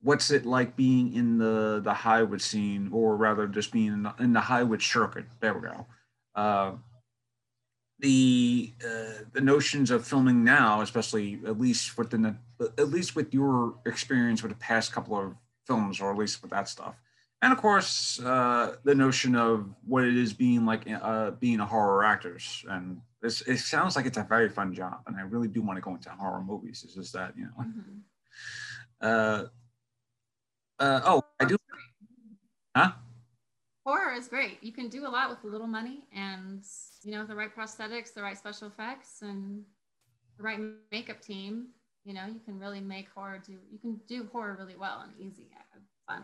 what's 0.00 0.30
it 0.30 0.46
like 0.46 0.76
being 0.76 1.14
in 1.14 1.38
the 1.38 1.80
the 1.82 1.92
Hollywood 1.92 2.40
scene, 2.40 2.88
or 2.92 3.16
rather 3.16 3.46
just 3.46 3.72
being 3.72 3.88
in 3.88 4.02
the, 4.04 4.14
in 4.20 4.32
the 4.32 4.40
Hollywood 4.40 4.82
circuit. 4.82 5.26
There 5.40 5.54
we 5.54 5.60
go. 5.60 5.86
Uh, 6.34 6.72
the 7.98 8.72
uh, 8.84 9.24
the 9.32 9.40
notions 9.40 9.90
of 9.90 10.06
filming 10.06 10.44
now, 10.44 10.80
especially 10.80 11.40
at 11.46 11.58
least 11.58 11.98
within 11.98 12.22
the 12.22 12.72
at 12.78 12.88
least 12.88 13.16
with 13.16 13.34
your 13.34 13.74
experience 13.84 14.42
with 14.42 14.52
the 14.52 14.58
past 14.58 14.92
couple 14.92 15.18
of 15.18 15.34
films, 15.66 16.00
or 16.00 16.10
at 16.12 16.16
least 16.16 16.40
with 16.40 16.52
that 16.52 16.68
stuff, 16.68 16.94
and 17.42 17.52
of 17.52 17.58
course 17.58 18.20
uh, 18.20 18.76
the 18.84 18.94
notion 18.94 19.34
of 19.34 19.68
what 19.84 20.04
it 20.04 20.16
is 20.16 20.32
being 20.32 20.64
like 20.64 20.82
uh, 20.88 21.32
being 21.32 21.58
a 21.58 21.66
horror 21.66 22.04
actors 22.04 22.64
and 22.70 23.00
it's, 23.22 23.40
it 23.42 23.58
sounds 23.58 23.96
like 23.96 24.06
it's 24.06 24.18
a 24.18 24.22
very 24.22 24.48
fun 24.48 24.72
job, 24.72 25.00
and 25.06 25.16
I 25.16 25.22
really 25.22 25.48
do 25.48 25.62
want 25.62 25.76
to 25.76 25.80
go 25.80 25.94
into 25.94 26.10
horror 26.10 26.42
movies. 26.42 26.82
It's 26.84 26.94
just 26.94 27.12
that 27.14 27.34
you 27.36 27.44
know. 27.44 27.64
Mm-hmm. 27.64 27.98
Uh, 29.00 29.44
uh, 30.78 31.00
oh, 31.04 31.22
I 31.40 31.44
do. 31.44 31.56
Huh? 32.76 32.92
Horror 33.84 34.14
is 34.14 34.28
great. 34.28 34.58
You 34.62 34.72
can 34.72 34.88
do 34.88 35.06
a 35.06 35.08
lot 35.08 35.30
with 35.30 35.42
a 35.44 35.46
little 35.46 35.66
money, 35.66 36.04
and 36.12 36.62
you 37.02 37.12
know 37.12 37.24
the 37.24 37.34
right 37.34 37.54
prosthetics, 37.54 38.14
the 38.14 38.22
right 38.22 38.38
special 38.38 38.68
effects, 38.68 39.22
and 39.22 39.64
the 40.36 40.42
right 40.42 40.60
makeup 40.92 41.20
team. 41.20 41.68
You 42.04 42.14
know, 42.14 42.26
you 42.26 42.40
can 42.44 42.58
really 42.58 42.80
make 42.80 43.08
horror 43.14 43.42
do. 43.44 43.58
You 43.70 43.78
can 43.78 44.00
do 44.06 44.28
horror 44.32 44.56
really 44.58 44.76
well 44.76 45.02
and 45.02 45.12
easy, 45.18 45.48
fun. 46.06 46.22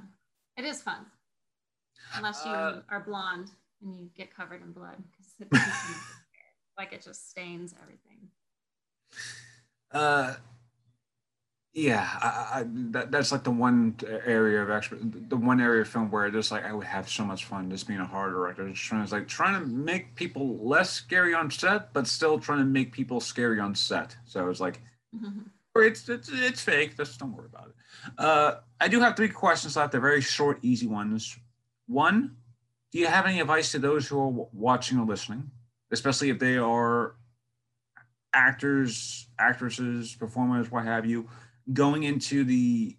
It 0.57 0.64
is 0.64 0.80
fun, 0.82 1.07
unless 2.14 2.45
you 2.45 2.53
uh, 2.53 2.82
are 2.88 3.01
blonde 3.01 3.51
and 3.82 3.95
you 3.95 4.09
get 4.16 4.34
covered 4.34 4.62
in 4.62 4.72
blood 4.72 4.97
because 5.38 5.61
like 6.76 6.92
it 6.92 7.02
just 7.02 7.30
stains 7.30 7.74
everything. 7.82 8.28
Uh, 9.90 10.34
yeah, 11.72 12.08
I, 12.20 12.60
I, 12.60 12.64
that, 12.92 13.10
that's 13.10 13.32
like 13.32 13.42
the 13.42 13.50
one 13.50 13.96
area 14.24 14.62
of 14.62 14.70
actually 14.70 15.00
the 15.02 15.36
one 15.36 15.60
area 15.60 15.82
of 15.82 15.88
film 15.88 16.08
where 16.10 16.30
just 16.30 16.52
like 16.52 16.64
I 16.64 16.72
would 16.72 16.86
have 16.86 17.08
so 17.08 17.24
much 17.24 17.46
fun 17.46 17.68
just 17.68 17.88
being 17.88 17.98
a 17.98 18.06
horror 18.06 18.30
director, 18.30 18.68
just 18.68 18.82
trying 18.82 19.04
to 19.04 19.12
like 19.12 19.26
trying 19.26 19.60
to 19.60 19.66
make 19.66 20.14
people 20.14 20.56
less 20.64 20.90
scary 20.90 21.34
on 21.34 21.50
set, 21.50 21.92
but 21.92 22.06
still 22.06 22.38
trying 22.38 22.60
to 22.60 22.64
make 22.64 22.92
people 22.92 23.20
scary 23.20 23.58
on 23.58 23.74
set. 23.74 24.16
So 24.24 24.48
it's 24.50 24.60
like, 24.60 24.80
mm-hmm. 25.14 25.40
it's, 25.76 26.08
it's 26.08 26.30
it's 26.32 26.60
fake. 26.60 26.96
Just 26.96 27.18
don't 27.18 27.32
worry 27.32 27.48
about 27.52 27.68
it. 27.68 27.74
Uh, 28.18 28.54
I 28.80 28.86
do 28.86 29.00
have 29.00 29.16
three 29.16 29.28
questions 29.28 29.76
left. 29.76 29.90
They're 29.90 30.00
very 30.00 30.20
short, 30.20 30.60
easy 30.62 30.86
ones. 30.86 31.36
One, 31.88 32.36
do 32.92 33.00
you 33.00 33.08
have 33.08 33.26
any 33.26 33.40
advice 33.40 33.72
to 33.72 33.80
those 33.80 34.06
who 34.06 34.20
are 34.20 34.46
watching 34.52 34.98
or 34.98 35.06
listening, 35.06 35.50
especially 35.95 36.28
if 36.28 36.38
they 36.38 36.59
are 36.59 37.14
actors, 38.34 39.28
actresses, 39.38 40.14
performers, 40.14 40.70
what 40.70 40.84
have 40.84 41.07
you, 41.07 41.28
going 41.72 42.03
into 42.03 42.45
the 42.45 42.97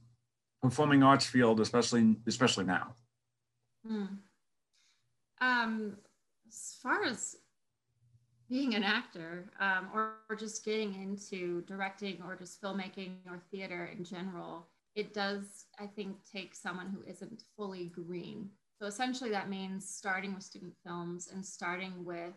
performing 0.62 1.04
arts 1.04 1.26
field, 1.26 1.60
especially 1.60 2.16
especially 2.26 2.66
now? 2.66 2.96
Hmm. 3.86 4.06
Um, 5.41 5.98
as 6.48 6.78
far 6.82 7.04
as 7.04 7.36
being 8.50 8.74
an 8.74 8.84
actor 8.84 9.52
um, 9.60 9.89
or, 9.93 10.14
or, 10.30 10.36
just 10.36 10.64
getting 10.64 10.96
into 10.96 11.62
directing 11.64 12.22
or 12.26 12.36
just 12.36 12.62
filmmaking 12.62 13.18
or 13.30 13.39
theater 13.52 13.91
in 13.96 14.04
general, 14.04 14.68
it 14.96 15.14
does, 15.14 15.66
I 15.80 15.88
think, 15.88 16.18
take 16.32 16.56
someone 16.56 16.88
who 16.88 17.04
isn't 17.12 17.43
fully 17.58 17.88
green 17.88 18.50
so 18.80 18.88
essentially, 18.88 19.30
that 19.30 19.50
means 19.50 19.88
starting 19.89 20.34
with 20.34 20.43
student 20.43 20.74
films 20.86 21.30
and 21.34 21.46
starting 21.46 22.04
with 22.04 22.34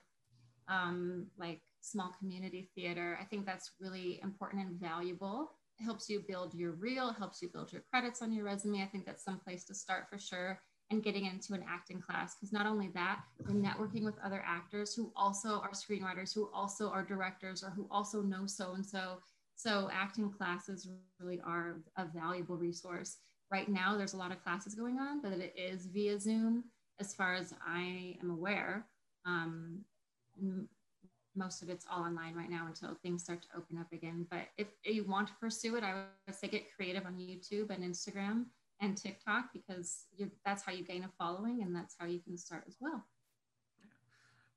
um, 0.69 1.27
like 1.39 1.61
small 1.81 2.13
community 2.19 2.71
theater. 2.75 3.19
I 3.21 3.25
think 3.25 3.47
that's 3.47 3.73
really 3.81 4.21
important 4.23 4.67
and 4.67 4.81
valuable. 4.81 5.53
It 5.79 5.85
helps 5.85 6.09
you 6.09 6.23
build 6.27 6.55
your 6.55 6.73
reel, 6.73 7.13
helps 7.13 7.41
you 7.41 7.49
build 7.49 7.73
your 7.73 7.83
credits 7.91 8.21
on 8.21 8.33
your 8.33 8.45
resume. 8.45 8.83
I 8.83 8.87
think 8.87 9.07
that's 9.07 9.25
some 9.25 9.39
place 9.39 9.65
to 9.65 9.75
start 9.75 10.09
for 10.11 10.19
sure. 10.19 10.61
And 10.91 11.03
getting 11.03 11.27
into 11.27 11.53
an 11.53 11.65
acting 11.69 12.01
class, 12.01 12.35
because 12.35 12.53
not 12.53 12.67
only 12.67 12.89
that, 12.95 13.21
you're 13.41 13.55
networking 13.55 14.05
with 14.05 14.15
other 14.25 14.43
actors 14.47 14.95
who 14.95 15.13
also 15.15 15.61
are 15.61 15.73
screenwriters, 15.73 16.35
who 16.35 16.51
also 16.55 16.89
are 16.89 17.05
directors, 17.05 17.63
or 17.63 17.69
who 17.69 17.87
also 17.91 18.23
know 18.23 18.47
so 18.47 18.73
and 18.73 18.85
so. 18.85 19.19
So, 19.55 19.91
acting 19.93 20.31
classes 20.31 20.89
really 21.21 21.43
are 21.45 21.83
a 21.99 22.07
valuable 22.07 22.57
resource 22.57 23.19
right 23.51 23.69
now 23.69 23.97
there's 23.97 24.15
a 24.15 24.19
lot 24.19 24.33
of 24.33 24.43
classes 24.43 24.75
going 24.75 24.99
on, 24.99 25.21
but 25.21 25.33
it 25.33 25.55
is 25.57 25.87
via 25.87 26.19
Zoom 26.19 26.65
as 27.01 27.15
far 27.15 27.35
as 27.35 27.55
I 27.67 28.17
am 28.23 28.31
aware. 28.31 28.87
Um, 29.25 29.85
most 31.35 31.63
of 31.63 31.69
it's 31.69 31.87
all 31.91 32.03
online 32.03 32.35
right 32.35 32.51
now 32.51 32.67
until 32.67 32.95
things 33.03 33.23
start 33.23 33.43
to 33.43 33.49
open 33.57 33.79
up 33.79 33.93
again. 33.93 34.27
But 34.31 34.49
if 34.57 34.69
you 34.85 35.05
want 35.05 35.29
to 35.29 35.35
pursue 35.41 35.77
it, 35.77 35.85
I 35.85 36.05
would 36.27 36.35
say 36.35 36.49
get 36.49 36.75
creative 36.75 37.07
on 37.07 37.17
YouTube 37.17 37.71
and 37.71 37.85
Instagram 37.85 38.47
and 38.81 38.97
TikTok 38.97 39.53
because 39.53 40.07
that's 40.45 40.63
how 40.63 40.73
you 40.73 40.85
gain 40.85 41.05
a 41.05 41.11
following 41.19 41.63
and 41.63 41.75
that's 41.75 41.95
how 41.99 42.07
you 42.07 42.21
can 42.21 42.37
start 42.37 42.65
as 42.67 42.77
well. 42.81 43.05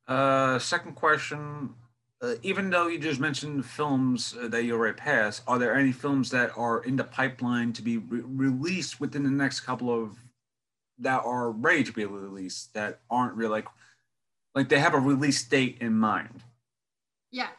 Uh, 0.08 0.60
second 0.60 0.96
question 0.96 1.76
uh, 2.22 2.36
even 2.44 2.70
though 2.70 2.88
you 2.88 3.00
just 3.00 3.20
mentioned 3.20 3.66
films 3.66 4.36
uh, 4.40 4.48
that 4.48 4.64
you 4.64 4.76
already 4.76 4.96
passed, 4.96 5.42
are 5.48 5.58
there 5.58 5.76
any 5.76 5.92
films 5.92 6.30
that 6.30 6.52
are 6.56 6.84
in 6.84 6.96
the 6.96 7.04
pipeline 7.04 7.74
to 7.74 7.82
be 7.82 7.98
re- 7.98 8.22
released 8.22 9.00
within 9.00 9.24
the 9.24 9.30
next 9.30 9.62
couple 9.62 9.92
of 9.92 10.18
that 11.00 11.24
are 11.26 11.50
ready 11.50 11.84
to 11.84 11.92
be 11.92 12.06
released 12.06 12.76
that 12.76 13.00
aren't 13.10 13.34
really 13.34 13.50
like 13.50 13.68
like 14.56 14.70
they 14.70 14.80
have 14.80 14.94
a 14.94 15.00
release 15.00 15.44
date 15.44 15.78
in 15.82 15.94
mind? 15.94 16.44
Yeah. 17.32 17.50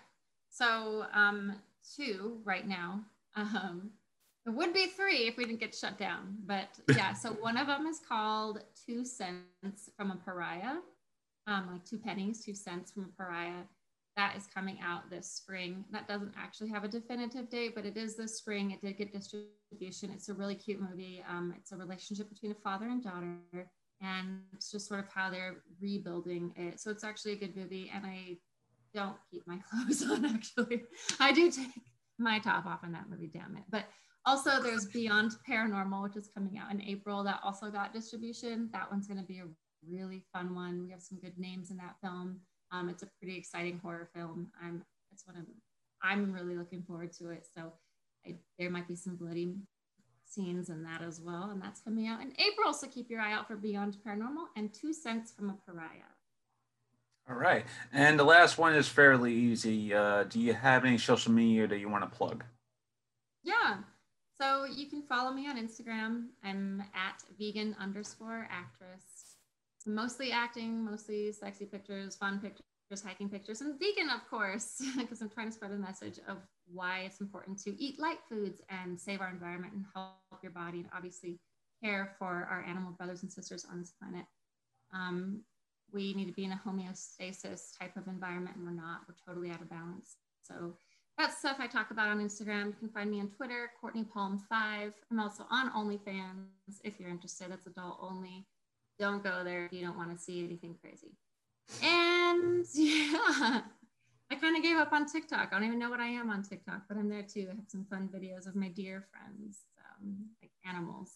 So 0.50 1.06
um, 1.12 1.54
two 1.96 2.38
right 2.44 2.66
now. 2.66 3.00
Um, 3.36 3.90
it 4.44 4.50
would 4.50 4.74
be 4.74 4.86
three 4.86 5.28
if 5.28 5.36
we 5.36 5.44
didn't 5.44 5.60
get 5.60 5.74
shut 5.74 5.98
down, 5.98 6.36
but 6.46 6.68
yeah. 6.96 7.12
so 7.12 7.30
one 7.30 7.56
of 7.56 7.66
them 7.68 7.86
is 7.86 8.00
called 8.06 8.60
Two 8.86 9.04
Cents 9.04 9.90
from 9.96 10.10
a 10.10 10.16
Pariah, 10.16 10.78
um, 11.46 11.68
like 11.72 11.84
two 11.84 11.98
pennies, 11.98 12.44
two 12.44 12.54
cents 12.54 12.90
from 12.90 13.04
a 13.04 13.22
pariah 13.22 13.62
that 14.16 14.34
is 14.36 14.46
coming 14.46 14.78
out 14.82 15.08
this 15.10 15.26
spring. 15.26 15.84
That 15.90 16.06
doesn't 16.06 16.34
actually 16.36 16.68
have 16.70 16.84
a 16.84 16.88
definitive 16.88 17.48
date, 17.48 17.74
but 17.74 17.86
it 17.86 17.96
is 17.96 18.16
this 18.16 18.36
spring. 18.36 18.70
It 18.70 18.82
did 18.82 18.98
get 18.98 19.12
distribution. 19.12 20.10
It's 20.10 20.28
a 20.28 20.34
really 20.34 20.54
cute 20.54 20.80
movie. 20.80 21.24
Um, 21.28 21.54
it's 21.56 21.72
a 21.72 21.76
relationship 21.76 22.28
between 22.28 22.52
a 22.52 22.56
father 22.56 22.86
and 22.86 23.02
daughter, 23.02 23.36
and 24.02 24.40
it's 24.52 24.70
just 24.70 24.88
sort 24.88 25.00
of 25.00 25.06
how 25.08 25.30
they're 25.30 25.62
rebuilding 25.80 26.52
it. 26.56 26.80
So 26.80 26.90
it's 26.90 27.04
actually 27.04 27.32
a 27.32 27.36
good 27.36 27.56
movie, 27.56 27.90
and 27.94 28.04
I 28.04 28.36
don't 28.94 29.16
keep 29.30 29.46
my 29.46 29.58
clothes 29.70 30.02
on. 30.02 30.24
Actually, 30.24 30.84
I 31.20 31.32
do 31.32 31.50
take 31.50 31.70
my 32.18 32.38
top 32.38 32.66
off 32.66 32.84
in 32.84 32.92
that 32.92 33.08
movie. 33.08 33.30
Damn 33.32 33.56
it! 33.56 33.64
But 33.70 33.84
also, 34.26 34.62
there's 34.62 34.86
Beyond 34.86 35.32
Paranormal, 35.48 36.02
which 36.02 36.16
is 36.16 36.30
coming 36.32 36.58
out 36.58 36.72
in 36.72 36.82
April. 36.82 37.24
That 37.24 37.40
also 37.42 37.70
got 37.70 37.92
distribution. 37.92 38.68
That 38.72 38.90
one's 38.90 39.06
going 39.06 39.20
to 39.20 39.26
be 39.26 39.38
a 39.38 39.46
really 39.88 40.24
fun 40.32 40.54
one. 40.54 40.84
We 40.84 40.90
have 40.90 41.02
some 41.02 41.18
good 41.18 41.38
names 41.38 41.70
in 41.70 41.76
that 41.78 41.96
film. 42.02 42.40
Um, 42.70 42.88
it's 42.88 43.02
a 43.02 43.08
pretty 43.20 43.36
exciting 43.36 43.80
horror 43.82 44.08
film. 44.14 44.50
I'm 44.62 44.82
it's 45.12 45.26
one 45.26 45.36
of 45.36 45.44
I'm 46.02 46.32
really 46.32 46.56
looking 46.56 46.82
forward 46.82 47.12
to 47.14 47.30
it. 47.30 47.46
So 47.56 47.72
I, 48.26 48.36
there 48.58 48.70
might 48.70 48.88
be 48.88 48.96
some 48.96 49.16
bloody 49.16 49.54
scenes 50.32 50.68
in 50.68 50.82
that 50.84 51.02
as 51.02 51.20
well, 51.20 51.50
and 51.50 51.60
that's 51.60 51.80
coming 51.80 52.06
out 52.06 52.20
in 52.20 52.32
April. 52.38 52.72
So 52.72 52.86
keep 52.86 53.10
your 53.10 53.20
eye 53.20 53.32
out 53.32 53.48
for 53.48 53.56
Beyond 53.56 53.98
Paranormal 54.06 54.46
and 54.56 54.72
Two 54.72 54.92
Cents 54.92 55.32
from 55.32 55.50
a 55.50 55.56
Pariah. 55.66 56.12
All 57.28 57.36
right, 57.36 57.64
and 57.92 58.18
the 58.18 58.24
last 58.24 58.58
one 58.58 58.74
is 58.74 58.88
fairly 58.88 59.32
easy. 59.32 59.94
Uh, 59.94 60.24
do 60.24 60.40
you 60.40 60.54
have 60.54 60.84
any 60.84 60.98
social 60.98 61.32
media 61.32 61.66
that 61.68 61.78
you 61.78 61.88
want 61.88 62.02
to 62.10 62.16
plug? 62.16 62.44
Yeah. 63.44 63.78
So 64.40 64.64
you 64.64 64.86
can 64.86 65.02
follow 65.02 65.32
me 65.32 65.46
on 65.48 65.56
Instagram. 65.56 66.26
I'm 66.42 66.82
at 66.94 67.22
vegan 67.38 67.76
underscore 67.78 68.48
actress 68.50 69.36
So 69.78 69.90
mostly 69.90 70.32
acting, 70.32 70.84
mostly 70.84 71.32
sexy 71.32 71.64
pictures, 71.66 72.16
fun 72.16 72.40
pictures, 72.40 73.02
hiking 73.04 73.28
pictures, 73.28 73.60
and 73.60 73.78
vegan, 73.78 74.10
of 74.10 74.28
course, 74.28 74.82
because 74.96 75.20
I'm 75.22 75.30
trying 75.30 75.48
to 75.48 75.52
spread 75.52 75.72
a 75.72 75.76
message 75.76 76.18
of 76.28 76.38
why 76.72 77.00
it's 77.00 77.20
important 77.20 77.62
to 77.62 77.82
eat 77.82 78.00
light 78.00 78.18
foods 78.28 78.60
and 78.68 79.00
save 79.00 79.20
our 79.20 79.30
environment 79.30 79.72
and 79.74 79.84
help 79.94 80.42
your 80.42 80.52
body, 80.52 80.78
and 80.78 80.88
obviously 80.94 81.38
care 81.82 82.14
for 82.18 82.48
our 82.50 82.64
animal 82.68 82.92
brothers 82.92 83.22
and 83.22 83.32
sisters 83.32 83.66
on 83.70 83.80
this 83.80 83.92
planet. 84.00 84.24
Um, 84.92 85.42
we 85.92 86.14
need 86.14 86.26
to 86.26 86.32
be 86.32 86.44
in 86.44 86.52
a 86.52 86.60
homeostasis 86.66 87.78
type 87.78 87.96
of 87.96 88.06
environment, 88.06 88.56
and 88.56 88.64
we're 88.64 88.72
not. 88.72 89.00
We're 89.08 89.14
totally 89.26 89.50
out 89.50 89.60
of 89.60 89.68
balance. 89.68 90.16
So 90.42 90.74
that's 91.18 91.38
stuff 91.38 91.56
I 91.58 91.66
talk 91.66 91.90
about 91.90 92.08
on 92.08 92.18
Instagram. 92.18 92.66
You 92.66 92.76
can 92.78 92.88
find 92.88 93.10
me 93.10 93.20
on 93.20 93.28
Twitter, 93.28 93.70
Courtney 93.80 94.04
Palm 94.04 94.42
5. 94.48 94.92
I'm 95.10 95.20
also 95.20 95.44
on 95.50 95.70
OnlyFans 95.72 96.80
if 96.84 96.98
you're 96.98 97.10
interested. 97.10 97.50
That's 97.50 97.66
adult 97.66 97.98
only 98.00 98.46
don't 98.98 99.22
go 99.22 99.42
there 99.44 99.66
if 99.66 99.72
you 99.72 99.84
don't 99.84 99.96
want 99.96 100.16
to 100.16 100.22
see 100.22 100.44
anything 100.44 100.76
crazy. 100.80 101.16
And 101.82 102.64
yeah, 102.74 103.62
I 104.32 104.34
kind 104.36 104.56
of 104.56 104.62
gave 104.62 104.78
up 104.78 104.94
on 104.94 105.04
TikTok. 105.04 105.50
I 105.52 105.58
don't 105.58 105.66
even 105.66 105.78
know 105.78 105.90
what 105.90 106.00
I 106.00 106.06
am 106.06 106.30
on 106.30 106.42
TikTok, 106.42 106.84
but 106.88 106.96
I'm 106.96 107.10
there 107.10 107.22
too. 107.22 107.48
I 107.52 107.54
have 107.54 107.68
some 107.68 107.84
fun 107.84 108.08
videos 108.08 108.46
of 108.46 108.56
my 108.56 108.68
dear 108.68 109.04
friends, 109.12 109.66
um, 109.78 110.24
like 110.40 110.50
animals. 110.66 111.12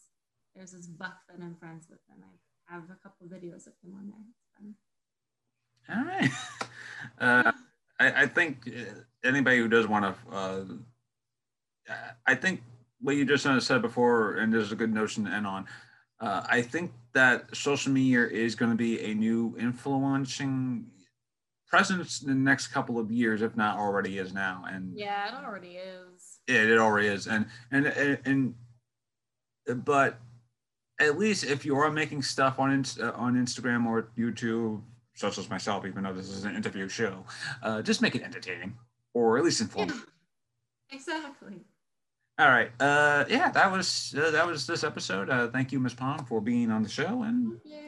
There's 0.55 0.73
this 0.73 0.87
buck 0.87 1.17
that 1.31 1.43
I'm 1.43 1.55
friends 1.55 1.87
with, 1.89 2.01
and 2.13 2.23
I 2.23 2.75
have 2.75 2.83
a 2.91 2.97
couple 3.03 3.25
of 3.25 3.33
videos 3.33 3.67
of 3.67 3.73
him 3.83 3.95
on 3.95 4.13
there. 5.89 5.97
All 5.97 6.05
right. 6.05 6.31
Uh, 7.21 7.53
I, 8.01 8.23
I, 8.23 8.27
think 8.27 8.67
uh, 8.67 9.01
anybody 9.23 9.59
who 9.59 9.69
does 9.69 9.87
want 9.87 10.05
to, 10.05 10.35
uh, 10.35 10.65
I 12.27 12.35
think 12.35 12.63
what 13.01 13.15
you 13.17 13.25
just 13.25 13.47
said 13.65 13.83
before, 13.83 14.37
and 14.37 14.53
there's 14.53 14.73
a 14.73 14.77
good 14.77 14.93
notion 14.93 15.25
to 15.27 15.31
end 15.31 15.47
on. 15.47 15.67
Uh, 16.19 16.45
I 16.49 16.63
think 16.63 16.93
that 17.13 17.55
social 17.55 17.93
media 17.93 18.27
is 18.27 18.55
going 18.55 18.73
to 18.73 18.77
be 18.77 18.99
a 19.05 19.15
new 19.15 19.55
influencing 19.59 20.87
presence 21.69 22.23
in 22.23 22.29
the 22.29 22.35
next 22.35 22.69
couple 22.69 22.99
of 22.99 23.11
years, 23.11 23.43
if 23.43 23.57
not 23.57 23.79
already 23.79 24.19
is 24.19 24.33
now. 24.33 24.65
And 24.69 24.97
yeah, 24.97 25.29
it 25.29 25.45
already 25.45 25.77
is. 25.77 26.39
Yeah, 26.49 26.63
it 26.63 26.79
already 26.79 27.09
is. 27.09 27.27
And 27.27 27.47
and 27.71 27.87
and, 27.87 28.55
and 29.67 29.85
but 29.85 30.19
at 31.01 31.19
least 31.19 31.45
if 31.45 31.65
you 31.65 31.77
are 31.77 31.91
making 31.91 32.23
stuff 32.23 32.59
on 32.59 32.85
uh, 33.01 33.11
on 33.15 33.35
Instagram 33.35 33.87
or 33.87 34.09
YouTube, 34.17 34.83
such 35.15 35.39
as 35.39 35.51
myself, 35.51 35.85
even 35.87 36.05
though 36.05 36.13
this 36.13 36.29
is 36.31 36.45
an 36.45 36.55
interview 36.55 36.89
show, 36.89 37.25
uh, 37.63 37.83
just 37.83 38.01
make 38.03 38.15
it 38.15 38.23
entertaining 38.23 38.77
or 39.15 39.39
at 39.39 39.45
least 39.45 39.61
informative. 39.61 40.07
Yeah, 40.91 40.97
exactly. 40.97 41.57
All 42.39 42.49
right. 42.49 42.71
Uh, 42.79 43.25
yeah, 43.29 43.51
that 43.51 43.73
was 43.73 44.15
uh, 44.17 44.31
that 44.31 44.47
was 44.47 44.67
this 44.67 44.85
episode. 44.85 45.31
Uh, 45.31 45.49
thank 45.49 45.73
you, 45.73 45.81
Miss 45.81 45.95
Palm, 45.95 46.25
for 46.27 46.41
being 46.41 46.71
on 46.71 46.83
the 46.83 46.89
show, 46.89 47.23
and 47.23 47.59
Yeah. 47.65 47.86